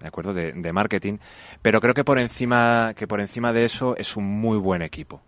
¿De 0.00 0.08
acuerdo? 0.08 0.34
De, 0.34 0.52
de 0.52 0.72
marketing. 0.72 1.18
Pero 1.62 1.80
creo 1.80 1.94
que 1.94 2.02
por 2.02 2.18
encima, 2.18 2.92
que 2.96 3.06
por 3.06 3.20
encima 3.20 3.52
de 3.52 3.64
eso 3.64 3.94
es 3.96 4.16
un 4.16 4.24
muy 4.24 4.58
buen 4.58 4.82
equipo 4.82 5.22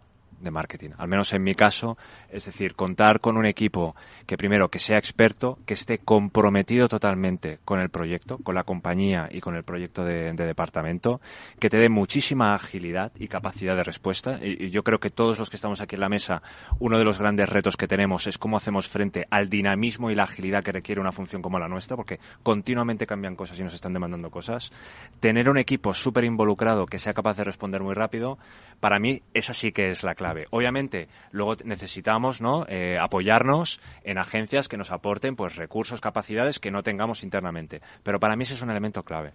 de 0.44 0.50
marketing. 0.50 0.90
Al 0.98 1.08
menos 1.08 1.32
en 1.32 1.42
mi 1.42 1.54
caso, 1.54 1.96
es 2.28 2.44
decir, 2.44 2.74
contar 2.74 3.20
con 3.20 3.36
un 3.36 3.46
equipo 3.46 3.96
que 4.26 4.36
primero 4.36 4.68
que 4.68 4.78
sea 4.78 4.98
experto, 4.98 5.58
que 5.66 5.74
esté 5.74 5.98
comprometido 5.98 6.88
totalmente 6.88 7.58
con 7.64 7.80
el 7.80 7.90
proyecto, 7.90 8.38
con 8.38 8.54
la 8.54 8.64
compañía 8.64 9.28
y 9.30 9.40
con 9.40 9.56
el 9.56 9.64
proyecto 9.64 10.04
de, 10.04 10.32
departamento, 10.32 11.20
que 11.58 11.70
te 11.70 11.78
dé 11.78 11.88
muchísima 11.88 12.54
agilidad 12.54 13.12
y 13.18 13.28
capacidad 13.28 13.76
de 13.76 13.84
respuesta. 13.84 14.38
Y, 14.42 14.70
yo 14.70 14.84
creo 14.84 15.00
que 15.00 15.10
todos 15.10 15.38
los 15.38 15.50
que 15.50 15.56
estamos 15.56 15.80
aquí 15.80 15.96
en 15.96 16.00
la 16.00 16.08
mesa, 16.08 16.42
uno 16.78 16.98
de 16.98 17.04
los 17.04 17.18
grandes 17.18 17.48
retos 17.48 17.76
que 17.76 17.88
tenemos 17.88 18.26
es 18.26 18.38
cómo 18.38 18.56
hacemos 18.56 18.88
frente 18.88 19.26
al 19.30 19.48
dinamismo 19.48 20.10
y 20.10 20.14
la 20.14 20.24
agilidad 20.24 20.62
que 20.62 20.72
requiere 20.72 21.00
una 21.00 21.12
función 21.12 21.42
como 21.42 21.58
la 21.58 21.68
nuestra, 21.68 21.96
porque 21.96 22.20
continuamente 22.42 23.06
cambian 23.06 23.36
cosas 23.36 23.58
y 23.58 23.64
nos 23.64 23.74
están 23.74 23.92
demandando 23.92 24.30
cosas. 24.30 24.72
Tener 25.20 25.48
un 25.48 25.58
equipo 25.58 25.94
súper 25.94 26.24
involucrado 26.24 26.86
que 26.86 26.98
sea 26.98 27.14
capaz 27.14 27.36
de 27.36 27.44
responder 27.44 27.82
muy 27.82 27.94
rápido, 27.94 28.38
para 28.84 28.98
mí 28.98 29.22
esa 29.32 29.54
sí 29.54 29.72
que 29.72 29.88
es 29.88 30.02
la 30.02 30.14
clave 30.14 30.46
Obviamente, 30.50 31.08
luego 31.30 31.56
necesitamos 31.64 32.42
¿no? 32.42 32.66
Eh, 32.68 32.98
apoyarnos 33.00 33.80
en 34.02 34.18
agencias 34.18 34.68
que 34.68 34.76
nos 34.76 34.90
aporten 34.90 35.36
pues 35.36 35.56
recursos, 35.56 36.02
capacidades 36.02 36.58
que 36.58 36.70
no 36.70 36.82
tengamos 36.82 37.22
internamente. 37.22 37.80
Pero 38.02 38.20
para 38.20 38.36
mí 38.36 38.42
ese 38.42 38.52
es 38.52 38.60
un 38.60 38.68
elemento 38.68 39.02
clave. 39.02 39.32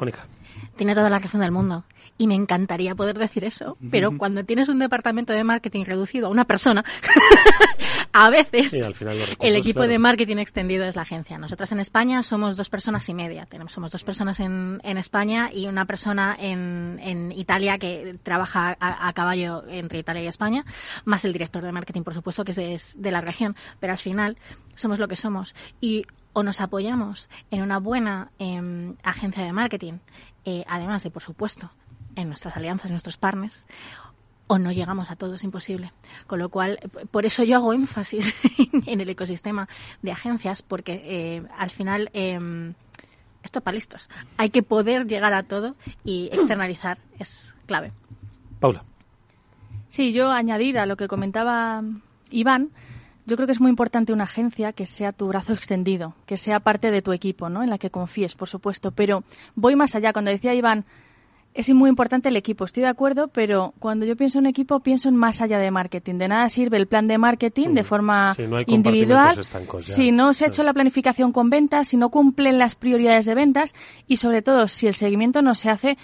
Mónica. 0.00 0.26
Tiene 0.76 0.94
toda 0.94 1.10
la 1.10 1.18
razón 1.18 1.40
del 1.40 1.52
mundo. 1.52 1.84
Y 2.16 2.26
me 2.26 2.34
encantaría 2.34 2.94
poder 2.94 3.18
decir 3.18 3.44
eso. 3.44 3.78
Pero 3.90 4.18
cuando 4.18 4.44
tienes 4.44 4.68
un 4.68 4.78
departamento 4.78 5.32
de 5.32 5.42
marketing 5.42 5.84
reducido 5.84 6.26
a 6.26 6.30
una 6.30 6.44
persona, 6.44 6.84
a 8.12 8.28
veces 8.28 8.72
el 8.72 9.56
equipo 9.56 9.86
de 9.86 9.98
marketing 9.98 10.36
extendido 10.36 10.84
es 10.84 10.96
la 10.96 11.02
agencia. 11.02 11.38
Nosotras 11.38 11.72
en 11.72 11.80
España 11.80 12.22
somos 12.22 12.56
dos 12.56 12.68
personas 12.68 13.08
y 13.08 13.14
media. 13.14 13.46
Tenemos, 13.46 13.72
somos 13.72 13.90
dos 13.90 14.04
personas 14.04 14.38
en, 14.40 14.80
en 14.84 14.98
España 14.98 15.50
y 15.52 15.66
una 15.66 15.86
persona 15.86 16.36
en, 16.38 17.00
en 17.02 17.32
Italia 17.32 17.78
que 17.78 18.18
trabaja 18.22 18.76
a, 18.80 19.12
caballo 19.14 19.64
entre 19.68 19.98
Italia 19.98 20.22
y 20.22 20.26
España, 20.26 20.64
más 21.04 21.24
el 21.24 21.32
director 21.32 21.62
de 21.62 21.72
marketing, 21.72 22.02
por 22.02 22.12
supuesto, 22.12 22.44
que 22.44 22.52
es 22.74 23.00
de, 23.00 23.10
la 23.10 23.20
región. 23.20 23.56
Pero 23.80 23.92
al 23.92 23.98
final 23.98 24.36
somos 24.74 24.98
lo 24.98 25.08
que 25.08 25.16
somos. 25.16 25.54
Y 25.80 26.04
o 26.32 26.42
nos 26.42 26.60
apoyamos 26.60 27.28
en 27.50 27.62
una 27.62 27.78
buena 27.78 28.30
em, 28.38 28.96
agencia 29.02 29.44
de 29.44 29.52
marketing, 29.52 29.94
eh, 30.44 30.64
además 30.68 31.02
de, 31.02 31.10
por 31.10 31.22
supuesto, 31.22 31.70
en 32.16 32.28
nuestras 32.28 32.56
alianzas, 32.56 32.90
en 32.90 32.94
nuestros 32.94 33.16
partners, 33.16 33.64
o 34.46 34.58
no 34.58 34.72
llegamos 34.72 35.10
a 35.10 35.16
todo, 35.16 35.34
es 35.34 35.44
imposible. 35.44 35.92
Con 36.26 36.40
lo 36.40 36.48
cual, 36.48 36.78
por 37.10 37.24
eso 37.24 37.44
yo 37.44 37.56
hago 37.56 37.72
énfasis 37.72 38.34
en 38.86 39.00
el 39.00 39.08
ecosistema 39.08 39.68
de 40.02 40.12
agencias, 40.12 40.62
porque 40.62 41.02
eh, 41.04 41.42
al 41.56 41.70
final 41.70 42.10
eh, 42.14 42.72
esto 43.42 43.60
para 43.60 43.74
listos. 43.74 44.08
Hay 44.36 44.50
que 44.50 44.62
poder 44.62 45.06
llegar 45.06 45.34
a 45.34 45.42
todo 45.42 45.76
y 46.04 46.28
externalizar 46.32 46.98
es 47.18 47.54
clave. 47.66 47.92
Paula. 48.58 48.84
Sí, 49.88 50.12
yo 50.12 50.30
añadir 50.30 50.78
a 50.78 50.86
lo 50.86 50.96
que 50.96 51.08
comentaba 51.08 51.82
Iván, 52.30 52.70
yo 53.26 53.36
creo 53.36 53.46
que 53.46 53.52
es 53.52 53.60
muy 53.60 53.70
importante 53.70 54.12
una 54.12 54.24
agencia 54.24 54.72
que 54.72 54.86
sea 54.86 55.12
tu 55.12 55.28
brazo 55.28 55.52
extendido, 55.52 56.14
que 56.26 56.36
sea 56.36 56.60
parte 56.60 56.90
de 56.90 57.02
tu 57.02 57.12
equipo, 57.12 57.48
¿no? 57.48 57.62
En 57.62 57.70
la 57.70 57.78
que 57.78 57.90
confíes, 57.90 58.34
por 58.34 58.48
supuesto. 58.48 58.90
Pero 58.92 59.24
voy 59.54 59.76
más 59.76 59.94
allá. 59.94 60.12
Cuando 60.12 60.30
decía 60.30 60.54
Iván, 60.54 60.84
es 61.52 61.68
muy 61.70 61.90
importante 61.90 62.28
el 62.28 62.36
equipo, 62.36 62.64
estoy 62.64 62.84
de 62.84 62.88
acuerdo, 62.88 63.28
pero 63.28 63.74
cuando 63.80 64.06
yo 64.06 64.16
pienso 64.16 64.38
en 64.38 64.46
equipo, 64.46 64.80
pienso 64.80 65.08
en 65.08 65.16
más 65.16 65.40
allá 65.40 65.58
de 65.58 65.70
marketing. 65.70 66.14
De 66.14 66.28
nada 66.28 66.48
sirve 66.48 66.76
el 66.76 66.86
plan 66.86 67.08
de 67.08 67.18
marketing 67.18 67.74
de 67.74 67.82
mm. 67.82 67.84
forma 67.84 68.36
individual 68.66 69.40
si 69.78 70.12
no 70.12 70.32
se 70.32 70.44
ha 70.44 70.48
hecho 70.48 70.62
la 70.62 70.72
planificación 70.72 71.32
con 71.32 71.50
ventas, 71.50 71.88
si 71.88 71.96
no 71.96 72.10
cumplen 72.10 72.58
las 72.58 72.76
prioridades 72.76 73.26
de 73.26 73.34
ventas 73.34 73.74
y 74.06 74.18
sobre 74.18 74.42
todo 74.42 74.68
si 74.68 74.86
el 74.86 74.94
seguimiento 74.94 75.42
no 75.42 75.54
se 75.54 75.70
hace 75.70 75.98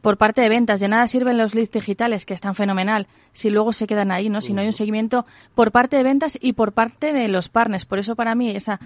por 0.00 0.16
parte 0.16 0.40
de 0.40 0.48
ventas. 0.48 0.80
De 0.80 0.88
nada 0.88 1.06
sirven 1.08 1.38
los 1.38 1.54
leads 1.54 1.70
digitales, 1.70 2.26
que 2.26 2.34
están 2.34 2.54
fenomenal, 2.54 3.06
si 3.32 3.50
luego 3.50 3.72
se 3.72 3.86
quedan 3.86 4.10
ahí, 4.10 4.28
¿no? 4.28 4.40
Si 4.40 4.52
no 4.52 4.60
hay 4.60 4.66
un 4.66 4.72
seguimiento 4.72 5.26
por 5.54 5.72
parte 5.72 5.96
de 5.96 6.02
ventas 6.02 6.38
y 6.40 6.52
por 6.52 6.72
parte 6.72 7.12
de 7.12 7.28
los 7.28 7.48
partners. 7.48 7.84
Por 7.84 7.98
eso 7.98 8.16
para 8.16 8.34
mí 8.34 8.50
esa 8.50 8.80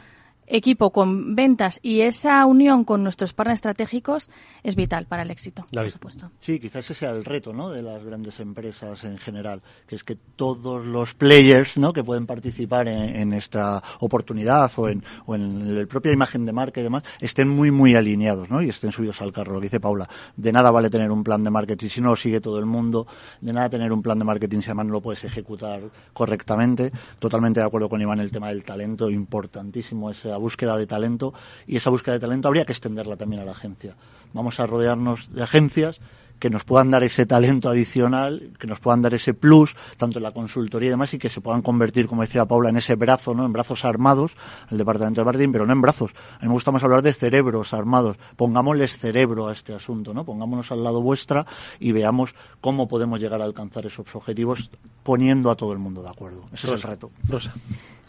equipo 0.53 0.93
con 0.93 1.35
ventas 1.35 1.81
y 1.83 2.03
esa 2.03 2.45
unión 2.45 2.85
con 2.85 3.03
nuestros 3.03 3.33
partners 3.33 3.59
estratégicos 3.59 4.31
es 4.63 4.77
vital 4.77 5.07
para 5.07 5.23
el 5.23 5.31
éxito, 5.31 5.65
por 5.73 5.91
supuesto. 5.91 6.31
Sí, 6.41 6.61
quizás 6.61 6.85
ese 6.85 6.95
sea 6.95 7.11
el 7.11 7.25
reto 7.25 7.53
¿no? 7.53 7.71
de 7.71 7.83
las 7.83 8.05
grandes 8.05 8.39
empresas 8.39 9.03
en 9.05 9.19
general, 9.19 9.63
que 9.87 9.97
es 9.97 10.05
que 10.05 10.17
todos 10.37 10.85
los 10.85 11.15
players 11.15 11.79
¿no? 11.79 11.93
que 11.93 12.05
pueden 12.05 12.27
participar 12.27 12.87
en, 12.89 13.33
esta 13.33 13.83
oportunidad 14.01 14.71
o 14.77 14.89
en, 14.89 15.03
o 15.25 15.35
en 15.35 15.75
la 15.75 15.87
propia 15.87 16.13
imagen 16.13 16.45
de 16.45 16.53
marca 16.53 16.81
y 16.81 16.83
demás 16.83 17.03
estén 17.21 17.49
muy, 17.49 17.71
muy 17.71 17.95
alineados 17.95 18.51
¿no? 18.51 18.63
y 18.63 18.69
estén 18.69 18.93
subidos 18.93 19.21
al 19.23 19.33
carro. 19.33 19.55
Lo 19.55 19.61
que 19.61 19.67
dice 19.67 19.81
Paula, 19.81 20.09
de 20.37 20.53
nada 20.53 20.71
vale 20.71 20.91
tener 20.91 21.11
un 21.11 21.25
plan 21.25 21.43
de 21.43 21.51
marketing 21.51 21.89
si 21.89 22.01
no 22.01 22.11
lo 22.11 22.17
sigue 22.17 22.41
todo 22.41 22.59
el 22.59 22.67
mundo, 22.67 23.07
de 23.41 23.53
nada 23.53 23.71
tener 23.71 23.91
un 23.91 24.03
plan 24.03 24.19
de 24.19 24.25
marketing 24.25 24.61
si 24.61 24.67
además 24.67 24.87
no 24.87 24.93
lo 24.93 25.01
puedes 25.01 25.25
ejecutar 25.25 25.81
correctamente. 26.13 26.93
Totalmente 27.19 27.61
de 27.61 27.67
acuerdo 27.67 27.89
con 27.89 28.01
Iván 28.01 28.21
el 28.21 28.31
tema 28.31 28.49
del 28.49 28.65
talento, 28.65 29.11
importantísimo 29.11 30.11
ese 30.11 30.31
búsqueda 30.43 30.77
de 30.77 30.87
talento 30.87 31.33
y 31.67 31.77
esa 31.77 31.89
búsqueda 31.89 32.15
de 32.15 32.21
talento 32.21 32.49
habría 32.49 32.67
que 32.67 32.73
extenderla 32.73 33.17
también 33.17 33.41
a 33.41 33.45
la 33.47 33.53
agencia. 33.53 33.97
Vamos 34.35 34.61
a 34.61 34.67
rodearnos 34.67 35.33
de 35.33 35.43
agencias 35.43 36.01
que 36.43 36.51
nos 36.51 36.65
puedan 36.65 36.91
dar 36.91 37.05
ese 37.05 37.25
talento 37.25 37.69
adicional, 37.69 38.51
que 38.59 38.67
nos 38.67 38.81
puedan 38.81 39.01
dar 39.01 39.15
ese 39.15 39.33
plus, 39.33 39.77
tanto 39.97 40.19
en 40.19 40.25
la 40.25 40.33
consultoría 40.33 40.89
y 40.89 40.91
demás, 40.91 41.15
y 41.15 41.19
que 41.21 41.31
se 41.31 41.41
puedan 41.41 41.63
convertir, 41.63 42.09
como 42.09 42.23
decía 42.23 42.47
Paula, 42.47 42.71
en 42.71 42.79
ese 42.79 42.97
brazo, 42.97 43.33
¿no? 43.33 43.47
En 43.47 43.53
brazos 43.53 43.85
armados, 43.85 44.33
el 44.69 44.77
departamento 44.77 45.21
de 45.21 45.25
marketing, 45.25 45.53
pero 45.53 45.67
no 45.67 45.73
en 45.73 45.81
brazos. 45.81 46.11
A 46.41 46.43
mí 46.43 46.49
me 46.49 46.55
gusta 46.55 46.73
más 46.73 46.83
hablar 46.83 47.01
de 47.03 47.13
cerebros 47.13 47.73
armados. 47.73 48.17
Pongámosles 48.35 48.99
cerebro 48.99 49.47
a 49.47 49.53
este 49.53 49.73
asunto, 49.73 50.13
¿no? 50.13 50.25
Pongámonos 50.25 50.73
al 50.73 50.83
lado 50.83 51.01
vuestra 51.01 51.47
y 51.79 51.93
veamos 51.93 52.35
cómo 52.61 52.89
podemos 52.89 53.21
llegar 53.21 53.41
a 53.41 53.45
alcanzar 53.45 53.87
esos 53.87 54.13
objetivos 54.13 54.69
poniendo 55.05 55.49
a 55.49 55.55
todo 55.55 55.73
el 55.73 55.79
mundo 55.79 56.03
de 56.03 56.09
acuerdo. 56.09 56.49
Ese 56.53 56.67
es 56.67 56.73
el 56.73 56.83
reto. 56.83 57.13
Rosa. 57.29 57.53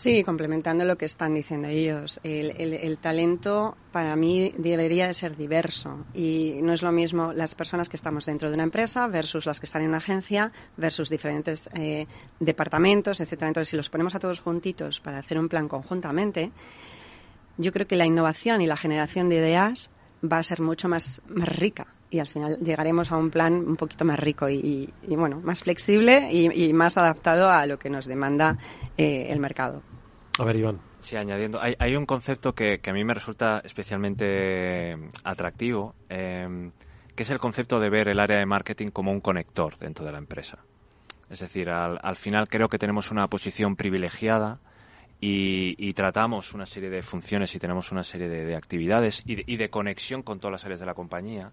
Sí, 0.03 0.21
complementando 0.21 0.83
lo 0.83 0.97
que 0.97 1.05
están 1.05 1.33
diciendo 1.33 1.69
ellos. 1.69 2.19
El, 2.23 2.97
talento 2.97 3.77
para 3.93 4.17
mí 4.17 4.53
debería 4.57 5.07
de 5.07 5.13
ser 5.13 5.37
diverso 5.37 6.05
y 6.13 6.59
no 6.61 6.73
es 6.73 6.81
lo 6.81 6.91
mismo 6.91 7.31
las 7.31 7.55
personas 7.55 7.87
que 7.87 7.95
estamos 7.95 8.25
dentro 8.25 8.49
de 8.49 8.55
una 8.55 8.63
empresa 8.63 9.07
versus 9.07 9.45
las 9.45 9.61
que 9.61 9.65
están 9.65 9.83
en 9.83 9.87
una 9.87 9.99
agencia 9.99 10.51
versus 10.75 11.09
diferentes 11.09 11.69
eh, 11.73 12.05
departamentos, 12.37 13.21
etcétera. 13.21 13.47
Entonces, 13.47 13.69
si 13.69 13.77
los 13.77 13.89
ponemos 13.89 14.13
a 14.13 14.19
todos 14.19 14.41
juntitos 14.41 14.99
para 14.99 15.19
hacer 15.19 15.39
un 15.39 15.47
plan 15.47 15.69
conjuntamente, 15.69 16.51
yo 17.55 17.71
creo 17.71 17.87
que 17.87 17.95
la 17.95 18.05
innovación 18.05 18.61
y 18.61 18.65
la 18.65 18.75
generación 18.75 19.29
de 19.29 19.37
ideas 19.37 19.89
va 20.21 20.39
a 20.39 20.43
ser 20.43 20.59
mucho 20.59 20.89
más, 20.89 21.21
más 21.29 21.47
rica 21.47 21.87
y 22.09 22.19
al 22.19 22.27
final 22.27 22.59
llegaremos 22.59 23.09
a 23.11 23.17
un 23.17 23.31
plan 23.31 23.53
un 23.53 23.77
poquito 23.77 24.03
más 24.03 24.19
rico 24.19 24.49
y, 24.49 24.93
bueno, 25.07 25.39
más 25.41 25.63
flexible 25.63 26.29
y, 26.31 26.73
más 26.73 26.97
adaptado 26.97 27.49
a 27.49 27.65
lo 27.65 27.79
que 27.79 27.89
nos 27.89 28.05
demanda 28.05 28.57
eh, 28.97 29.27
el 29.29 29.39
mercado. 29.39 29.81
A 30.39 30.43
ver, 30.43 30.55
Iván. 30.55 30.79
Sí, 30.99 31.15
añadiendo, 31.15 31.61
hay, 31.61 31.75
hay 31.77 31.95
un 31.95 32.05
concepto 32.05 32.53
que, 32.55 32.79
a 32.83 32.93
mí 32.93 33.03
me 33.03 33.13
resulta 33.13 33.61
especialmente 33.63 34.97
atractivo, 35.23 35.95
eh, 36.09 36.71
que 37.15 37.23
es 37.23 37.29
el 37.29 37.39
concepto 37.39 37.79
de 37.79 37.89
ver 37.89 38.07
el 38.07 38.19
área 38.19 38.39
de 38.39 38.45
marketing 38.45 38.89
como 38.89 39.11
un 39.11 39.21
conector 39.21 39.77
dentro 39.77 40.05
de 40.05 40.11
la 40.11 40.17
empresa. 40.17 40.59
Es 41.29 41.39
decir, 41.39 41.69
al, 41.69 41.99
al 42.01 42.15
final 42.15 42.47
creo 42.47 42.69
que 42.69 42.79
tenemos 42.79 43.11
una 43.11 43.27
posición 43.27 43.75
privilegiada 43.75 44.59
y, 45.19 45.75
y, 45.77 45.93
tratamos 45.93 46.53
una 46.53 46.65
serie 46.65 46.89
de 46.89 47.01
funciones 47.01 47.53
y 47.55 47.59
tenemos 47.59 47.91
una 47.91 48.03
serie 48.03 48.27
de, 48.27 48.43
de 48.43 48.55
actividades 48.55 49.21
y 49.25 49.35
de, 49.35 49.43
y 49.47 49.57
de 49.57 49.69
conexión 49.69 50.21
con 50.21 50.39
todas 50.39 50.51
las 50.51 50.65
áreas 50.65 50.79
de 50.79 50.85
la 50.85 50.93
compañía 50.93 51.51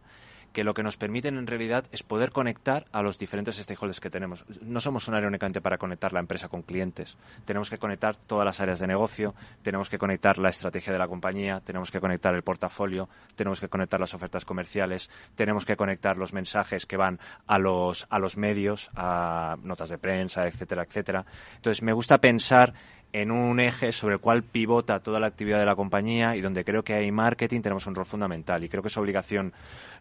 que 0.52 0.64
lo 0.64 0.74
que 0.74 0.82
nos 0.82 0.96
permiten 0.96 1.36
en 1.36 1.46
realidad 1.46 1.84
es 1.92 2.02
poder 2.02 2.32
conectar 2.32 2.86
a 2.92 3.02
los 3.02 3.18
diferentes 3.18 3.56
stakeholders 3.56 4.00
que 4.00 4.10
tenemos. 4.10 4.44
No 4.62 4.80
somos 4.80 5.08
un 5.08 5.14
área 5.14 5.28
únicamente 5.28 5.60
para 5.60 5.78
conectar 5.78 6.12
la 6.12 6.20
empresa 6.20 6.48
con 6.48 6.62
clientes. 6.62 7.16
Tenemos 7.44 7.70
que 7.70 7.78
conectar 7.78 8.16
todas 8.16 8.44
las 8.44 8.60
áreas 8.60 8.78
de 8.78 8.86
negocio, 8.86 9.34
tenemos 9.62 9.88
que 9.88 9.98
conectar 9.98 10.38
la 10.38 10.48
estrategia 10.48 10.92
de 10.92 10.98
la 10.98 11.08
compañía, 11.08 11.60
tenemos 11.60 11.90
que 11.90 12.00
conectar 12.00 12.34
el 12.34 12.42
portafolio, 12.42 13.08
tenemos 13.36 13.60
que 13.60 13.68
conectar 13.68 14.00
las 14.00 14.14
ofertas 14.14 14.44
comerciales, 14.44 15.10
tenemos 15.34 15.64
que 15.64 15.76
conectar 15.76 16.16
los 16.16 16.32
mensajes 16.32 16.86
que 16.86 16.96
van 16.96 17.20
a 17.46 17.58
los, 17.58 18.06
a 18.10 18.18
los 18.18 18.36
medios, 18.36 18.90
a 18.94 19.56
notas 19.62 19.90
de 19.90 19.98
prensa, 19.98 20.46
etcétera, 20.46 20.82
etcétera. 20.82 21.24
Entonces, 21.56 21.82
me 21.82 21.92
gusta 21.92 22.18
pensar 22.18 22.74
en 23.12 23.30
un 23.30 23.60
eje 23.60 23.92
sobre 23.92 24.14
el 24.14 24.20
cual 24.20 24.42
pivota 24.42 25.00
toda 25.00 25.20
la 25.20 25.26
actividad 25.26 25.58
de 25.58 25.66
la 25.66 25.76
compañía 25.76 26.36
y 26.36 26.40
donde 26.40 26.64
creo 26.64 26.84
que 26.84 26.94
hay 26.94 27.10
marketing 27.10 27.60
tenemos 27.60 27.86
un 27.86 27.94
rol 27.94 28.06
fundamental. 28.06 28.62
Y 28.64 28.68
creo 28.68 28.82
que 28.82 28.88
es 28.88 28.96
obligación 28.96 29.52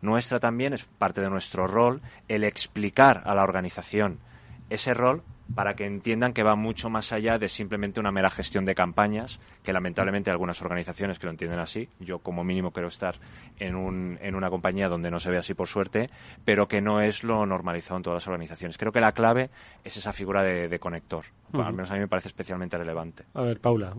nuestra 0.01 0.39
también, 0.39 0.73
es 0.73 0.83
parte 0.85 1.21
de 1.21 1.29
nuestro 1.29 1.67
rol, 1.67 2.01
el 2.27 2.43
explicar 2.43 3.23
a 3.25 3.33
la 3.35 3.43
organización 3.43 4.19
ese 4.69 4.93
rol 4.93 5.23
para 5.55 5.75
que 5.75 5.85
entiendan 5.85 6.33
que 6.33 6.43
va 6.43 6.55
mucho 6.55 6.89
más 6.89 7.11
allá 7.11 7.39
de 7.39 7.49
simplemente 7.49 7.99
una 7.99 8.11
mera 8.11 8.29
gestión 8.29 8.65
de 8.65 8.75
campañas, 8.75 9.39
que 9.63 9.73
lamentablemente 9.73 10.29
hay 10.29 10.33
algunas 10.33 10.61
organizaciones 10.61 11.19
que 11.19 11.25
lo 11.25 11.31
entienden 11.31 11.59
así. 11.59 11.89
Yo 11.99 12.19
como 12.19 12.43
mínimo 12.43 12.71
quiero 12.71 12.87
estar 12.87 13.15
en, 13.59 13.75
un, 13.75 14.17
en 14.21 14.35
una 14.35 14.49
compañía 14.49 14.89
donde 14.89 15.11
no 15.11 15.19
se 15.19 15.31
ve 15.31 15.37
así 15.37 15.53
por 15.53 15.67
suerte, 15.67 16.09
pero 16.45 16.67
que 16.67 16.81
no 16.81 17.01
es 17.01 17.23
lo 17.23 17.45
normalizado 17.45 17.97
en 17.97 18.03
todas 18.03 18.17
las 18.17 18.27
organizaciones. 18.27 18.77
Creo 18.77 18.91
que 18.91 19.01
la 19.01 19.11
clave 19.11 19.49
es 19.83 19.97
esa 19.97 20.13
figura 20.13 20.43
de, 20.43 20.79
conector. 20.79 21.25
Al 21.53 21.73
menos 21.73 21.91
a 21.91 21.95
mí 21.95 21.99
me 21.99 22.07
parece 22.07 22.29
especialmente 22.29 22.77
relevante. 22.77 23.25
A 23.33 23.41
ver, 23.41 23.59
Paula. 23.59 23.93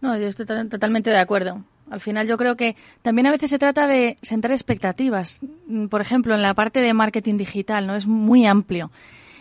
No, 0.00 0.16
yo 0.16 0.28
estoy 0.28 0.46
totalmente 0.46 1.10
de 1.10 1.18
acuerdo. 1.18 1.64
Al 1.90 2.00
final 2.00 2.26
yo 2.26 2.36
creo 2.36 2.56
que 2.56 2.76
también 3.02 3.26
a 3.26 3.30
veces 3.30 3.50
se 3.50 3.58
trata 3.58 3.86
de 3.86 4.16
sentar 4.22 4.50
expectativas. 4.50 5.40
Por 5.88 6.00
ejemplo, 6.00 6.34
en 6.34 6.42
la 6.42 6.54
parte 6.54 6.80
de 6.80 6.92
marketing 6.94 7.36
digital, 7.36 7.86
¿no? 7.86 7.96
Es 7.96 8.06
muy 8.06 8.46
amplio. 8.46 8.90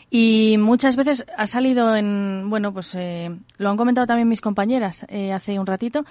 Y 0.10 0.58
muchas 0.60 0.96
veces 0.96 1.26
ha 1.36 1.48
salido 1.48 1.96
en, 1.96 2.50
bueno, 2.50 2.74
pues 2.74 2.96
eh, 2.96 3.36
lo 3.58 3.70
han 3.70 3.78
comentado 3.78 4.08
también 4.08 4.30
mis 4.30 4.42
compañeras 4.42 5.06
eh, 5.10 5.34
hace 5.34 5.60
un 5.60 5.66
ratito, 5.66 6.06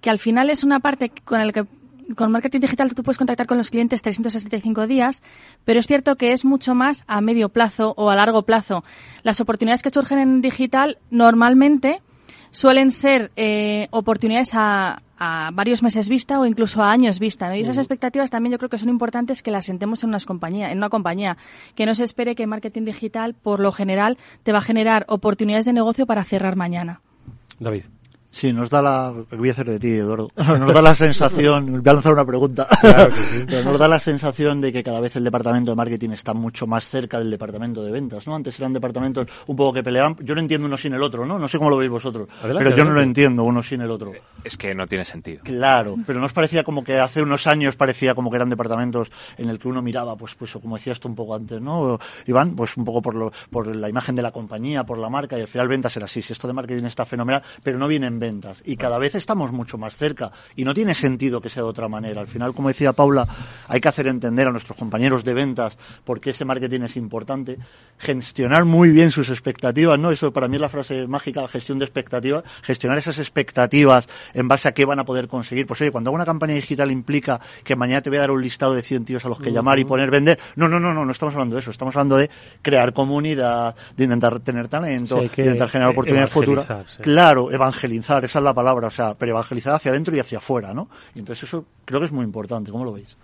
que 0.00 0.10
al 0.10 0.18
final 0.18 0.50
es 0.50 0.64
una 0.64 0.80
parte 0.80 1.12
con 1.24 1.40
el 1.40 1.52
que 1.52 1.66
con 2.14 2.30
marketing 2.30 2.60
digital 2.60 2.94
tú 2.94 3.02
puedes 3.02 3.18
contactar 3.18 3.46
con 3.46 3.58
los 3.58 3.70
clientes 3.70 4.02
365 4.02 4.86
días, 4.86 5.22
pero 5.64 5.80
es 5.80 5.86
cierto 5.86 6.16
que 6.16 6.32
es 6.32 6.44
mucho 6.44 6.74
más 6.74 7.04
a 7.08 7.20
medio 7.20 7.48
plazo 7.48 7.94
o 7.96 8.10
a 8.10 8.16
largo 8.16 8.42
plazo. 8.42 8.84
Las 9.22 9.40
oportunidades 9.40 9.82
que 9.82 9.90
surgen 9.90 10.18
en 10.18 10.40
digital 10.40 10.98
normalmente 11.10 12.00
suelen 12.50 12.90
ser 12.90 13.30
eh, 13.36 13.88
oportunidades 13.90 14.52
a, 14.54 15.02
a 15.18 15.50
varios 15.52 15.82
meses 15.82 16.08
vista 16.08 16.38
o 16.38 16.46
incluso 16.46 16.82
a 16.82 16.90
años 16.90 17.18
vista. 17.18 17.56
Y 17.56 17.62
esas 17.62 17.78
expectativas 17.78 18.30
también 18.30 18.52
yo 18.52 18.58
creo 18.58 18.68
que 18.68 18.78
son 18.78 18.88
importantes 18.88 19.42
que 19.42 19.50
las 19.50 19.66
sentemos 19.66 20.02
en, 20.02 20.10
unas 20.10 20.26
compañía, 20.26 20.70
en 20.70 20.78
una 20.78 20.88
compañía. 20.88 21.36
Que 21.74 21.86
no 21.86 21.94
se 21.94 22.04
espere 22.04 22.34
que 22.34 22.46
marketing 22.46 22.84
digital, 22.84 23.34
por 23.34 23.60
lo 23.60 23.72
general, 23.72 24.18
te 24.42 24.52
va 24.52 24.58
a 24.58 24.62
generar 24.62 25.06
oportunidades 25.08 25.64
de 25.64 25.72
negocio 25.72 26.06
para 26.06 26.24
cerrar 26.24 26.56
mañana. 26.56 27.00
David. 27.58 27.84
Sí, 28.36 28.52
nos 28.52 28.68
da 28.68 28.82
la, 28.82 29.14
voy 29.30 29.48
a 29.48 29.52
hacer 29.52 29.64
de 29.64 29.78
ti, 29.78 29.92
Eduardo, 29.92 30.30
nos 30.36 30.74
da 30.74 30.82
la 30.82 30.94
sensación, 30.94 31.72
voy 31.82 31.90
a 31.90 31.94
lanzar 31.94 32.12
una 32.12 32.26
pregunta, 32.26 32.68
nos 33.64 33.78
da 33.78 33.88
la 33.88 33.98
sensación 33.98 34.60
de 34.60 34.74
que 34.74 34.84
cada 34.84 35.00
vez 35.00 35.16
el 35.16 35.24
departamento 35.24 35.70
de 35.70 35.74
marketing 35.74 36.10
está 36.10 36.34
mucho 36.34 36.66
más 36.66 36.86
cerca 36.86 37.18
del 37.18 37.30
departamento 37.30 37.82
de 37.82 37.90
ventas, 37.90 38.26
¿no? 38.26 38.34
Antes 38.34 38.58
eran 38.58 38.74
departamentos 38.74 39.26
un 39.46 39.56
poco 39.56 39.72
que 39.72 39.82
peleaban, 39.82 40.16
yo 40.20 40.34
no 40.34 40.42
entiendo 40.42 40.66
uno 40.66 40.76
sin 40.76 40.92
el 40.92 41.02
otro, 41.02 41.24
¿no? 41.24 41.38
No 41.38 41.48
sé 41.48 41.56
cómo 41.56 41.70
lo 41.70 41.78
veis 41.78 41.90
vosotros, 41.90 42.28
pero 42.42 42.76
yo 42.76 42.84
no 42.84 42.90
lo 42.90 43.00
entiendo 43.00 43.42
uno 43.42 43.62
sin 43.62 43.80
el 43.80 43.90
otro. 43.90 44.12
Es 44.44 44.58
que 44.58 44.74
no 44.74 44.86
tiene 44.86 45.06
sentido. 45.06 45.42
Claro, 45.42 45.96
pero 46.06 46.20
nos 46.20 46.34
parecía 46.34 46.62
como 46.62 46.84
que 46.84 46.98
hace 46.98 47.22
unos 47.22 47.46
años 47.46 47.74
parecía 47.74 48.14
como 48.14 48.30
que 48.30 48.36
eran 48.36 48.50
departamentos 48.50 49.08
en 49.38 49.48
el 49.48 49.58
que 49.58 49.68
uno 49.68 49.80
miraba, 49.80 50.14
pues, 50.14 50.34
pues 50.34 50.52
como 50.52 50.76
decías 50.76 51.00
tú 51.00 51.08
un 51.08 51.14
poco 51.14 51.34
antes, 51.34 51.62
¿no? 51.62 51.98
Iván, 52.26 52.54
pues 52.54 52.76
un 52.76 52.84
poco 52.84 53.00
por, 53.00 53.14
lo, 53.14 53.32
por 53.48 53.74
la 53.74 53.88
imagen 53.88 54.14
de 54.14 54.20
la 54.20 54.30
compañía, 54.30 54.84
por 54.84 54.98
la 54.98 55.08
marca, 55.08 55.38
y 55.38 55.40
al 55.40 55.48
final 55.48 55.68
ventas 55.68 55.96
era 55.96 56.04
así, 56.04 56.20
si 56.20 56.34
esto 56.34 56.46
de 56.46 56.52
marketing 56.52 56.84
está 56.84 57.06
fenomenal, 57.06 57.42
pero 57.62 57.78
no 57.78 57.88
viene 57.88 58.08
en 58.08 58.18
ventas. 58.18 58.25
Y 58.64 58.76
cada 58.76 58.98
vez 58.98 59.14
estamos 59.14 59.52
mucho 59.52 59.78
más 59.78 59.96
cerca, 59.96 60.32
y 60.54 60.64
no 60.64 60.74
tiene 60.74 60.94
sentido 60.94 61.40
que 61.40 61.48
sea 61.48 61.62
de 61.62 61.68
otra 61.68 61.88
manera. 61.88 62.20
Al 62.20 62.28
final, 62.28 62.52
como 62.52 62.68
decía 62.68 62.92
Paula, 62.92 63.26
hay 63.68 63.80
que 63.80 63.88
hacer 63.88 64.06
entender 64.06 64.48
a 64.48 64.50
nuestros 64.50 64.76
compañeros 64.76 65.24
de 65.24 65.34
ventas 65.34 65.76
por 66.04 66.20
qué 66.20 66.30
ese 66.30 66.44
marketing 66.44 66.82
es 66.82 66.96
importante, 66.96 67.58
gestionar 67.98 68.64
muy 68.64 68.90
bien 68.90 69.10
sus 69.10 69.30
expectativas, 69.30 69.98
¿no? 69.98 70.10
Eso 70.10 70.32
para 70.32 70.48
mí 70.48 70.56
es 70.56 70.60
la 70.60 70.68
frase 70.68 71.06
mágica, 71.06 71.46
gestión 71.48 71.78
de 71.78 71.84
expectativas, 71.84 72.44
gestionar 72.62 72.98
esas 72.98 73.18
expectativas 73.18 74.08
en 74.34 74.48
base 74.48 74.68
a 74.68 74.72
qué 74.72 74.84
van 74.84 74.98
a 74.98 75.04
poder 75.04 75.28
conseguir. 75.28 75.66
Pues 75.66 75.80
oye, 75.80 75.90
cuando 75.90 76.10
hago 76.10 76.16
una 76.16 76.26
campaña 76.26 76.54
digital 76.54 76.90
implica 76.90 77.40
que 77.64 77.76
mañana 77.76 78.02
te 78.02 78.10
voy 78.10 78.18
a 78.18 78.20
dar 78.22 78.30
un 78.30 78.42
listado 78.42 78.74
de 78.74 78.82
100 78.82 79.04
tíos 79.04 79.24
a 79.24 79.28
los 79.28 79.40
que 79.40 79.50
llamar 79.50 79.78
y 79.78 79.84
poner 79.84 80.10
vender. 80.10 80.38
No, 80.56 80.68
no, 80.68 80.78
no, 80.78 80.92
no, 80.92 81.04
no 81.04 81.12
estamos 81.12 81.34
hablando 81.34 81.56
de 81.56 81.60
eso. 81.60 81.70
Estamos 81.70 81.94
hablando 81.96 82.16
de 82.16 82.30
crear 82.62 82.92
comunidad, 82.92 83.74
de 83.96 84.04
intentar 84.04 84.40
tener 84.40 84.68
talento, 84.68 85.16
de 85.16 85.24
intentar 85.24 85.68
generar 85.68 85.92
oportunidades 85.92 86.30
futuras. 86.30 86.66
Claro, 87.00 87.50
evangelizar, 87.50 88.05
esa 88.08 88.38
es 88.38 88.44
la 88.44 88.54
palabra, 88.54 88.88
o 88.88 88.90
sea, 88.90 89.14
pero 89.14 89.32
evangelizar 89.32 89.74
hacia 89.74 89.90
adentro 89.90 90.14
y 90.14 90.20
hacia 90.20 90.38
afuera, 90.38 90.72
¿no? 90.74 90.88
Y 91.14 91.20
entonces 91.20 91.44
eso 91.48 91.64
creo 91.84 92.00
que 92.00 92.06
es 92.06 92.12
muy 92.12 92.24
importante. 92.24 92.70
¿Cómo 92.70 92.84
lo 92.84 92.92
veis? 92.92 93.16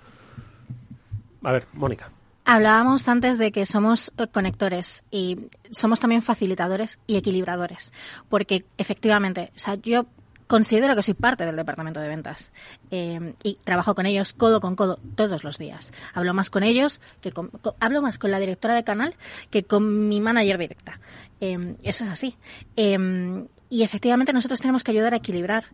A 1.43 1.53
ver, 1.53 1.67
Mónica. 1.73 2.11
Hablábamos 2.45 3.07
antes 3.07 3.39
de 3.39 3.53
que 3.53 3.67
somos 3.67 4.13
eh, 4.19 4.27
conectores 4.27 5.05
y 5.11 5.49
somos 5.71 6.01
también 6.01 6.23
facilitadores 6.23 6.99
y 7.07 7.17
equilibradores, 7.17 7.93
porque 8.29 8.65
efectivamente, 8.79 9.53
o 9.55 9.59
sea, 9.59 9.77
yo 9.77 10.07
considero 10.53 10.95
que 10.95 11.03
soy 11.03 11.15
parte 11.15 11.47
del 11.47 11.57
departamento 11.57 11.99
de 11.99 12.09
ventas 12.09 12.53
eh, 12.91 13.33
y 13.43 13.55
trabajo 13.65 13.95
con 13.95 14.05
ellos 14.05 14.35
codo 14.35 14.61
con 14.61 14.77
codo 14.77 14.99
todos 15.15 15.45
los 15.45 15.57
días. 15.57 15.93
Hablo 16.13 16.35
más 16.35 16.51
con 16.51 16.63
ellos 16.63 17.01
que 17.23 17.33
con, 17.33 17.51
hablo 17.81 18.03
más 18.03 18.19
con 18.19 18.31
la 18.31 18.39
directora 18.39 18.75
de 18.75 18.85
canal 18.85 19.15
que 19.49 19.63
con 19.63 20.09
mi 20.09 20.21
manager 20.21 20.59
directa. 20.59 21.01
Eh, 21.41 21.77
eso 21.83 22.05
es 22.05 22.11
así. 22.11 22.37
Eh, 22.77 23.47
y 23.73 23.83
efectivamente 23.85 24.35
nosotros 24.35 24.61
tenemos 24.61 24.85
que 24.85 24.91
ayudar 24.91 25.15
a 25.15 25.17
equilibrar 25.17 25.65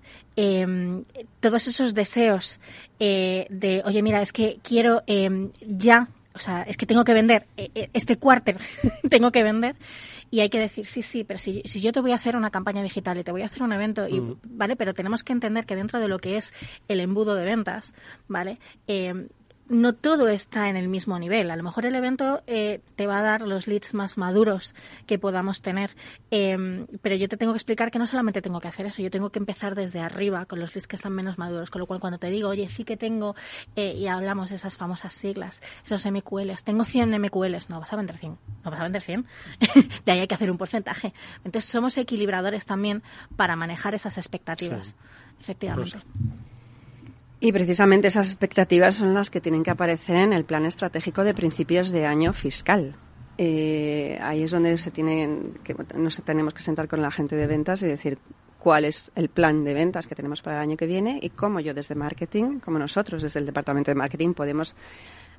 todos 1.41 1.67
esos 1.67 1.95
deseos 1.95 2.61
de, 3.01 3.83
oye, 3.85 4.03
mira, 4.05 4.23
es 4.23 4.33
que 4.33 4.61
quiero 4.63 5.03
ya 5.67 6.09
o 6.33 6.39
sea, 6.39 6.63
es 6.63 6.77
que 6.77 6.87
tengo 6.87 7.03
que 7.03 7.13
vender 7.13 7.49
este 7.57 8.17
cuarter, 8.17 8.59
tengo 9.11 9.33
que 9.33 9.43
vender 9.43 9.75
y 10.31 10.39
hay 10.39 10.49
que 10.49 10.61
decir, 10.61 10.87
sí, 10.87 11.03
sí, 11.03 11.25
pero 11.25 11.41
si, 11.41 11.63
si, 11.65 11.81
yo 11.81 11.91
te 11.91 12.01
voy 12.01 12.13
a 12.13 12.15
hacer 12.15 12.37
una 12.37 12.51
campaña 12.51 12.85
digital 12.85 13.19
y 13.19 13.25
te 13.25 13.33
voy 13.33 13.43
a 13.43 13.47
hacer 13.47 13.65
un 13.65 13.73
evento, 13.73 14.07
y, 14.07 14.23
¿vale? 14.45 14.77
Pero 14.77 14.95
tenemos 14.95 15.25
que 15.25 15.33
entender 15.33 15.67
que 15.67 15.75
dentro 15.75 15.99
de 15.99 16.07
lo 16.07 16.21
que 16.21 16.37
es 16.37 16.53
el 16.87 17.01
embudo 17.01 17.35
de 17.35 17.45
ventas, 17.45 17.95
¿vale? 18.29 18.61
No 19.69 19.95
todo 19.95 20.29
está 20.29 20.69
en 20.69 20.77
el 20.77 20.89
mismo 20.89 21.19
nivel. 21.19 21.51
A 21.51 21.57
lo 21.57 21.63
mejor 21.63 21.85
el 21.85 21.95
evento 21.95 22.43
eh, 22.47 22.81
te 22.97 23.07
va 23.07 23.19
a 23.19 23.23
dar 23.23 23.43
los 23.43 23.67
leads 23.67 23.93
más 23.93 24.17
maduros 24.17 24.75
que 25.07 25.19
podamos 25.19 25.61
tener, 25.61 25.95
em, 26.31 26.87
pero 27.03 27.17
yo 27.17 27.29
te 27.29 27.37
tengo 27.37 27.53
que 27.53 27.59
explicar 27.59 27.91
que 27.91 27.99
no 27.99 28.07
solamente 28.07 28.41
tengo 28.41 28.61
que 28.61 28.69
hacer 28.69 28.87
eso, 28.87 29.03
yo 29.03 29.11
tengo 29.11 29.31
que 29.31 29.39
empezar 29.39 29.75
desde 29.75 30.01
arriba 30.01 30.47
con 30.47 30.59
los 30.59 30.75
leads 30.75 30.87
que 30.87 30.97
están 30.97 31.13
menos 31.13 31.37
maduros. 31.37 31.71
Con 31.71 31.81
lo 31.81 31.87
cual, 31.87 32.01
cuando 32.01 32.19
te 32.19 32.31
digo, 32.31 32.49
oye, 32.49 32.69
sí 32.69 32.85
que 32.85 32.97
tengo, 32.97 33.37
eh, 33.77 33.95
y 33.97 34.07
hablamos 34.07 34.51
de 34.51 34.57
esas 34.57 34.77
famosas 34.77 35.13
siglas, 35.13 35.63
esos 35.85 36.07
MQLs, 36.07 36.65
tengo 36.65 36.85
100 36.85 37.21
MQLs, 37.21 37.69
no 37.69 37.81
vas 37.81 37.93
a 37.93 37.97
vender 37.97 38.17
100, 38.17 38.39
no 38.65 38.71
vas 38.71 38.81
a 38.81 38.85
vender 38.85 39.03
100. 39.03 39.27
de 40.07 40.13
ahí 40.13 40.21
hay 40.21 40.29
que 40.29 40.35
hacer 40.35 40.51
un 40.51 40.59
porcentaje. 40.59 41.13
Entonces, 41.45 41.71
somos 41.71 41.99
equilibradores 41.99 42.65
también 42.65 43.03
para 43.37 43.55
manejar 43.55 43.95
esas 43.95 44.17
expectativas, 44.17 44.97
efectivamente. 45.41 45.99
Y 47.41 47.53
precisamente 47.53 48.09
esas 48.09 48.29
expectativas 48.29 48.97
son 48.97 49.15
las 49.15 49.31
que 49.31 49.41
tienen 49.41 49.63
que 49.63 49.71
aparecer 49.71 50.17
en 50.17 50.33
el 50.33 50.45
plan 50.45 50.65
estratégico 50.65 51.23
de 51.23 51.35
principios 51.35 51.91
de 51.91 52.05
año 52.05 52.33
fiscal. 52.33 52.97
Eh, 53.37 54.19
ahí 54.21 54.43
es 54.43 54.51
donde 54.51 54.77
se 54.77 54.91
tienen 54.91 55.61
que, 55.63 55.77
nos 55.95 56.17
tenemos 56.23 56.53
que 56.53 56.63
sentar 56.63 56.89
con 56.89 57.01
la 57.01 57.13
gente 57.13 57.37
de 57.37 57.47
ventas 57.47 57.83
y 57.83 57.87
decir 57.87 58.19
cuál 58.59 58.85
es 58.85 59.13
el 59.15 59.29
plan 59.29 59.63
de 59.63 59.75
ventas 59.75 60.09
que 60.09 60.17
tenemos 60.17 60.43
para 60.43 60.57
el 60.57 60.63
año 60.63 60.77
que 60.77 60.87
viene 60.87 61.21
y 61.23 61.31
cómo 61.31 61.61
yo 61.61 61.73
desde 61.73 61.95
marketing, 61.95 62.59
como 62.59 62.81
nosotros 62.81 63.23
desde 63.23 63.39
el 63.39 63.47
departamento 63.47 63.93
de 63.93 63.95
marketing 63.95 64.35
podemos 64.35 64.75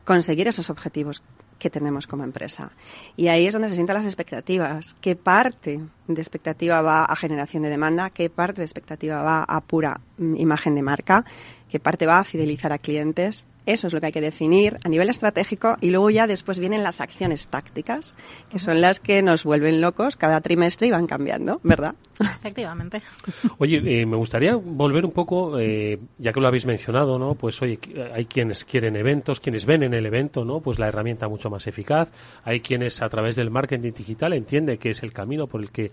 conseguir 0.06 0.48
esos 0.48 0.70
objetivos 0.70 1.22
que 1.60 1.70
tenemos 1.70 2.08
como 2.08 2.24
empresa. 2.24 2.72
Y 3.18 3.28
ahí 3.28 3.46
es 3.46 3.54
donde 3.54 3.68
se 3.68 3.76
sientan 3.76 3.98
las 3.98 4.06
expectativas. 4.06 4.96
¿Qué 5.02 5.18
parte 5.18 5.82
de 6.14 6.22
expectativa 6.22 6.82
va 6.82 7.06
a 7.06 7.16
generación 7.16 7.64
de 7.64 7.70
demanda? 7.70 8.10
¿Qué 8.10 8.30
parte 8.30 8.62
de 8.62 8.66
expectativa 8.66 9.22
va 9.22 9.44
a 9.44 9.62
pura 9.62 10.02
mm, 10.18 10.36
imagen 10.38 10.76
de 10.76 10.82
marca? 10.82 11.26
qué 11.70 11.80
parte 11.80 12.06
va 12.06 12.20
a 12.20 12.24
fidelizar 12.24 12.74
a 12.74 12.80
clientes. 12.80 13.46
Eso 13.66 13.86
es 13.86 13.94
lo 13.94 14.00
que 14.00 14.08
hay 14.08 14.12
que 14.12 14.22
definir 14.22 14.80
a 14.84 14.90
nivel 14.90 15.10
estratégico 15.10 15.78
y 15.80 15.92
luego 15.92 16.10
ya 16.10 16.26
después 16.26 16.58
vienen 16.58 16.82
las 16.82 17.02
acciones 17.02 17.50
tácticas, 17.50 18.16
que 18.50 18.58
son 18.58 18.82
las 18.82 19.00
que 19.00 19.22
nos 19.22 19.44
vuelven 19.44 19.80
locos 19.80 20.16
cada 20.16 20.42
trimestre 20.42 20.88
y 20.88 20.92
van 20.92 21.06
cambiando, 21.06 21.60
¿verdad? 21.62 21.94
Efectivamente. 22.20 23.04
Oye, 23.60 23.78
eh, 23.86 24.06
me 24.08 24.18
gustaría 24.18 24.56
volver 24.56 25.06
un 25.06 25.12
poco, 25.12 25.60
eh, 25.60 26.00
ya 26.18 26.34
que 26.34 26.40
lo 26.40 26.48
habéis 26.48 26.66
mencionado, 26.66 27.20
¿no? 27.20 27.36
Pues 27.36 27.62
oye, 27.62 27.78
hay 28.12 28.26
quienes 28.26 28.66
quieren 28.66 28.96
eventos, 28.96 29.40
quienes 29.40 29.68
ven 29.68 29.84
en 29.84 29.94
el 29.94 30.06
evento, 30.06 30.44
¿no? 30.44 30.62
Pues 30.62 30.80
la 30.80 30.88
herramienta 30.88 31.28
mucho 31.28 31.52
más 31.52 31.68
eficaz. 31.68 32.12
Hay 32.44 32.62
quienes 32.62 33.04
a 33.04 33.10
través 33.10 33.36
del 33.36 33.52
marketing 33.52 33.92
digital 33.92 34.34
entiende 34.34 34.80
que 34.80 34.92
es 34.92 35.04
el 35.04 35.14
camino 35.14 35.46
por 35.46 35.62
el 35.62 35.70
que 35.70 35.92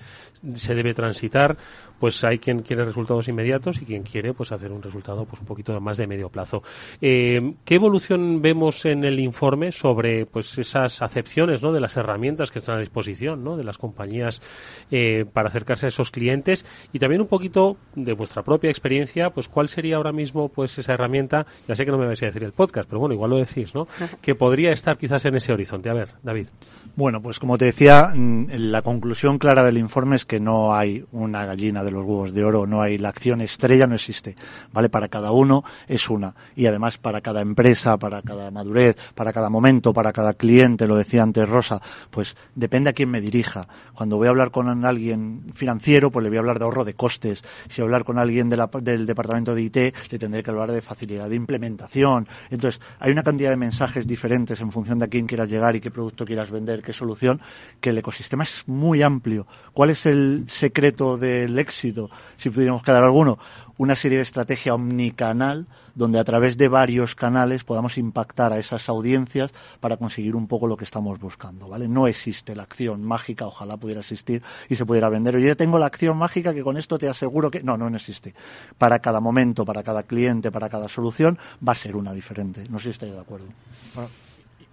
se 0.55 0.75
debe 0.75 0.95
transitar 0.95 1.57
pues 1.99 2.23
hay 2.25 2.39
quien 2.39 2.61
quiere 2.61 2.85
resultados 2.85 3.29
inmediatos 3.29 3.81
y 3.81 3.85
quien 3.85 4.03
quiere 4.03 4.35
pues 4.35 4.53
hacer 4.53 4.73
un 4.73 4.83
resultado 4.83 5.25
pues 5.25 5.41
un 5.41 5.47
poquito 5.47 5.81
más 5.81 5.97
de 5.97 6.07
medio 6.07 6.29
plazo. 6.29 6.63
Eh, 7.01 7.55
¿Qué 7.65 7.77
evolución 7.77 8.43
vemos 8.43 8.85
en 8.85 9.05
el 9.05 9.19
informe 9.21 9.73
sobre 9.73 10.27
pues 10.27 10.59
esas 10.59 11.03
acepciones 11.03 11.63
¿no? 11.63 11.73
de 11.73 11.81
las 11.81 11.97
herramientas 11.97 12.51
que 12.51 12.59
están 12.59 12.77
a 12.77 12.81
disposición 12.81 13.43
¿no? 13.43 13.57
de 13.57 13.65
las 13.65 13.79
compañías 13.79 14.43
eh, 14.91 15.25
para 15.33 15.49
acercarse 15.49 15.87
a 15.87 15.89
esos 15.89 16.11
clientes 16.11 16.67
y 16.93 16.99
también 16.99 17.23
un 17.23 17.29
poquito 17.29 17.77
de 17.95 18.13
vuestra 18.13 18.43
propia 18.43 18.71
experiencia 18.71 19.31
pues 19.31 19.49
cuál 19.49 19.69
sería 19.69 19.97
ahora 19.97 20.13
mismo 20.13 20.49
pues 20.49 20.79
esa 20.79 20.93
herramienta 20.93 21.47
ya 21.67 21.75
sé 21.75 21.85
que 21.85 21.91
no 21.91 21.99
me 21.99 22.07
vais 22.07 22.23
a 22.23 22.27
decir 22.27 22.45
el 22.45 22.53
podcast 22.53 22.89
pero 22.89 23.01
bueno 23.01 23.15
igual 23.15 23.31
lo 23.31 23.39
decís 23.39 23.75
¿no? 23.75 23.89
que 24.21 24.35
podría 24.35 24.71
estar 24.73 24.99
quizás 24.99 25.25
en 25.25 25.37
ese 25.37 25.53
horizonte 25.53 25.89
a 25.89 25.95
ver 25.95 26.11
David 26.23 26.49
bueno 26.95 27.23
pues 27.23 27.39
como 27.39 27.59
te 27.59 27.67
decía 27.67 28.13
mm, 28.15 28.49
la 28.53 28.83
conclusión 28.83 29.39
clara 29.39 29.65
del 29.65 29.79
informe 29.79 29.96
es 30.15 30.25
que 30.25 30.41
no 30.41 30.75
hay 30.75 31.05
una 31.13 31.47
gallina 31.47 31.83
de 31.83 31.91
los 31.91 32.05
huevos 32.05 32.35
de 32.35 32.45
oro, 32.45 32.67
no 32.67 32.83
hay 32.83 32.99
la 32.99 33.09
acción 33.09 33.41
estrella, 33.41 33.87
no 33.87 33.95
existe, 33.95 34.37
¿vale? 34.73 34.89
Para 34.91 35.09
cada 35.09 35.33
uno 35.33 35.65
es 35.89 36.11
una. 36.11 36.35
Y 36.55 36.67
además 36.67 36.99
para 36.99 37.21
cada 37.23 37.41
empresa, 37.41 37.97
para 37.97 38.21
cada 38.21 38.51
madurez, 38.51 38.97
para 39.15 39.33
cada 39.33 39.49
momento, 39.49 39.95
para 39.95 40.13
cada 40.13 40.35
cliente, 40.35 40.87
lo 40.87 40.97
decía 40.97 41.23
antes 41.23 41.49
Rosa, 41.49 41.81
pues 42.11 42.37
depende 42.55 42.91
a 42.91 42.93
quién 42.93 43.11
me 43.11 43.21
dirija. 43.21 43.69
Cuando 43.95 44.17
voy 44.17 44.27
a 44.27 44.31
hablar 44.31 44.51
con 44.51 44.85
alguien 44.85 45.47
financiero, 45.55 46.11
pues 46.11 46.23
le 46.23 46.29
voy 46.29 46.37
a 46.37 46.41
hablar 46.41 46.59
de 46.59 46.65
ahorro 46.67 46.85
de 46.85 46.95
costes. 46.95 47.43
Si 47.69 47.81
voy 47.81 47.87
a 47.87 47.89
hablar 47.89 48.05
con 48.05 48.19
alguien 48.19 48.49
del 48.51 49.07
departamento 49.07 49.55
de 49.55 49.63
IT, 49.63 49.77
le 50.11 50.19
tendré 50.19 50.43
que 50.43 50.51
hablar 50.51 50.73
de 50.73 50.83
facilidad 50.83 51.29
de 51.31 51.37
implementación. 51.37 52.29
Entonces, 52.51 52.81
hay 52.99 53.13
una 53.13 53.23
cantidad 53.23 53.51
de 53.51 53.57
mensajes 53.57 54.07
diferentes 54.07 54.61
en 54.61 54.71
función 54.71 54.99
de 54.99 55.07
a 55.07 55.09
quién 55.09 55.27
quieras 55.27 55.49
llegar 55.49 55.75
y 55.77 55.81
qué 55.81 55.91
producto 55.91 56.25
quieras 56.25 56.51
vender, 56.51 56.83
qué 56.83 56.93
solución, 56.93 57.41
que 57.81 57.91
el 57.91 57.99
ecosistema 57.99 58.45
es 58.45 58.65
muy 58.67 59.03
amplio. 59.03 59.47
¿Cuál 59.77 59.91
es 59.91 60.07
el 60.07 60.47
secreto 60.49 61.19
del 61.19 61.59
éxito? 61.59 62.09
si 62.39 62.49
pudiéramos 62.49 62.83
quedar 62.83 63.03
alguno, 63.03 63.39
una 63.77 63.95
serie 63.95 64.17
de 64.17 64.23
estrategia 64.23 64.73
omnicanal 64.73 65.67
donde 65.95 66.19
a 66.19 66.25
través 66.25 66.57
de 66.57 66.69
varios 66.69 67.15
canales 67.15 67.63
podamos 67.63 67.99
impactar 67.99 68.55
a 68.55 68.59
esas 68.59 68.89
audiencias 68.89 69.51
para 69.81 69.99
conseguir 69.99 70.35
un 70.35 70.47
poco 70.47 70.67
lo 70.67 70.79
que 70.79 70.85
estamos 70.85 71.21
buscando, 71.21 71.69
¿vale? 71.69 71.89
No 71.89 72.07
existe 72.07 72.57
la 72.57 72.63
acción 72.63 73.05
mágica, 73.05 73.47
ojalá 73.47 73.77
pudiera 73.77 74.01
existir 74.01 74.43
y 74.71 74.77
se 74.77 74.87
pudiera 74.87 75.11
vender. 75.11 75.35
Yo 75.39 75.47
ya 75.47 75.57
tengo 75.57 75.79
la 75.79 75.85
acción 75.85 76.17
mágica 76.17 76.55
que 76.55 76.63
con 76.63 76.79
esto 76.79 76.99
te 76.99 77.11
aseguro 77.11 77.51
que 77.51 77.63
no, 77.63 77.77
no, 77.77 77.95
existe. 77.95 78.35
Para 78.79 79.01
cada 79.01 79.21
momento, 79.21 79.67
para 79.67 79.83
cada 79.83 80.05
cliente, 80.05 80.51
para 80.51 80.71
cada 80.71 80.89
solución 80.89 81.39
va 81.67 81.73
a 81.73 81.75
ser 81.75 81.97
una 81.97 82.15
diferente. 82.15 82.67
No 82.71 82.79
sé 82.79 82.85
si 82.85 82.91
estáis 82.93 83.13
de 83.13 83.21
acuerdo. 83.21 83.49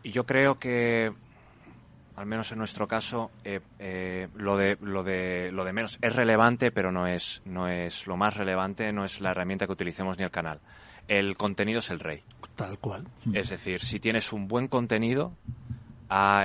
Yo 0.06 0.26
creo 0.26 0.58
que 0.58 1.12
al 2.16 2.26
menos 2.26 2.52
en 2.52 2.60
nuestro 2.60 2.88
caso, 2.88 3.32
eh, 3.44 3.60
eh, 3.80 4.28
lo, 4.36 4.58
de, 4.58 4.78
lo, 4.82 5.04
de, 5.04 5.52
lo 5.52 5.66
de 5.66 5.74
menos 5.74 5.98
es 6.02 6.16
relevante, 6.16 6.72
pero 6.72 6.92
no 6.92 7.08
es, 7.08 7.42
no 7.46 7.68
es 7.68 8.08
lo 8.08 8.18
más 8.18 8.36
relevante, 8.36 8.92
no 8.94 9.04
es 9.04 9.22
la 9.22 9.32
herramienta 9.32 9.66
que 9.66 9.74
utilicemos 9.74 10.18
ni 10.18 10.24
el 10.24 10.32
canal. 10.32 10.60
El 11.08 11.36
contenido 11.36 11.80
es 11.80 11.90
el 11.90 12.00
rey. 12.00 12.24
Tal 12.56 12.78
cual. 12.80 13.08
Es 13.34 13.50
decir, 13.50 13.82
si 13.82 14.00
tienes 14.00 14.32
un 14.32 14.48
buen 14.48 14.68
contenido, 14.68 15.36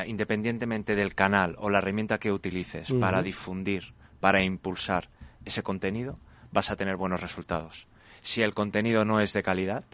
independientemente 0.07 0.97
del 0.97 1.15
canal 1.15 1.55
o 1.59 1.71
la 1.71 1.79
herramienta 1.79 2.19
que 2.19 2.33
utilices 2.33 2.93
para 2.93 3.23
difundir, 3.23 3.93
para 4.21 4.43
impulsar 4.43 5.09
ese 5.45 5.63
contenido, 5.63 6.19
vas 6.51 6.71
a 6.71 6.77
tener 6.77 6.97
buenos 6.97 7.21
resultados. 7.21 7.87
Si 8.21 8.43
el 8.43 8.55
contenido 8.55 9.05
no 9.05 9.21
es 9.21 9.33
de 9.33 9.43
calidad 9.43 9.85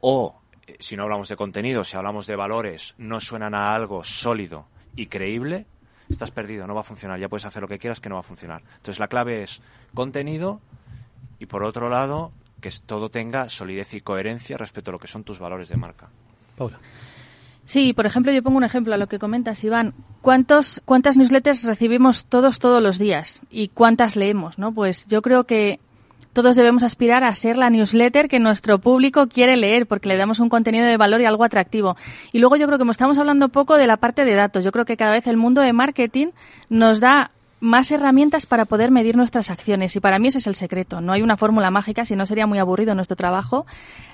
o 0.00 0.40
eh, 0.66 0.76
si 0.80 0.96
no 0.96 1.04
hablamos 1.04 1.28
de 1.28 1.36
contenido, 1.36 1.84
si 1.84 1.96
hablamos 1.96 2.26
de 2.26 2.36
valores, 2.36 2.94
no 2.98 3.20
suenan 3.20 3.54
a 3.54 3.72
algo 3.72 4.02
sólido 4.02 4.66
y 4.96 5.06
creíble, 5.06 5.66
estás 6.08 6.30
perdido, 6.30 6.66
no 6.66 6.74
va 6.74 6.80
a 6.80 6.84
funcionar. 6.84 7.18
Ya 7.18 7.28
puedes 7.28 7.44
hacer 7.44 7.62
lo 7.62 7.68
que 7.68 7.78
quieras 7.78 8.00
que 8.00 8.08
no 8.08 8.16
va 8.16 8.20
a 8.20 8.24
funcionar. 8.24 8.62
Entonces 8.76 8.98
la 8.98 9.08
clave 9.08 9.42
es 9.42 9.60
contenido 9.94 10.60
y 11.38 11.46
por 11.46 11.62
otro 11.64 11.88
lado 11.88 12.32
que 12.60 12.70
todo 12.86 13.10
tenga 13.10 13.48
solidez 13.48 13.92
y 13.94 14.00
coherencia 14.00 14.56
respecto 14.56 14.90
a 14.90 14.92
lo 14.92 14.98
que 14.98 15.08
son 15.08 15.24
tus 15.24 15.38
valores 15.38 15.68
de 15.68 15.76
marca. 15.76 16.08
Paula. 16.56 16.78
Sí, 17.64 17.92
por 17.92 18.06
ejemplo, 18.06 18.32
yo 18.32 18.42
pongo 18.42 18.56
un 18.56 18.64
ejemplo 18.64 18.94
a 18.94 18.96
lo 18.96 19.06
que 19.06 19.18
comentas, 19.18 19.62
Iván. 19.64 19.94
¿Cuántos, 20.20 20.82
¿Cuántas 20.84 21.16
newsletters 21.16 21.64
recibimos 21.64 22.24
todos 22.24 22.58
todos 22.58 22.82
los 22.82 22.98
días? 22.98 23.42
¿Y 23.50 23.68
cuántas 23.68 24.16
leemos? 24.16 24.58
¿no? 24.58 24.72
Pues 24.72 25.06
yo 25.06 25.22
creo 25.22 25.44
que 25.44 25.80
todos 26.32 26.56
debemos 26.56 26.82
aspirar 26.82 27.24
a 27.24 27.34
ser 27.34 27.56
la 27.56 27.70
newsletter 27.70 28.28
que 28.28 28.38
nuestro 28.38 28.78
público 28.78 29.28
quiere 29.28 29.56
leer 29.56 29.86
porque 29.86 30.08
le 30.08 30.16
damos 30.16 30.40
un 30.40 30.48
contenido 30.48 30.86
de 30.86 30.96
valor 30.96 31.20
y 31.20 31.26
algo 31.26 31.44
atractivo. 31.44 31.96
Y 32.32 32.38
luego 32.38 32.56
yo 32.56 32.66
creo 32.66 32.78
que 32.78 32.90
estamos 32.90 33.18
hablando 33.18 33.48
poco 33.48 33.76
de 33.76 33.86
la 33.86 33.96
parte 33.96 34.24
de 34.24 34.34
datos, 34.34 34.64
yo 34.64 34.72
creo 34.72 34.84
que 34.84 34.96
cada 34.96 35.12
vez 35.12 35.26
el 35.26 35.36
mundo 35.36 35.60
de 35.60 35.72
marketing 35.72 36.28
nos 36.68 37.00
da 37.00 37.30
más 37.60 37.92
herramientas 37.92 38.44
para 38.44 38.64
poder 38.64 38.90
medir 38.90 39.16
nuestras 39.16 39.48
acciones 39.48 39.94
y 39.94 40.00
para 40.00 40.18
mí 40.18 40.28
ese 40.28 40.38
es 40.38 40.48
el 40.48 40.56
secreto. 40.56 41.00
No 41.00 41.12
hay 41.12 41.22
una 41.22 41.36
fórmula 41.36 41.70
mágica, 41.70 42.04
si 42.04 42.16
no 42.16 42.26
sería 42.26 42.46
muy 42.46 42.58
aburrido 42.58 42.96
nuestro 42.96 43.16
trabajo. 43.16 43.66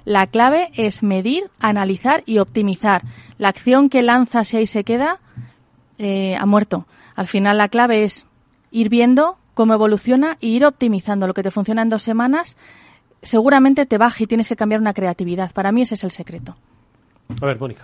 La 0.04 0.26
clave 0.26 0.68
es 0.74 1.02
medir, 1.02 1.44
analizar 1.58 2.22
y 2.26 2.38
optimizar. 2.38 3.02
La 3.38 3.48
acción 3.48 3.88
que 3.88 4.02
lanzas 4.02 4.52
y 4.52 4.58
ahí 4.58 4.66
se 4.66 4.84
queda 4.84 5.18
eh, 5.98 6.36
ha 6.36 6.44
muerto. 6.44 6.86
Al 7.16 7.26
final 7.26 7.56
la 7.56 7.68
clave 7.68 8.04
es 8.04 8.28
ir 8.70 8.90
viendo 8.90 9.38
cómo 9.58 9.74
evoluciona 9.74 10.36
y 10.40 10.54
ir 10.54 10.64
optimizando. 10.64 11.26
Lo 11.26 11.34
que 11.34 11.42
te 11.42 11.50
funciona 11.50 11.82
en 11.82 11.88
dos 11.88 12.04
semanas 12.04 12.56
seguramente 13.22 13.86
te 13.86 13.98
baja 13.98 14.22
y 14.22 14.28
tienes 14.28 14.48
que 14.48 14.54
cambiar 14.54 14.80
una 14.80 14.94
creatividad. 14.94 15.50
Para 15.50 15.72
mí 15.72 15.82
ese 15.82 15.96
es 15.96 16.04
el 16.04 16.12
secreto. 16.12 16.54
A 17.42 17.44
ver, 17.44 17.58
Mónica. 17.58 17.82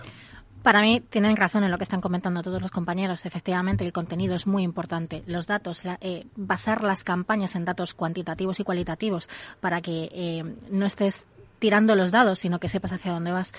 Para 0.63 0.79
mí 0.79 1.01
tienen 1.01 1.35
razón 1.35 1.65
en 1.65 1.71
lo 1.71 1.77
que 1.77 1.83
están 1.83 1.99
comentando 1.99 2.43
todos 2.43 2.61
los 2.61 2.71
compañeros. 2.71 3.25
Efectivamente, 3.25 3.83
el 3.83 3.91
contenido 3.91 4.35
es 4.35 4.47
muy 4.47 4.63
importante. 4.63 5.21
Los 5.27 5.47
datos, 5.47 5.83
eh, 5.99 6.27
basar 6.37 6.81
las 6.81 7.03
campañas 7.03 7.57
en 7.57 7.65
datos 7.65 7.93
cuantitativos 7.93 8.61
y 8.61 8.63
cualitativos 8.63 9.27
para 9.59 9.81
que 9.81 10.09
eh, 10.13 10.45
no 10.71 10.85
estés 10.85 11.27
tirando 11.59 11.93
los 11.95 12.09
dados, 12.09 12.39
sino 12.39 12.57
que 12.57 12.69
sepas 12.69 12.93
hacia 12.93 13.11
dónde 13.11 13.33
vas, 13.33 13.51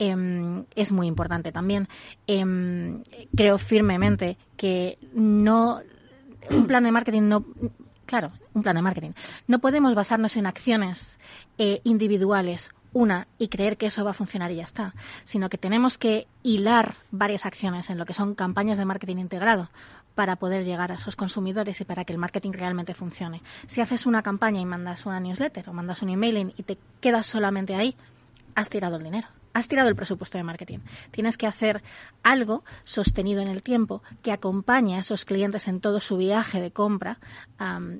em, 0.00 0.64
es 0.74 0.90
muy 0.90 1.06
importante 1.06 1.52
también. 1.52 1.86
Em, 2.26 3.04
creo 3.36 3.58
firmemente 3.58 4.38
que 4.56 4.98
no 5.14 5.82
un 6.48 6.66
plan 6.66 6.84
de 6.84 6.92
marketing 6.92 7.22
no 7.22 7.44
claro, 8.10 8.32
un 8.54 8.62
plan 8.62 8.74
de 8.74 8.82
marketing. 8.82 9.12
No 9.46 9.60
podemos 9.60 9.94
basarnos 9.94 10.36
en 10.36 10.46
acciones 10.46 11.20
eh, 11.58 11.80
individuales 11.84 12.72
una 12.92 13.28
y 13.38 13.46
creer 13.46 13.76
que 13.76 13.86
eso 13.86 14.04
va 14.04 14.10
a 14.10 14.14
funcionar 14.14 14.50
y 14.50 14.56
ya 14.56 14.64
está, 14.64 14.94
sino 15.22 15.48
que 15.48 15.58
tenemos 15.58 15.96
que 15.96 16.26
hilar 16.42 16.96
varias 17.12 17.46
acciones 17.46 17.88
en 17.88 17.98
lo 17.98 18.06
que 18.06 18.14
son 18.14 18.34
campañas 18.34 18.78
de 18.78 18.84
marketing 18.84 19.18
integrado 19.18 19.70
para 20.16 20.34
poder 20.34 20.64
llegar 20.64 20.90
a 20.90 20.96
esos 20.96 21.14
consumidores 21.14 21.80
y 21.80 21.84
para 21.84 22.04
que 22.04 22.12
el 22.12 22.18
marketing 22.18 22.50
realmente 22.52 22.94
funcione. 22.94 23.42
Si 23.68 23.80
haces 23.80 24.06
una 24.06 24.24
campaña 24.24 24.60
y 24.60 24.64
mandas 24.64 25.06
una 25.06 25.20
newsletter 25.20 25.68
o 25.68 25.72
mandas 25.72 26.02
un 26.02 26.10
emailing 26.10 26.52
y 26.56 26.64
te 26.64 26.78
quedas 27.00 27.28
solamente 27.28 27.76
ahí, 27.76 27.94
has 28.56 28.68
tirado 28.68 28.96
el 28.96 29.04
dinero 29.04 29.28
has 29.52 29.68
tirado 29.68 29.88
el 29.88 29.96
presupuesto 29.96 30.38
de 30.38 30.44
marketing. 30.44 30.78
Tienes 31.10 31.36
que 31.36 31.46
hacer 31.46 31.82
algo 32.22 32.64
sostenido 32.84 33.40
en 33.42 33.48
el 33.48 33.62
tiempo 33.62 34.02
que 34.22 34.32
acompañe 34.32 34.96
a 34.96 35.00
esos 35.00 35.24
clientes 35.24 35.68
en 35.68 35.80
todo 35.80 36.00
su 36.00 36.16
viaje 36.16 36.60
de 36.60 36.70
compra 36.70 37.18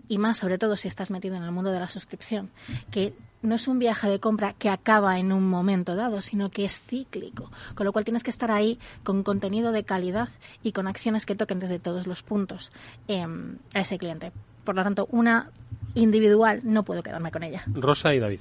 y 0.08 0.18
más 0.18 0.38
sobre 0.38 0.58
todo 0.58 0.76
si 0.76 0.88
estás 0.88 1.10
metido 1.10 1.36
en 1.36 1.42
el 1.42 1.52
mundo 1.52 1.70
de 1.70 1.80
la 1.80 1.88
suscripción, 1.88 2.50
que 2.90 3.14
no 3.42 3.54
es 3.54 3.68
un 3.68 3.78
viaje 3.78 4.08
de 4.08 4.20
compra 4.20 4.52
que 4.52 4.68
acaba 4.68 5.18
en 5.18 5.32
un 5.32 5.48
momento 5.48 5.96
dado, 5.96 6.20
sino 6.20 6.50
que 6.50 6.64
es 6.64 6.80
cíclico, 6.80 7.50
con 7.74 7.86
lo 7.86 7.92
cual 7.92 8.04
tienes 8.04 8.22
que 8.22 8.30
estar 8.30 8.50
ahí 8.50 8.78
con 9.02 9.22
contenido 9.22 9.72
de 9.72 9.84
calidad 9.84 10.28
y 10.62 10.72
con 10.72 10.86
acciones 10.86 11.26
que 11.26 11.34
toquen 11.34 11.58
desde 11.58 11.78
todos 11.78 12.06
los 12.06 12.22
puntos 12.22 12.70
em, 13.08 13.56
a 13.74 13.80
ese 13.80 13.98
cliente. 13.98 14.32
Por 14.64 14.74
lo 14.74 14.82
tanto, 14.82 15.08
una 15.10 15.50
individual 15.94 16.60
no 16.64 16.84
puedo 16.84 17.02
quedarme 17.02 17.30
con 17.30 17.42
ella. 17.42 17.64
Rosa 17.74 18.14
y 18.14 18.20
David. 18.20 18.40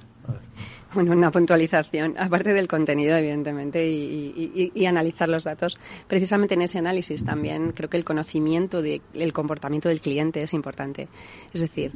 Bueno, 0.93 1.11
una 1.11 1.29
puntualización, 1.29 2.15
aparte 2.17 2.51
del 2.53 2.67
contenido, 2.67 3.15
evidentemente, 3.15 3.87
y, 3.87 4.85
analizar 4.87 5.29
los 5.29 5.43
datos. 5.43 5.77
Precisamente 6.07 6.55
en 6.55 6.63
ese 6.63 6.79
análisis 6.79 7.23
también 7.23 7.73
creo 7.73 7.89
que 7.89 7.97
el 7.97 8.03
conocimiento 8.03 8.81
del 8.81 9.33
comportamiento 9.33 9.89
del 9.89 10.01
cliente 10.01 10.41
es 10.41 10.53
importante. 10.53 11.07
Es 11.53 11.61
decir, 11.61 11.91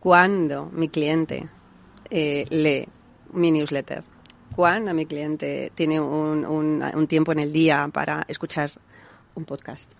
cuando 0.00 0.70
mi 0.72 0.88
cliente 0.88 1.46
eh, 2.08 2.46
lee 2.48 2.88
mi 3.34 3.50
newsletter, 3.50 4.02
cuando 4.54 4.94
mi 4.94 5.04
cliente 5.04 5.70
tiene 5.74 6.00
un, 6.00 6.46
un 6.46 7.06
tiempo 7.06 7.32
en 7.32 7.40
el 7.40 7.52
día 7.52 7.90
para 7.92 8.24
escuchar 8.28 8.70
un 9.34 9.44
podcast, 9.44 9.92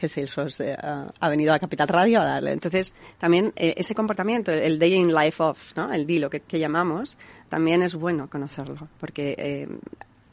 que 0.00 0.08
Salesforce 0.08 0.72
eh, 0.72 0.76
ha 0.80 1.28
venido 1.28 1.52
a 1.52 1.58
Capital 1.58 1.86
Radio 1.86 2.22
a 2.22 2.24
darle. 2.24 2.52
Entonces, 2.52 2.94
también 3.18 3.52
eh, 3.54 3.74
ese 3.76 3.94
comportamiento, 3.94 4.50
el 4.50 4.78
day 4.78 4.94
in 4.94 5.14
life 5.14 5.42
of, 5.42 5.76
¿no? 5.76 5.92
el 5.92 6.06
DILO 6.06 6.30
que, 6.30 6.40
que 6.40 6.58
llamamos, 6.58 7.18
también 7.50 7.82
es 7.82 7.94
bueno 7.94 8.30
conocerlo, 8.30 8.88
porque 8.98 9.34
eh, 9.36 9.68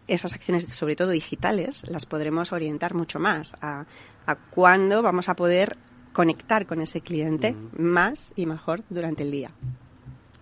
esas 0.08 0.34
acciones, 0.34 0.64
sobre 0.70 0.96
todo 0.96 1.10
digitales, 1.10 1.84
las 1.90 2.06
podremos 2.06 2.54
orientar 2.54 2.94
mucho 2.94 3.20
más 3.20 3.56
a, 3.62 3.86
a 4.26 4.36
cuándo 4.36 5.02
vamos 5.02 5.28
a 5.28 5.36
poder 5.36 5.76
conectar 6.14 6.66
con 6.66 6.82
ese 6.82 7.02
cliente 7.02 7.54
más 7.78 8.32
y 8.38 8.46
mejor 8.46 8.84
durante 8.90 9.24
el 9.24 9.32
día. 9.32 9.52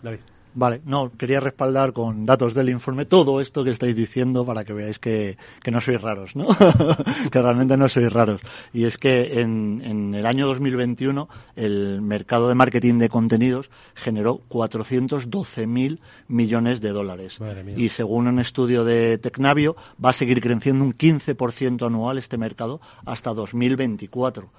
David. 0.03 0.34
Vale, 0.55 0.81
no, 0.85 1.11
quería 1.11 1.41
respaldar 1.41 1.91
con 1.91 2.25
datos 2.25 2.53
del 2.53 2.69
informe 2.69 3.05
todo 3.05 3.41
esto 3.41 3.65
que 3.65 3.71
estáis 3.71 3.93
diciendo 3.93 4.45
para 4.45 4.63
que 4.63 4.71
veáis 4.71 4.99
que, 4.99 5.37
que 5.61 5.69
no 5.69 5.81
sois 5.81 6.01
raros, 6.01 6.33
¿no? 6.33 6.47
que 7.31 7.41
realmente 7.41 7.75
no 7.75 7.89
sois 7.89 8.11
raros. 8.11 8.39
Y 8.71 8.85
es 8.85 8.97
que 8.97 9.41
en, 9.41 9.81
en 9.83 10.15
el 10.15 10.25
año 10.25 10.47
2021 10.47 11.27
el 11.57 12.01
mercado 12.01 12.47
de 12.47 12.55
marketing 12.55 12.99
de 12.99 13.09
contenidos 13.09 13.69
generó 13.95 14.41
412.000 14.49 15.99
millones 16.29 16.79
de 16.79 16.89
dólares. 16.89 17.37
Y 17.75 17.89
según 17.89 18.27
un 18.27 18.39
estudio 18.39 18.85
de 18.85 19.17
Tecnavio, 19.17 19.75
va 20.03 20.11
a 20.11 20.13
seguir 20.13 20.39
creciendo 20.39 20.85
un 20.85 20.93
15% 20.93 21.85
anual 21.85 22.17
este 22.17 22.37
mercado 22.37 22.79
hasta 23.05 23.33
2024. 23.33 24.49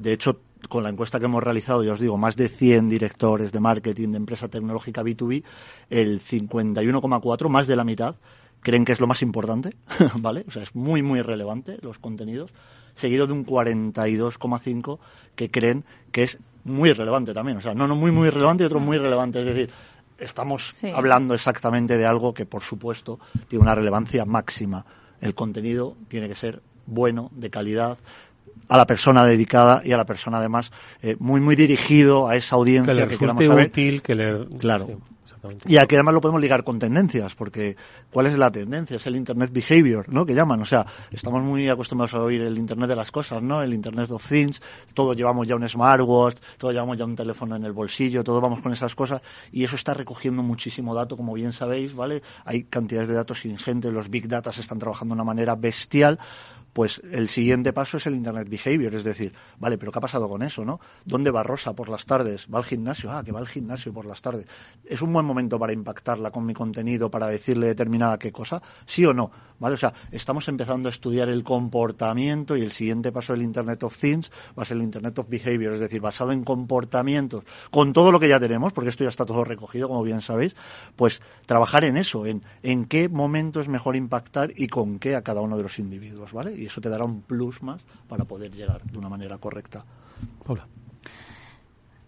De 0.00 0.12
hecho, 0.12 0.40
con 0.68 0.82
la 0.82 0.88
encuesta 0.88 1.18
que 1.18 1.26
hemos 1.26 1.42
realizado, 1.42 1.84
ya 1.84 1.92
os 1.92 2.00
digo, 2.00 2.16
más 2.16 2.36
de 2.36 2.48
100 2.48 2.88
directores 2.88 3.52
de 3.52 3.60
marketing 3.60 4.10
de 4.10 4.16
empresa 4.16 4.48
tecnológica 4.48 5.02
B2B, 5.02 5.42
el 5.90 6.20
51,4, 6.20 7.48
más 7.48 7.66
de 7.66 7.76
la 7.76 7.84
mitad, 7.84 8.16
creen 8.60 8.84
que 8.84 8.92
es 8.92 9.00
lo 9.00 9.06
más 9.06 9.22
importante, 9.22 9.76
¿vale? 10.16 10.44
O 10.48 10.50
sea, 10.50 10.62
es 10.62 10.74
muy, 10.74 11.02
muy 11.02 11.22
relevante 11.22 11.78
los 11.82 11.98
contenidos, 11.98 12.52
seguido 12.94 13.26
de 13.26 13.32
un 13.32 13.46
42,5 13.46 14.98
que 15.34 15.50
creen 15.50 15.84
que 16.10 16.24
es 16.24 16.38
muy 16.64 16.92
relevante 16.92 17.32
también. 17.32 17.58
O 17.58 17.60
sea, 17.60 17.74
no, 17.74 17.86
no 17.86 17.94
muy, 17.94 18.10
muy 18.10 18.30
relevante 18.30 18.64
y 18.64 18.66
otro 18.66 18.80
muy 18.80 18.98
relevante. 18.98 19.40
Es 19.40 19.46
decir, 19.46 19.70
estamos 20.18 20.82
hablando 20.94 21.34
exactamente 21.34 21.96
de 21.96 22.06
algo 22.06 22.34
que, 22.34 22.46
por 22.46 22.62
supuesto, 22.62 23.20
tiene 23.48 23.62
una 23.62 23.74
relevancia 23.74 24.24
máxima. 24.24 24.84
El 25.20 25.34
contenido 25.34 25.96
tiene 26.08 26.28
que 26.28 26.34
ser 26.34 26.62
bueno, 26.86 27.30
de 27.34 27.50
calidad, 27.50 27.98
a 28.68 28.76
la 28.76 28.86
persona 28.86 29.24
dedicada 29.24 29.82
y 29.84 29.92
a 29.92 29.96
la 29.96 30.06
persona 30.06 30.38
además 30.38 30.72
eh, 31.02 31.16
muy 31.18 31.40
muy 31.40 31.56
dirigido 31.56 32.28
a 32.28 32.36
esa 32.36 32.56
audiencia 32.56 32.94
que, 32.94 33.00
le 33.00 33.08
que 33.08 33.18
queramos 33.18 33.44
saber. 33.44 33.66
útil, 33.68 34.02
que 34.02 34.14
le 34.14 34.46
claro. 34.58 35.00
y 35.66 35.76
aquí 35.76 35.94
además 35.94 36.14
lo 36.14 36.20
podemos 36.20 36.40
ligar 36.40 36.64
con 36.64 36.78
tendencias, 36.78 37.34
porque 37.34 37.76
¿cuál 38.10 38.26
es 38.26 38.36
la 38.36 38.50
tendencia? 38.50 38.96
Es 38.96 39.06
el 39.06 39.16
Internet 39.16 39.50
Behavior, 39.52 40.08
¿no? 40.08 40.26
Que 40.26 40.34
llaman. 40.34 40.60
O 40.60 40.64
sea, 40.64 40.84
estamos 41.10 41.42
muy 41.42 41.68
acostumbrados 41.68 42.14
a 42.14 42.22
oír 42.22 42.42
el 42.42 42.58
Internet 42.58 42.88
de 42.88 42.96
las 42.96 43.10
cosas, 43.10 43.42
¿no? 43.42 43.62
El 43.62 43.72
Internet 43.72 44.10
of 44.10 44.26
Things. 44.26 44.60
Todos 44.94 45.16
llevamos 45.16 45.46
ya 45.46 45.56
un 45.56 45.68
smartwatch, 45.68 46.38
todos 46.58 46.74
llevamos 46.74 46.96
ya 46.96 47.04
un 47.04 47.16
teléfono 47.16 47.56
en 47.56 47.64
el 47.64 47.72
bolsillo, 47.72 48.24
todos 48.24 48.42
vamos 48.42 48.60
con 48.60 48.72
esas 48.72 48.94
cosas. 48.94 49.20
Y 49.52 49.64
eso 49.64 49.76
está 49.76 49.94
recogiendo 49.94 50.42
muchísimo 50.42 50.94
dato, 50.94 51.16
como 51.16 51.34
bien 51.34 51.52
sabéis, 51.52 51.94
¿vale? 51.94 52.22
Hay 52.44 52.64
cantidades 52.64 53.08
de 53.08 53.14
datos 53.14 53.44
ingentes, 53.44 53.92
los 53.92 54.10
Big 54.10 54.28
Data 54.28 54.52
se 54.52 54.60
están 54.60 54.78
trabajando 54.78 55.14
de 55.14 55.20
una 55.20 55.24
manera 55.24 55.54
bestial 55.54 56.18
pues 56.76 57.00
el 57.10 57.30
siguiente 57.30 57.72
paso 57.72 57.96
es 57.96 58.06
el 58.06 58.16
Internet 58.16 58.50
Behavior, 58.50 58.94
es 58.94 59.02
decir, 59.02 59.32
vale, 59.58 59.78
pero 59.78 59.90
¿qué 59.90 59.98
ha 59.98 60.02
pasado 60.02 60.28
con 60.28 60.42
eso, 60.42 60.62
no? 60.62 60.78
¿Dónde 61.06 61.30
va 61.30 61.42
Rosa 61.42 61.74
por 61.74 61.88
las 61.88 62.04
tardes? 62.04 62.48
¿Va 62.54 62.58
al 62.58 62.66
gimnasio? 62.66 63.10
Ah, 63.10 63.24
que 63.24 63.32
va 63.32 63.38
al 63.40 63.48
gimnasio 63.48 63.94
por 63.94 64.04
las 64.04 64.20
tardes. 64.20 64.46
¿Es 64.84 65.00
un 65.00 65.10
buen 65.10 65.24
momento 65.24 65.58
para 65.58 65.72
impactarla 65.72 66.30
con 66.30 66.44
mi 66.44 66.52
contenido, 66.52 67.10
para 67.10 67.28
decirle 67.28 67.68
determinada 67.68 68.18
qué 68.18 68.30
cosa? 68.30 68.60
¿Sí 68.84 69.06
o 69.06 69.14
no? 69.14 69.30
¿Vale? 69.58 69.76
O 69.76 69.78
sea, 69.78 69.94
estamos 70.10 70.48
empezando 70.48 70.90
a 70.90 70.92
estudiar 70.92 71.30
el 71.30 71.44
comportamiento 71.44 72.58
y 72.58 72.60
el 72.60 72.72
siguiente 72.72 73.10
paso 73.10 73.32
del 73.32 73.40
Internet 73.40 73.82
of 73.82 73.96
Things 73.96 74.30
va 74.48 74.64
a 74.64 74.66
ser 74.66 74.76
el 74.76 74.82
Internet 74.82 75.18
of 75.18 75.30
Behavior, 75.30 75.72
es 75.72 75.80
decir, 75.80 76.02
basado 76.02 76.32
en 76.32 76.44
comportamientos, 76.44 77.44
con 77.70 77.94
todo 77.94 78.12
lo 78.12 78.20
que 78.20 78.28
ya 78.28 78.38
tenemos, 78.38 78.74
porque 78.74 78.90
esto 78.90 79.02
ya 79.02 79.08
está 79.08 79.24
todo 79.24 79.44
recogido, 79.44 79.88
como 79.88 80.02
bien 80.02 80.20
sabéis, 80.20 80.54
pues 80.94 81.22
trabajar 81.46 81.84
en 81.84 81.96
eso, 81.96 82.26
en, 82.26 82.42
en 82.62 82.84
qué 82.84 83.08
momento 83.08 83.62
es 83.62 83.68
mejor 83.68 83.96
impactar 83.96 84.52
y 84.54 84.66
con 84.66 84.98
qué 84.98 85.16
a 85.16 85.22
cada 85.22 85.40
uno 85.40 85.56
de 85.56 85.62
los 85.62 85.78
individuos, 85.78 86.34
¿vale? 86.34 86.65
Eso 86.66 86.80
te 86.80 86.88
dará 86.88 87.04
un 87.04 87.22
plus 87.22 87.62
más 87.62 87.82
para 88.08 88.24
poder 88.24 88.52
llegar 88.52 88.82
de 88.82 88.98
una 88.98 89.08
manera 89.08 89.38
correcta. 89.38 89.84
Paula. 90.44 90.66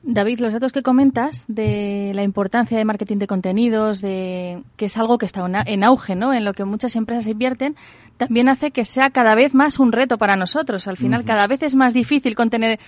David, 0.02 0.38
los 0.38 0.54
datos 0.54 0.72
que 0.72 0.82
comentas 0.82 1.44
de 1.48 2.12
la 2.14 2.22
importancia 2.22 2.78
de 2.78 2.84
marketing 2.84 3.16
de 3.18 3.26
contenidos, 3.26 4.00
de 4.00 4.62
que 4.76 4.86
es 4.86 4.96
algo 4.96 5.18
que 5.18 5.26
está 5.26 5.44
en 5.66 5.84
auge, 5.84 6.14
¿no? 6.14 6.32
En 6.32 6.44
lo 6.44 6.54
que 6.54 6.64
muchas 6.64 6.94
empresas 6.94 7.26
invierten, 7.26 7.76
también 8.18 8.48
hace 8.48 8.72
que 8.72 8.84
sea 8.84 9.10
cada 9.10 9.34
vez 9.34 9.54
más 9.54 9.78
un 9.78 9.92
reto 9.92 10.18
para 10.18 10.36
nosotros. 10.36 10.88
Al 10.88 10.96
final, 10.96 11.24
cada 11.24 11.46
vez 11.46 11.62
es 11.62 11.76
más 11.76 11.94
difícil 11.94 12.34
contener, 12.34 12.78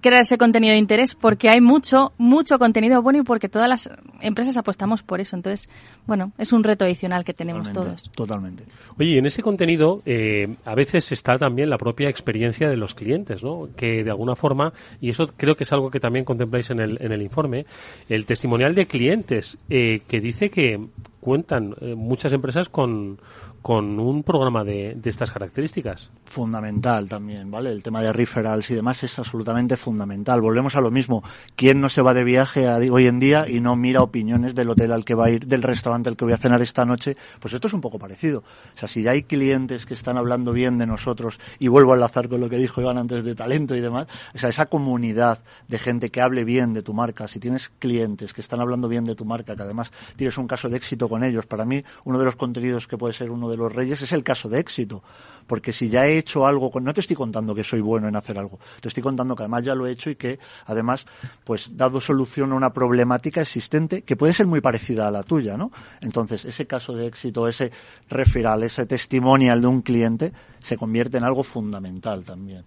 crear 0.00 0.22
ese 0.22 0.38
contenido 0.38 0.72
de 0.72 0.78
interés 0.78 1.14
porque 1.14 1.50
hay 1.50 1.60
mucho, 1.60 2.12
mucho 2.16 2.58
contenido 2.58 3.02
bueno 3.02 3.20
y 3.20 3.22
porque 3.22 3.48
todas 3.48 3.68
las 3.68 3.90
empresas 4.20 4.56
apostamos 4.56 5.02
por 5.02 5.20
eso. 5.20 5.36
Entonces, 5.36 5.68
bueno, 6.06 6.32
es 6.38 6.52
un 6.52 6.64
reto 6.64 6.86
adicional 6.86 7.22
que 7.22 7.34
tenemos 7.34 7.70
todos. 7.72 8.10
Totalmente. 8.16 8.64
Oye, 8.98 9.18
en 9.18 9.26
ese 9.26 9.42
contenido 9.42 10.00
eh, 10.06 10.56
a 10.64 10.74
veces 10.74 11.12
está 11.12 11.36
también 11.36 11.68
la 11.68 11.76
propia 11.76 12.08
experiencia 12.08 12.70
de 12.70 12.76
los 12.76 12.94
clientes, 12.94 13.42
¿no? 13.44 13.68
Que 13.76 14.02
de 14.02 14.10
alguna 14.10 14.36
forma, 14.36 14.72
y 15.02 15.10
eso 15.10 15.26
creo 15.36 15.54
que 15.54 15.64
es 15.64 15.72
algo 15.72 15.90
que 15.90 16.00
también 16.00 16.24
contempláis 16.24 16.70
en 16.70 16.80
el, 16.80 16.98
en 17.02 17.12
el 17.12 17.20
informe, 17.20 17.66
el 18.08 18.24
testimonial 18.24 18.74
de 18.74 18.86
clientes 18.86 19.58
eh, 19.68 20.00
que 20.08 20.20
dice 20.20 20.48
que 20.48 20.80
cuentan 21.20 21.74
eh, 21.80 21.94
muchas 21.94 22.32
empresas 22.32 22.68
con, 22.70 23.18
con 23.62 23.98
un 23.98 24.22
programa 24.22 24.64
de, 24.64 24.94
de, 24.94 25.10
estas 25.10 25.30
características. 25.30 26.10
Fundamental 26.24 27.08
también, 27.08 27.50
¿vale? 27.50 27.70
El 27.70 27.82
tema 27.82 28.02
de 28.02 28.12
referrals 28.12 28.70
y 28.70 28.74
demás 28.74 29.02
es 29.02 29.18
absolutamente 29.18 29.76
fundamental. 29.76 30.40
Volvemos 30.40 30.76
a 30.76 30.80
lo 30.80 30.90
mismo. 30.90 31.22
¿Quién 31.56 31.80
no 31.80 31.88
se 31.88 32.02
va 32.02 32.14
de 32.14 32.24
viaje 32.24 32.68
hoy 32.68 33.06
en 33.06 33.18
día 33.20 33.48
y 33.48 33.60
no 33.60 33.76
mira 33.76 34.02
opiniones 34.02 34.54
del 34.54 34.70
hotel 34.70 34.92
al 34.92 35.04
que 35.04 35.14
va 35.14 35.26
a 35.26 35.30
ir, 35.30 35.46
del 35.46 35.62
restaurante 35.62 36.08
al 36.08 36.16
que 36.16 36.24
voy 36.24 36.34
a 36.34 36.38
cenar 36.38 36.62
esta 36.62 36.84
noche? 36.84 37.16
Pues 37.40 37.54
esto 37.54 37.68
es 37.68 37.74
un 37.74 37.80
poco 37.80 37.98
parecido. 37.98 38.40
O 38.74 38.78
sea, 38.78 38.88
si 38.88 39.02
ya 39.02 39.12
hay 39.12 39.22
clientes 39.22 39.86
que 39.86 39.94
están 39.94 40.16
hablando 40.16 40.52
bien 40.52 40.78
de 40.78 40.86
nosotros, 40.86 41.38
y 41.58 41.68
vuelvo 41.68 41.92
a 41.92 41.94
enlazar 41.94 42.28
con 42.28 42.40
lo 42.40 42.48
que 42.48 42.58
dijo 42.58 42.80
Iván 42.80 42.98
antes 42.98 43.24
de 43.24 43.34
talento 43.34 43.74
y 43.74 43.80
demás, 43.80 44.06
o 44.34 44.38
sea, 44.38 44.48
esa 44.48 44.66
comunidad 44.66 45.40
de 45.66 45.78
gente 45.78 46.10
que 46.10 46.20
hable 46.20 46.44
bien 46.44 46.72
de 46.72 46.82
tu 46.82 46.94
marca, 46.94 47.28
si 47.28 47.40
tienes 47.40 47.70
clientes 47.78 48.32
que 48.32 48.40
están 48.40 48.60
hablando 48.60 48.88
bien 48.88 49.04
de 49.04 49.14
tu 49.14 49.24
marca, 49.24 49.56
que 49.56 49.62
además 49.62 49.92
tienes 50.16 50.38
un 50.38 50.46
caso 50.46 50.68
de 50.68 50.76
éxito 50.76 51.08
con 51.08 51.24
ellos, 51.24 51.46
para 51.46 51.64
mí 51.64 51.82
uno 52.04 52.18
de 52.18 52.24
los 52.24 52.36
contenidos 52.36 52.86
que 52.86 52.96
puede 52.96 53.14
ser 53.14 53.30
uno 53.30 53.47
de 53.50 53.56
los 53.56 53.72
reyes 53.72 54.02
es 54.02 54.12
el 54.12 54.22
caso 54.22 54.48
de 54.48 54.60
éxito. 54.60 55.02
Porque 55.46 55.72
si 55.72 55.88
ya 55.88 56.06
he 56.06 56.18
hecho 56.18 56.46
algo, 56.46 56.70
no 56.80 56.92
te 56.92 57.00
estoy 57.00 57.16
contando 57.16 57.54
que 57.54 57.64
soy 57.64 57.80
bueno 57.80 58.06
en 58.06 58.16
hacer 58.16 58.38
algo, 58.38 58.58
te 58.80 58.88
estoy 58.88 59.02
contando 59.02 59.34
que 59.34 59.44
además 59.44 59.64
ya 59.64 59.74
lo 59.74 59.86
he 59.86 59.92
hecho 59.92 60.10
y 60.10 60.16
que 60.16 60.38
además, 60.66 61.06
pues, 61.44 61.76
dado 61.76 62.00
solución 62.00 62.52
a 62.52 62.54
una 62.54 62.72
problemática 62.72 63.40
existente 63.40 64.02
que 64.02 64.16
puede 64.16 64.34
ser 64.34 64.46
muy 64.46 64.60
parecida 64.60 65.08
a 65.08 65.10
la 65.10 65.22
tuya, 65.22 65.56
¿no? 65.56 65.72
Entonces, 66.02 66.44
ese 66.44 66.66
caso 66.66 66.94
de 66.94 67.06
éxito, 67.06 67.48
ese 67.48 67.72
referral, 68.10 68.62
ese 68.62 68.84
testimonial 68.84 69.62
de 69.62 69.66
un 69.66 69.80
cliente, 69.80 70.32
se 70.60 70.76
convierte 70.76 71.16
en 71.16 71.24
algo 71.24 71.42
fundamental 71.42 72.24
también. 72.24 72.64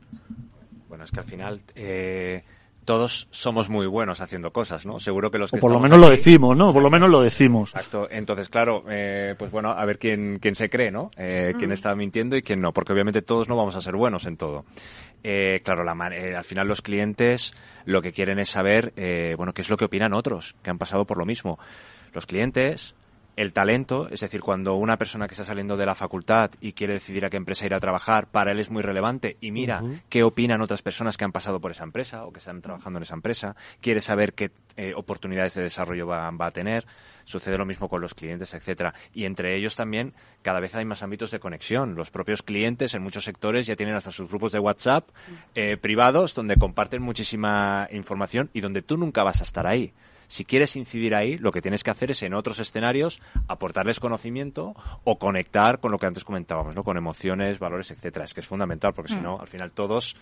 Bueno, 0.89 1.03
es 1.03 1.11
que 1.11 1.19
al 1.19 1.25
final, 1.25 1.61
eh 1.75 2.43
todos 2.85 3.27
somos 3.31 3.69
muy 3.69 3.85
buenos 3.85 4.21
haciendo 4.21 4.51
cosas, 4.51 4.85
¿no? 4.85 4.99
Seguro 4.99 5.31
que 5.31 5.37
los 5.37 5.51
que 5.51 5.57
o 5.57 5.59
por 5.59 5.71
lo 5.71 5.79
menos 5.79 5.99
lo 5.99 6.09
decimos, 6.09 6.57
¿no? 6.57 6.73
Por 6.73 6.81
lo 6.81 6.89
menos 6.89 7.09
lo 7.09 7.21
decimos. 7.21 7.69
Exacto. 7.69 8.07
Entonces, 8.09 8.49
claro, 8.49 8.83
eh, 8.89 9.35
pues 9.37 9.51
bueno, 9.51 9.69
a 9.69 9.85
ver 9.85 9.99
quién, 9.99 10.39
quién 10.39 10.55
se 10.55 10.69
cree, 10.69 10.91
¿no? 10.91 11.11
Eh, 11.17 11.53
quién 11.57 11.71
está 11.71 11.93
mintiendo 11.95 12.35
y 12.35 12.41
quién 12.41 12.59
no, 12.59 12.71
porque 12.71 12.93
obviamente 12.93 13.21
todos 13.21 13.47
no 13.47 13.55
vamos 13.55 13.75
a 13.75 13.81
ser 13.81 13.95
buenos 13.95 14.25
en 14.25 14.37
todo. 14.37 14.65
Eh, 15.23 15.61
claro, 15.63 15.83
la, 15.83 15.93
eh, 16.15 16.35
al 16.35 16.43
final 16.43 16.67
los 16.67 16.81
clientes 16.81 17.53
lo 17.85 18.01
que 18.01 18.11
quieren 18.11 18.39
es 18.39 18.49
saber, 18.49 18.93
eh, 18.95 19.35
bueno, 19.37 19.53
qué 19.53 19.61
es 19.61 19.69
lo 19.69 19.77
que 19.77 19.85
opinan 19.85 20.13
otros 20.13 20.55
que 20.63 20.69
han 20.69 20.77
pasado 20.77 21.05
por 21.05 21.17
lo 21.17 21.25
mismo. 21.25 21.59
Los 22.13 22.25
clientes 22.25 22.95
el 23.41 23.53
talento, 23.53 24.07
es 24.11 24.19
decir, 24.19 24.39
cuando 24.39 24.75
una 24.75 24.97
persona 24.97 25.27
que 25.27 25.33
está 25.33 25.43
saliendo 25.43 25.75
de 25.75 25.87
la 25.87 25.95
facultad 25.95 26.51
y 26.61 26.73
quiere 26.73 26.93
decidir 26.93 27.25
a 27.25 27.29
qué 27.31 27.37
empresa 27.37 27.65
ir 27.65 27.73
a 27.73 27.79
trabajar, 27.79 28.27
para 28.27 28.51
él 28.51 28.59
es 28.59 28.69
muy 28.69 28.83
relevante 28.83 29.37
y 29.41 29.49
mira 29.49 29.81
qué 30.09 30.21
opinan 30.21 30.61
otras 30.61 30.83
personas 30.83 31.17
que 31.17 31.25
han 31.25 31.31
pasado 31.31 31.59
por 31.59 31.71
esa 31.71 31.83
empresa 31.83 32.23
o 32.25 32.31
que 32.31 32.37
están 32.37 32.61
trabajando 32.61 32.99
en 32.99 33.03
esa 33.03 33.15
empresa, 33.15 33.55
quiere 33.81 33.99
saber 33.99 34.33
qué 34.33 34.51
eh, 34.77 34.93
oportunidades 34.95 35.55
de 35.55 35.63
desarrollo 35.63 36.05
va, 36.05 36.29
va, 36.29 36.45
a 36.45 36.51
tener, 36.51 36.85
sucede 37.25 37.57
lo 37.57 37.65
mismo 37.65 37.89
con 37.89 37.99
los 37.99 38.13
clientes, 38.13 38.53
etcétera. 38.53 38.93
Y 39.11 39.25
entre 39.25 39.57
ellos 39.57 39.75
también 39.75 40.13
cada 40.43 40.59
vez 40.59 40.75
hay 40.75 40.85
más 40.85 41.01
ámbitos 41.01 41.31
de 41.31 41.39
conexión. 41.39 41.95
Los 41.95 42.11
propios 42.11 42.43
clientes 42.43 42.93
en 42.93 43.01
muchos 43.01 43.23
sectores 43.23 43.65
ya 43.65 43.75
tienen 43.75 43.95
hasta 43.95 44.11
sus 44.11 44.29
grupos 44.29 44.51
de 44.51 44.59
WhatsApp 44.59 45.09
eh, 45.55 45.77
privados 45.77 46.35
donde 46.35 46.57
comparten 46.57 47.01
muchísima 47.01 47.87
información 47.91 48.51
y 48.53 48.61
donde 48.61 48.83
tú 48.83 48.97
nunca 48.97 49.23
vas 49.23 49.41
a 49.41 49.45
estar 49.45 49.65
ahí. 49.65 49.93
Si 50.31 50.45
quieres 50.45 50.77
incidir 50.77 51.13
ahí, 51.13 51.37
lo 51.37 51.51
que 51.51 51.61
tienes 51.61 51.83
que 51.83 51.91
hacer 51.91 52.09
es 52.11 52.23
en 52.23 52.33
otros 52.33 52.57
escenarios 52.59 53.19
aportarles 53.49 53.99
conocimiento 53.99 54.73
o 55.03 55.19
conectar 55.19 55.81
con 55.81 55.91
lo 55.91 55.99
que 55.99 56.05
antes 56.05 56.23
comentábamos, 56.23 56.73
¿no? 56.73 56.85
Con 56.85 56.95
emociones, 56.95 57.59
valores, 57.59 57.91
etcétera. 57.91 58.23
Es 58.23 58.33
que 58.33 58.39
es 58.39 58.47
fundamental 58.47 58.93
porque 58.93 59.11
si 59.11 59.19
no, 59.19 59.41
al 59.41 59.47
final 59.47 59.71
todos, 59.71 60.15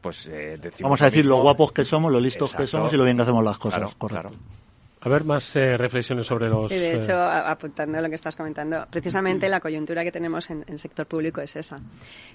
pues 0.00 0.26
eh, 0.26 0.58
decimos. 0.60 0.90
Vamos 0.90 1.02
a 1.02 1.04
decir 1.04 1.26
lo, 1.26 1.40
guapos 1.42 1.70
que 1.70 1.84
somos, 1.84 2.10
lo 2.10 2.18
listos 2.18 2.50
Exacto. 2.50 2.64
que 2.64 2.70
somos 2.72 2.92
y 2.92 2.96
lo 2.96 3.04
bien 3.04 3.16
que 3.16 3.22
hacemos 3.22 3.44
las 3.44 3.56
cosas. 3.56 3.78
Claro, 3.78 3.94
Correcto. 3.96 4.30
Claro. 4.30 4.62
A 5.04 5.08
ver, 5.08 5.22
más 5.22 5.54
eh, 5.54 5.76
reflexiones 5.76 6.26
sobre 6.26 6.48
los. 6.48 6.66
Sí, 6.66 6.74
de 6.74 6.96
hecho, 6.96 7.12
eh... 7.12 7.42
apuntando 7.46 7.98
a 7.98 8.00
lo 8.00 8.08
que 8.08 8.16
estás 8.16 8.34
comentando, 8.34 8.84
precisamente 8.90 9.48
la 9.48 9.60
coyuntura 9.60 10.02
que 10.02 10.10
tenemos 10.10 10.50
en 10.50 10.64
el 10.66 10.80
sector 10.80 11.06
público 11.06 11.40
es 11.40 11.54
esa. 11.54 11.78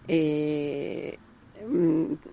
Eh, 0.08 1.20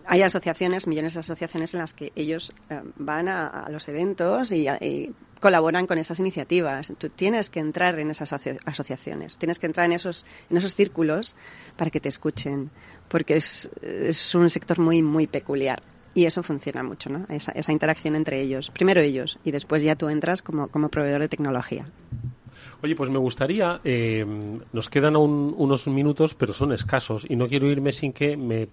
hay 0.06 0.22
asociaciones, 0.22 0.86
millones 0.86 1.14
de 1.14 1.20
asociaciones 1.20 1.74
en 1.74 1.80
las 1.80 1.94
que 1.94 2.12
ellos 2.14 2.52
eh, 2.70 2.80
van 2.96 3.28
a, 3.28 3.48
a, 3.48 3.70
los 3.70 3.88
eventos 3.88 4.52
y, 4.52 4.68
y, 4.68 5.12
colaboran 5.40 5.86
con 5.86 5.98
esas 5.98 6.18
iniciativas. 6.20 6.92
Tú 6.96 7.10
tienes 7.10 7.50
que 7.50 7.60
entrar 7.60 7.98
en 7.98 8.10
esas 8.10 8.32
aso 8.32 8.50
asociaciones, 8.64 9.36
tienes 9.36 9.58
que 9.58 9.66
entrar 9.66 9.86
en 9.86 9.92
esos, 9.92 10.24
en 10.50 10.56
esos 10.56 10.74
círculos 10.74 11.36
para 11.76 11.90
que 11.90 12.00
te 12.00 12.08
escuchen, 12.08 12.70
porque 13.08 13.36
es, 13.36 13.70
es 13.82 14.34
un 14.34 14.48
sector 14.48 14.78
muy, 14.78 15.02
muy 15.02 15.26
peculiar. 15.26 15.82
Y 16.14 16.26
eso 16.26 16.42
funciona 16.42 16.82
mucho, 16.82 17.10
¿no? 17.10 17.26
Esa, 17.28 17.52
esa 17.52 17.72
interacción 17.72 18.14
entre 18.14 18.40
ellos. 18.40 18.70
Primero 18.70 19.00
ellos 19.00 19.38
y 19.44 19.50
después 19.50 19.82
ya 19.82 19.96
tú 19.96 20.08
entras 20.08 20.42
como, 20.42 20.68
como 20.68 20.88
proveedor 20.88 21.20
de 21.20 21.28
tecnología. 21.28 21.86
Oye, 22.82 22.94
pues 22.96 23.10
me 23.10 23.18
gustaría, 23.18 23.80
eh, 23.82 24.26
nos 24.72 24.90
quedan 24.90 25.16
aún 25.16 25.54
unos 25.56 25.86
minutos, 25.88 26.34
pero 26.34 26.52
son 26.52 26.72
escasos, 26.72 27.26
y 27.28 27.34
no 27.34 27.48
quiero 27.48 27.70
irme 27.70 27.92
sin 27.92 28.12
que 28.12 28.36
me 28.36 28.68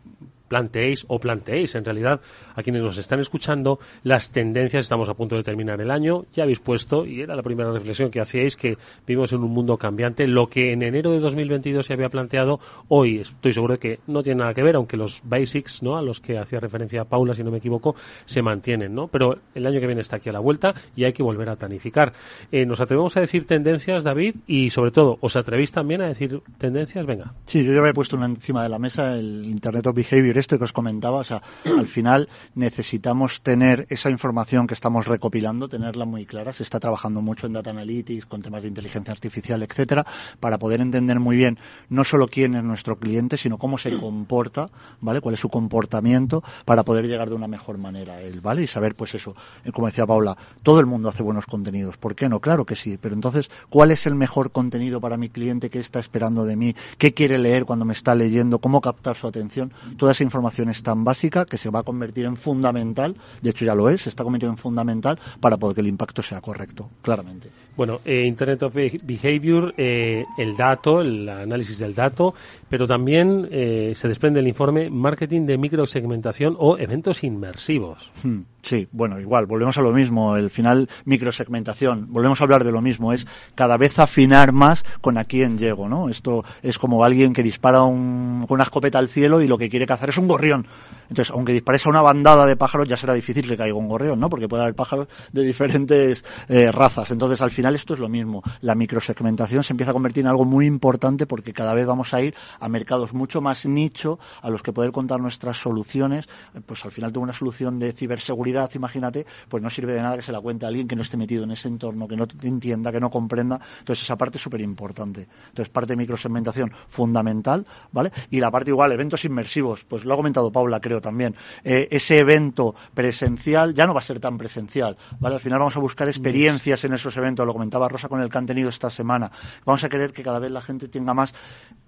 planteéis 0.51 1.05
o 1.07 1.17
planteéis 1.17 1.75
en 1.75 1.85
realidad 1.85 2.19
a 2.55 2.61
quienes 2.61 2.83
nos 2.83 2.97
están 2.97 3.21
escuchando 3.21 3.79
las 4.03 4.31
tendencias. 4.31 4.83
Estamos 4.83 5.07
a 5.07 5.13
punto 5.13 5.37
de 5.37 5.43
terminar 5.43 5.79
el 5.79 5.89
año, 5.89 6.25
ya 6.33 6.43
habéis 6.43 6.59
puesto, 6.59 7.05
y 7.05 7.21
era 7.21 7.37
la 7.37 7.41
primera 7.41 7.71
reflexión 7.71 8.11
que 8.11 8.19
hacíais, 8.19 8.57
que 8.57 8.77
vivimos 9.07 9.31
en 9.31 9.43
un 9.43 9.51
mundo 9.51 9.77
cambiante. 9.77 10.27
Lo 10.27 10.47
que 10.47 10.73
en 10.73 10.83
enero 10.83 11.11
de 11.11 11.21
2022 11.21 11.85
se 11.85 11.93
había 11.93 12.09
planteado, 12.09 12.59
hoy 12.89 13.19
estoy 13.19 13.53
seguro 13.53 13.75
de 13.75 13.79
que 13.79 13.99
no 14.07 14.21
tiene 14.23 14.39
nada 14.39 14.53
que 14.53 14.61
ver, 14.61 14.75
aunque 14.75 14.97
los 14.97 15.21
basics, 15.23 15.81
¿no? 15.81 15.95
a 15.95 16.01
los 16.01 16.19
que 16.19 16.37
hacía 16.37 16.59
referencia 16.59 17.05
Paula, 17.05 17.33
si 17.33 17.45
no 17.45 17.51
me 17.51 17.59
equivoco, 17.59 17.95
se 18.25 18.41
mantienen, 18.41 18.93
¿no? 18.93 19.07
Pero 19.07 19.37
el 19.55 19.65
año 19.65 19.79
que 19.79 19.87
viene 19.87 20.01
está 20.01 20.17
aquí 20.17 20.27
a 20.27 20.33
la 20.33 20.39
vuelta 20.39 20.75
y 20.97 21.05
hay 21.05 21.13
que 21.13 21.23
volver 21.23 21.49
a 21.49 21.55
planificar. 21.55 22.11
Eh, 22.51 22.65
¿Nos 22.65 22.81
atrevemos 22.81 23.15
a 23.15 23.21
decir 23.21 23.45
tendencias, 23.45 24.03
David? 24.03 24.35
Y 24.47 24.69
sobre 24.69 24.91
todo, 24.91 25.17
¿os 25.21 25.37
atrevéis 25.37 25.71
también 25.71 26.01
a 26.01 26.07
decir 26.07 26.41
tendencias? 26.57 27.05
Venga. 27.05 27.33
Sí, 27.45 27.63
yo 27.63 27.71
ya 27.71 27.79
había 27.79 27.93
puesto 27.93 28.17
una 28.17 28.25
encima 28.25 28.63
de 28.63 28.69
la 28.69 28.79
mesa, 28.79 29.15
el 29.15 29.45
Internet 29.45 29.87
of 29.87 29.95
Behavior 29.95 30.40
este 30.41 30.57
que 30.57 30.65
os 30.65 30.73
comentaba, 30.73 31.19
o 31.19 31.23
sea, 31.23 31.41
al 31.65 31.87
final 31.87 32.27
necesitamos 32.55 33.41
tener 33.41 33.87
esa 33.89 34.09
información 34.09 34.67
que 34.67 34.73
estamos 34.73 35.07
recopilando, 35.07 35.69
tenerla 35.69 36.05
muy 36.05 36.25
clara. 36.25 36.51
Se 36.51 36.63
está 36.63 36.79
trabajando 36.79 37.21
mucho 37.21 37.47
en 37.47 37.53
data 37.53 37.69
analytics, 37.69 38.25
con 38.25 38.41
temas 38.41 38.63
de 38.63 38.67
inteligencia 38.67 39.13
artificial, 39.13 39.63
etcétera, 39.63 40.05
para 40.39 40.59
poder 40.59 40.81
entender 40.81 41.19
muy 41.19 41.37
bien 41.37 41.57
no 41.89 42.03
solo 42.03 42.27
quién 42.27 42.55
es 42.55 42.63
nuestro 42.63 42.97
cliente, 42.97 43.37
sino 43.37 43.57
cómo 43.57 43.77
se 43.77 43.97
comporta, 43.97 44.69
¿vale? 44.99 45.21
Cuál 45.21 45.35
es 45.35 45.39
su 45.39 45.49
comportamiento 45.49 46.43
para 46.65 46.83
poder 46.83 47.07
llegar 47.07 47.29
de 47.29 47.35
una 47.35 47.47
mejor 47.47 47.77
manera 47.77 48.15
a 48.15 48.21
él, 48.21 48.41
¿vale? 48.41 48.63
Y 48.63 48.67
saber, 48.67 48.95
pues 48.95 49.15
eso, 49.15 49.35
como 49.73 49.87
decía 49.87 50.05
Paula, 50.05 50.35
todo 50.63 50.79
el 50.79 50.85
mundo 50.85 51.09
hace 51.09 51.23
buenos 51.23 51.45
contenidos. 51.45 51.97
¿Por 51.97 52.15
qué 52.15 52.27
no? 52.29 52.39
Claro 52.39 52.65
que 52.65 52.75
sí. 52.75 52.97
Pero 52.99 53.15
entonces, 53.15 53.49
¿cuál 53.69 53.91
es 53.91 54.05
el 54.05 54.15
mejor 54.15 54.51
contenido 54.51 54.99
para 54.99 55.17
mi 55.17 55.29
cliente? 55.29 55.69
¿Qué 55.69 55.79
está 55.79 55.99
esperando 55.99 56.45
de 56.45 56.55
mí? 56.55 56.75
¿Qué 56.97 57.13
quiere 57.13 57.37
leer 57.37 57.65
cuando 57.65 57.85
me 57.85 57.93
está 57.93 58.15
leyendo? 58.15 58.59
¿Cómo 58.59 58.81
captar 58.81 59.15
su 59.17 59.27
atención? 59.27 59.71
Toda 59.97 60.11
esa 60.13 60.23
información 60.31 60.69
es 60.69 60.81
tan 60.81 61.03
básica 61.03 61.45
que 61.45 61.57
se 61.57 61.69
va 61.69 61.79
a 61.79 61.83
convertir 61.83 62.25
en 62.25 62.37
fundamental, 62.37 63.17
de 63.41 63.49
hecho 63.49 63.65
ya 63.65 63.75
lo 63.75 63.89
es, 63.89 64.01
se 64.01 64.09
está 64.09 64.23
convirtiendo 64.23 64.53
en 64.53 64.57
fundamental 64.57 65.19
para 65.41 65.57
poder 65.57 65.75
que 65.75 65.81
el 65.81 65.87
impacto 65.87 66.23
sea 66.23 66.39
correcto, 66.39 66.89
claramente. 67.01 67.49
Bueno, 67.77 68.01
eh, 68.03 68.25
Internet 68.27 68.63
of 68.63 68.75
Behavior, 68.75 69.73
eh, 69.77 70.25
el 70.37 70.57
dato, 70.57 70.99
el 70.99 71.27
análisis 71.27 71.79
del 71.79 71.95
dato, 71.95 72.33
pero 72.69 72.85
también 72.85 73.47
eh, 73.49 73.93
se 73.95 74.09
desprende 74.09 74.41
el 74.41 74.47
informe 74.47 74.89
marketing 74.89 75.45
de 75.45 75.57
microsegmentación 75.57 76.57
o 76.59 76.77
eventos 76.77 77.23
inmersivos. 77.23 78.11
Hmm, 78.23 78.41
sí, 78.61 78.89
bueno, 78.91 79.21
igual, 79.21 79.45
volvemos 79.45 79.77
a 79.77 79.81
lo 79.81 79.91
mismo, 79.91 80.35
el 80.35 80.49
final 80.49 80.89
microsegmentación, 81.05 82.07
volvemos 82.11 82.41
a 82.41 82.43
hablar 82.43 82.65
de 82.65 82.73
lo 82.73 82.81
mismo, 82.81 83.13
es 83.13 83.25
cada 83.55 83.77
vez 83.77 83.99
afinar 83.99 84.51
más 84.51 84.83
con 84.99 85.17
a 85.17 85.23
quién 85.23 85.57
llego, 85.57 85.87
¿no? 85.87 86.09
Esto 86.09 86.43
es 86.61 86.77
como 86.77 87.05
alguien 87.05 87.31
que 87.31 87.41
dispara 87.41 87.83
un, 87.83 88.45
con 88.47 88.55
una 88.55 88.65
escopeta 88.65 88.99
al 88.99 89.07
cielo 89.07 89.41
y 89.41 89.47
lo 89.47 89.57
que 89.57 89.69
quiere 89.69 89.87
cazar 89.87 90.09
es 90.09 90.17
un 90.17 90.27
gorrión. 90.27 90.67
Entonces, 91.09 91.31
aunque 91.31 91.51
dispares 91.51 91.85
a 91.85 91.89
una 91.89 92.01
bandada 92.01 92.45
de 92.45 92.55
pájaros, 92.55 92.87
ya 92.87 92.95
será 92.95 93.13
difícil 93.13 93.45
que 93.45 93.57
caiga 93.57 93.75
un 93.75 93.89
gorrión, 93.89 94.17
¿no? 94.17 94.29
Porque 94.29 94.47
puede 94.47 94.63
haber 94.63 94.75
pájaros 94.75 95.09
de 95.33 95.43
diferentes 95.43 96.23
razas. 96.71 97.11
Entonces, 97.11 97.41
al 97.41 97.51
final 97.51 97.60
final 97.61 97.75
esto 97.75 97.93
es 97.93 97.99
lo 97.99 98.09
mismo. 98.09 98.41
La 98.61 98.73
microsegmentación 98.73 99.63
se 99.63 99.73
empieza 99.73 99.91
a 99.91 99.93
convertir 99.93 100.23
en 100.23 100.29
algo 100.29 100.45
muy 100.45 100.65
importante 100.65 101.27
porque 101.27 101.53
cada 101.53 101.75
vez 101.75 101.85
vamos 101.85 102.11
a 102.11 102.19
ir 102.19 102.33
a 102.59 102.67
mercados 102.67 103.13
mucho 103.13 103.39
más 103.39 103.67
nicho 103.67 104.17
a 104.41 104.49
los 104.49 104.63
que 104.63 104.73
poder 104.73 104.91
contar 104.91 105.19
nuestras 105.19 105.57
soluciones. 105.57 106.27
Pues 106.65 106.83
al 106.85 106.91
final 106.91 107.13
tengo 107.13 107.23
una 107.23 107.33
solución 107.33 107.77
de 107.77 107.91
ciberseguridad, 107.91 108.71
imagínate, 108.73 109.27
pues 109.47 109.61
no 109.61 109.69
sirve 109.69 109.93
de 109.93 110.01
nada 110.01 110.15
que 110.15 110.23
se 110.23 110.31
la 110.31 110.41
cuente 110.41 110.65
a 110.65 110.69
alguien 110.69 110.87
que 110.87 110.95
no 110.95 111.03
esté 111.03 111.17
metido 111.17 111.43
en 111.43 111.51
ese 111.51 111.67
entorno, 111.67 112.07
que 112.07 112.15
no 112.15 112.25
entienda, 112.41 112.91
que 112.91 112.99
no 112.99 113.11
comprenda. 113.11 113.59
Entonces 113.77 114.05
esa 114.05 114.17
parte 114.17 114.37
es 114.37 114.43
súper 114.43 114.61
importante. 114.61 115.27
Entonces 115.49 115.69
parte 115.69 115.93
de 115.93 115.97
microsegmentación 115.97 116.71
fundamental, 116.87 117.63
¿vale? 117.91 118.11
Y 118.31 118.39
la 118.39 118.49
parte 118.49 118.71
igual, 118.71 118.91
eventos 118.91 119.23
inmersivos, 119.23 119.85
pues 119.87 120.03
lo 120.03 120.15
ha 120.15 120.17
comentado 120.17 120.51
Paula, 120.51 120.79
creo 120.79 120.99
también. 120.99 121.35
Eh, 121.63 121.89
ese 121.91 122.17
evento 122.17 122.73
presencial 122.95 123.75
ya 123.75 123.85
no 123.85 123.93
va 123.93 123.99
a 123.99 124.03
ser 124.03 124.19
tan 124.19 124.39
presencial, 124.39 124.97
¿vale? 125.19 125.35
Al 125.35 125.41
final 125.41 125.59
vamos 125.59 125.77
a 125.77 125.79
buscar 125.79 126.07
experiencias 126.07 126.83
en 126.85 126.93
esos 126.93 127.15
eventos, 127.17 127.45
comentaba 127.53 127.87
Rosa 127.89 128.09
con 128.09 128.21
el 128.21 128.29
que 128.29 128.37
han 128.37 128.45
tenido 128.45 128.69
esta 128.69 128.89
semana. 128.89 129.31
Vamos 129.65 129.83
a 129.83 129.89
querer 129.89 130.11
que 130.11 130.23
cada 130.23 130.39
vez 130.39 130.51
la 130.51 130.61
gente 130.61 130.87
tenga 130.87 131.13
más, 131.13 131.33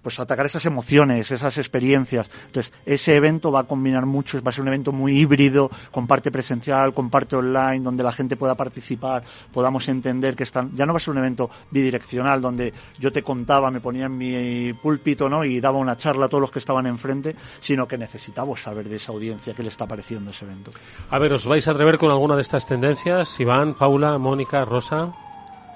pues 0.02 0.20
atacar 0.20 0.46
esas 0.46 0.66
emociones, 0.66 1.30
esas 1.30 1.56
experiencias. 1.58 2.28
Entonces, 2.46 2.72
ese 2.84 3.16
evento 3.16 3.50
va 3.50 3.60
a 3.60 3.64
combinar 3.64 4.06
mucho, 4.06 4.42
va 4.42 4.50
a 4.50 4.52
ser 4.52 4.62
un 4.62 4.68
evento 4.68 4.92
muy 4.92 5.18
híbrido, 5.18 5.70
con 5.90 6.06
parte 6.06 6.30
presencial, 6.30 6.92
con 6.94 7.10
parte 7.10 7.36
online, 7.36 7.80
donde 7.80 8.02
la 8.02 8.12
gente 8.12 8.36
pueda 8.36 8.54
participar, 8.54 9.24
podamos 9.52 9.88
entender 9.88 10.36
que 10.36 10.42
están, 10.42 10.74
ya 10.74 10.86
no 10.86 10.92
va 10.92 10.98
a 10.98 11.00
ser 11.00 11.12
un 11.12 11.18
evento 11.18 11.50
bidireccional, 11.70 12.40
donde 12.40 12.72
yo 12.98 13.12
te 13.12 13.22
contaba, 13.22 13.70
me 13.70 13.80
ponía 13.80 14.06
en 14.06 14.16
mi 14.16 14.72
púlpito, 14.74 15.28
¿no? 15.28 15.44
Y 15.44 15.60
daba 15.60 15.78
una 15.78 15.96
charla 15.96 16.26
a 16.26 16.28
todos 16.28 16.40
los 16.40 16.50
que 16.50 16.58
estaban 16.58 16.86
enfrente, 16.86 17.34
sino 17.60 17.88
que 17.88 17.98
necesitamos 17.98 18.60
saber 18.60 18.88
de 18.88 18.96
esa 18.96 19.12
audiencia 19.12 19.54
qué 19.54 19.62
le 19.62 19.68
está 19.68 19.86
pareciendo 19.86 20.30
ese 20.30 20.44
evento. 20.44 20.70
A 21.10 21.18
ver, 21.18 21.32
¿os 21.32 21.46
vais 21.46 21.66
a 21.68 21.70
atrever 21.70 21.98
con 21.98 22.10
alguna 22.10 22.36
de 22.36 22.42
estas 22.42 22.66
tendencias? 22.66 23.38
Iván, 23.40 23.74
Paula, 23.74 24.18
Mónica, 24.18 24.64
Rosa, 24.64 25.12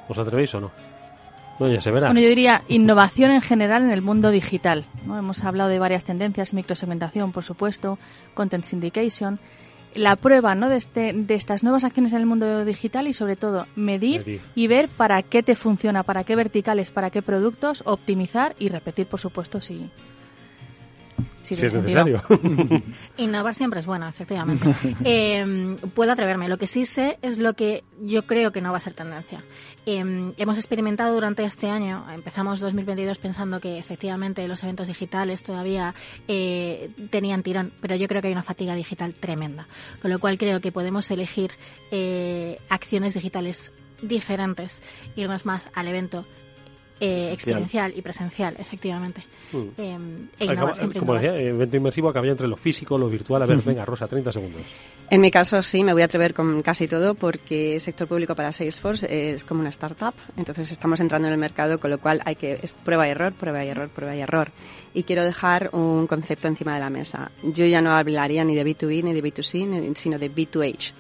¿os 0.09 0.19
atrevéis 0.19 0.55
o 0.55 0.61
no? 0.61 0.71
No, 1.59 1.69
ya 1.69 1.81
se 1.81 1.91
verá. 1.91 2.09
Bueno, 2.09 2.21
yo 2.21 2.29
diría 2.29 2.63
innovación 2.69 3.33
en 3.33 3.41
general 3.41 3.83
en 3.83 3.91
el 3.91 4.01
mundo 4.01 4.31
digital. 4.31 4.85
¿no? 5.05 5.19
Hemos 5.19 5.43
hablado 5.43 5.69
de 5.71 5.79
varias 5.81 6.05
tendencias, 6.05 6.55
microsegmentación, 6.55 7.33
por 7.33 7.43
supuesto, 7.43 7.99
content 8.35 8.65
syndication, 8.65 9.41
la 9.95 10.15
prueba 10.17 10.55
¿no? 10.55 10.69
de, 10.69 10.77
este, 10.77 11.13
de 11.13 11.35
estas 11.35 11.65
nuevas 11.65 11.83
acciones 11.83 12.13
en 12.13 12.21
el 12.21 12.27
mundo 12.27 12.65
digital 12.65 13.09
y 13.09 13.13
sobre 13.13 13.35
todo 13.35 13.67
medir, 13.75 14.21
Medir. 14.21 14.41
y 14.55 14.67
ver 14.69 14.89
para 14.89 15.21
qué 15.23 15.43
te 15.43 15.57
funciona, 15.57 16.05
para 16.05 16.23
qué 16.23 16.37
verticales, 16.37 16.93
para 16.93 17.11
qué 17.11 17.23
productos, 17.23 17.83
optimizar 17.87 18.55
y 18.61 18.69
repetir, 18.69 19.07
por 19.07 19.19
supuesto, 19.19 19.61
si, 19.61 19.91
si 21.55 21.61
Si 21.61 21.67
es 21.67 21.73
sentido. 21.73 22.05
necesario. 22.05 22.83
Innovar 23.17 23.55
siempre 23.55 23.81
es 23.81 23.87
bueno, 23.87 24.09
efectivamente. 24.09 24.75
Eh, 25.05 25.77
puedo 25.95 26.13
atreverme. 26.13 26.49
Lo 26.49 26.59
que 26.59 26.67
sí 26.67 26.85
sé 26.85 27.19
es 27.23 27.39
lo 27.39 27.55
que 27.55 27.85
yo 28.03 28.27
creo 28.27 28.53
que 28.53 28.61
no 28.61 28.73
va 28.73 28.79
a 28.79 28.81
ser 28.81 28.95
tendencia. 28.95 29.43
Eh, 29.87 30.33
hemos 30.37 30.59
experimentado 30.59 31.15
durante 31.15 31.45
este 31.45 31.69
año, 31.71 32.05
empezamos 32.13 32.61
2022 32.61 33.19
pensando 33.19 33.61
que 33.61 33.79
efectivamente 33.79 34.47
los 34.49 34.63
eventos 34.63 34.89
digitales 34.89 35.43
todavía 35.43 35.95
eh, 36.27 36.91
tenían 37.11 37.43
tirón, 37.43 37.73
pero 37.81 37.97
yo 37.97 38.07
creo 38.09 38.21
que 38.21 38.29
hay 38.29 38.33
una 38.35 38.43
fatiga 38.43 38.75
digital 38.75 39.15
tremenda. 39.15 39.67
Con 40.03 40.11
lo 40.11 40.19
cual 40.19 40.37
creo 40.39 40.61
que 40.61 40.73
podemos 40.73 41.11
elegir 41.11 41.53
eh, 41.91 42.59
acciones 42.69 43.15
digitales 43.15 43.73
diferentes, 44.03 44.83
irnos 45.17 45.45
más 45.47 45.69
al 45.75 45.89
evento 45.89 46.25
eh, 47.01 47.31
experiencial 47.33 47.93
y 47.97 48.03
presencial, 48.03 48.55
efectivamente. 48.59 49.23
Mm. 49.53 49.57
Eh, 49.79 49.99
e 50.41 50.45
innovar, 50.45 50.57
Acaba- 50.57 50.75
siempre 50.75 50.99
como 51.01 51.15
innovar. 51.15 51.33
decía, 51.33 51.49
evento 51.51 51.77
inmersivo 51.77 52.09
acaba 52.09 52.27
entre 52.27 52.49
lo 52.49 52.57
físico, 52.57 52.99
lo 52.99 53.09
virtual. 53.09 53.43
A 53.43 53.47
ver, 53.47 53.59
venga, 53.65 53.85
Rosa, 53.85 54.07
30 54.07 54.33
segundos. 54.33 54.63
En 55.11 55.21
mi 55.23 55.31
caso 55.31 55.63
sí, 55.63 55.83
me 55.85 55.93
voy 55.95 56.03
a 56.03 56.05
atrever 56.05 56.35
con 56.35 56.61
casi 56.63 56.87
todo 56.87 57.15
porque 57.15 57.81
sector 57.81 58.07
público 58.09 58.35
para 58.35 58.53
Salesforce 58.53 59.07
es 59.35 59.43
como 59.45 59.61
una 59.61 59.71
startup, 59.71 60.13
entonces 60.37 60.71
estamos 60.71 61.01
entrando 61.01 61.29
en 61.29 61.33
el 61.35 61.41
mercado, 61.41 61.81
con 61.81 61.91
lo 61.91 61.99
cual 61.99 62.21
hay 62.27 62.37
que 62.37 62.59
es 62.63 62.75
prueba 62.75 63.07
y 63.09 63.11
error, 63.13 63.33
prueba 63.33 63.65
y 63.65 63.69
error, 63.69 63.89
prueba 63.89 64.15
y 64.15 64.21
error. 64.21 64.51
Y 64.93 65.05
quiero 65.05 65.23
dejar 65.25 65.71
un 65.73 66.07
concepto 66.07 66.47
encima 66.49 66.75
de 66.75 66.81
la 66.81 66.91
mesa. 66.91 67.31
Yo 67.43 67.65
ya 67.65 67.81
no 67.81 67.93
hablaría 67.93 68.45
ni 68.45 68.55
de 68.55 68.67
B2B 68.67 69.03
ni 69.05 69.13
de 69.15 69.23
B2C, 69.23 69.67
ni- 69.67 69.95
sino 69.95 70.19
de 70.19 70.31
B2H, 70.31 70.93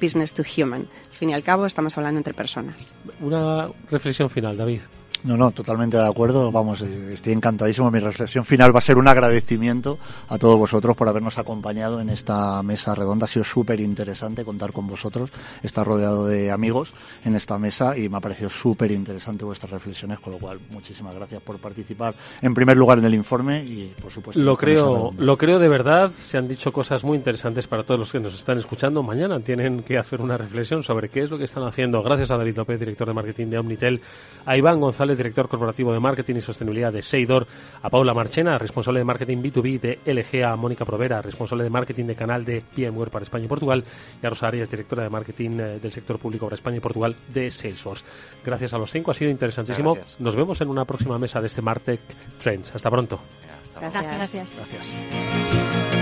business 0.00 0.34
to 0.34 0.42
human. 0.42 0.88
Al 1.10 1.16
fin 1.16 1.30
y 1.30 1.34
al 1.34 1.42
cabo 1.44 1.66
estamos 1.66 1.96
hablando 1.96 2.18
entre 2.18 2.34
personas. 2.34 2.92
Una 3.20 3.68
reflexión 3.90 4.28
final, 4.28 4.56
David. 4.56 4.80
No, 5.24 5.36
no, 5.36 5.52
totalmente 5.52 5.96
de 5.96 6.06
acuerdo. 6.06 6.50
Vamos, 6.50 6.82
eh, 6.82 7.10
estoy 7.12 7.32
encantadísimo. 7.32 7.90
Mi 7.90 8.00
reflexión 8.00 8.44
final 8.44 8.74
va 8.74 8.78
a 8.78 8.82
ser 8.82 8.98
un 8.98 9.06
agradecimiento 9.06 9.98
a 10.28 10.36
todos 10.36 10.58
vosotros 10.58 10.96
por 10.96 11.08
habernos 11.08 11.38
acompañado 11.38 12.00
en 12.00 12.08
esta 12.08 12.60
mesa 12.64 12.94
redonda. 12.94 13.26
Ha 13.26 13.28
sido 13.28 13.44
súper 13.44 13.80
interesante 13.80 14.44
contar 14.44 14.72
con 14.72 14.88
vosotros, 14.88 15.30
estar 15.62 15.86
rodeado 15.86 16.26
de 16.26 16.50
amigos 16.50 16.92
en 17.24 17.36
esta 17.36 17.56
mesa 17.58 17.96
y 17.96 18.08
me 18.08 18.16
ha 18.16 18.20
parecido 18.20 18.50
súper 18.50 18.90
interesante 18.90 19.44
vuestras 19.44 19.70
reflexiones, 19.70 20.18
con 20.18 20.32
lo 20.32 20.38
cual 20.40 20.58
muchísimas 20.70 21.14
gracias 21.14 21.40
por 21.42 21.58
participar 21.58 22.16
en 22.40 22.52
primer 22.52 22.76
lugar 22.76 22.98
en 22.98 23.04
el 23.04 23.14
informe 23.14 23.64
y 23.64 23.94
por 24.00 24.10
supuesto 24.10 24.42
Lo 24.42 24.56
creo, 24.56 25.12
lo 25.16 25.38
creo 25.38 25.58
de 25.60 25.68
verdad. 25.68 26.10
Se 26.18 26.36
han 26.36 26.48
dicho 26.48 26.72
cosas 26.72 27.04
muy 27.04 27.16
interesantes 27.16 27.68
para 27.68 27.84
todos 27.84 28.00
los 28.00 28.10
que 28.10 28.18
nos 28.18 28.34
están 28.34 28.58
escuchando. 28.58 29.02
Mañana 29.04 29.38
tienen 29.40 29.82
que 29.84 29.98
hacer 29.98 30.20
una 30.20 30.36
reflexión 30.36 30.82
sobre 30.82 31.08
qué 31.08 31.20
es 31.20 31.30
lo 31.30 31.38
que 31.38 31.44
están 31.44 31.62
haciendo. 31.62 32.02
Gracias 32.02 32.32
a 32.32 32.36
David 32.36 32.56
López, 32.56 32.80
director 32.80 33.06
de 33.06 33.14
marketing 33.14 33.46
de 33.46 33.58
Omnitel, 33.58 34.00
a 34.44 34.56
Iván 34.56 34.80
González, 34.80 35.11
director 35.16 35.48
corporativo 35.48 35.92
de 35.92 36.00
marketing 36.00 36.36
y 36.36 36.40
sostenibilidad 36.40 36.92
de 36.92 37.02
Seidor, 37.02 37.46
a 37.82 37.90
Paula 37.90 38.14
Marchena, 38.14 38.58
responsable 38.58 39.00
de 39.00 39.04
marketing 39.04 39.38
B2B 39.38 39.80
de 39.80 39.98
LG, 40.04 40.44
a 40.44 40.56
Mónica 40.56 40.84
Provera, 40.84 41.22
responsable 41.22 41.64
de 41.64 41.70
marketing 41.70 42.06
de 42.06 42.14
canal 42.14 42.44
de 42.44 42.62
VMware 42.76 43.10
para 43.10 43.22
España 43.24 43.44
y 43.44 43.48
Portugal, 43.48 43.84
y 44.22 44.26
a 44.26 44.30
Rosa 44.30 44.48
Arias, 44.48 44.70
directora 44.70 45.02
de 45.02 45.10
marketing 45.10 45.50
eh, 45.60 45.78
del 45.80 45.92
sector 45.92 46.18
público 46.18 46.46
para 46.46 46.54
España 46.54 46.76
y 46.76 46.80
Portugal 46.80 47.16
de 47.32 47.50
Salesforce. 47.50 48.04
Gracias 48.44 48.74
a 48.74 48.78
los 48.78 48.90
cinco, 48.90 49.10
ha 49.10 49.14
sido 49.14 49.30
interesantísimo. 49.30 49.94
Gracias. 49.94 50.20
Nos 50.20 50.36
vemos 50.36 50.60
en 50.60 50.68
una 50.68 50.84
próxima 50.84 51.18
mesa 51.18 51.40
de 51.40 51.46
este 51.46 51.62
Martech 51.62 52.00
Trends. 52.38 52.74
Hasta 52.74 52.90
pronto. 52.90 53.20
Gracias. 53.80 54.54
Gracias. 54.56 56.01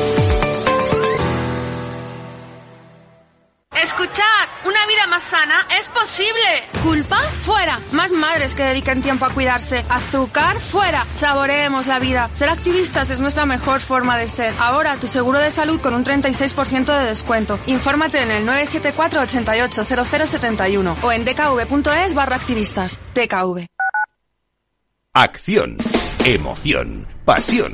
madres 8.11 8.53
que 8.53 8.63
dediquen 8.63 9.01
tiempo 9.01 9.25
a 9.25 9.29
cuidarse. 9.29 9.83
Azúcar 9.89 10.59
fuera. 10.59 11.05
Saboreemos 11.15 11.87
la 11.87 11.99
vida. 11.99 12.29
Ser 12.33 12.49
activistas 12.49 13.09
es 13.09 13.21
nuestra 13.21 13.45
mejor 13.45 13.79
forma 13.79 14.17
de 14.17 14.27
ser. 14.27 14.53
Ahora 14.59 14.97
tu 14.97 15.07
seguro 15.07 15.39
de 15.39 15.51
salud 15.51 15.79
con 15.79 15.93
un 15.93 16.03
36% 16.03 16.99
de 16.99 17.05
descuento. 17.05 17.59
Infórmate 17.67 18.21
en 18.21 18.31
el 18.31 18.45
974 18.45 19.21
88 19.21 19.85
0071 19.85 20.97
o 21.01 21.11
en 21.11 21.25
dkv.es 21.25 22.13
barra 22.13 22.35
activistas. 22.35 22.99
DKV. 23.13 23.65
Acción, 25.13 25.77
emoción, 26.25 27.05
pasión. 27.25 27.73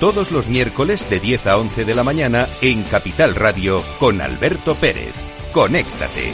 Todos 0.00 0.30
los 0.30 0.48
miércoles 0.48 1.10
de 1.10 1.18
10 1.18 1.46
a 1.48 1.58
11 1.58 1.84
de 1.84 1.94
la 1.96 2.04
mañana 2.04 2.46
en 2.60 2.84
Capital 2.84 3.34
Radio 3.34 3.82
con 3.98 4.20
Alberto 4.20 4.76
Pérez. 4.76 5.12
Conéctate. 5.52 6.32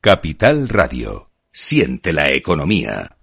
Capital 0.00 0.68
Radio. 0.68 1.30
Siente 1.52 2.12
la 2.12 2.32
economía. 2.32 3.18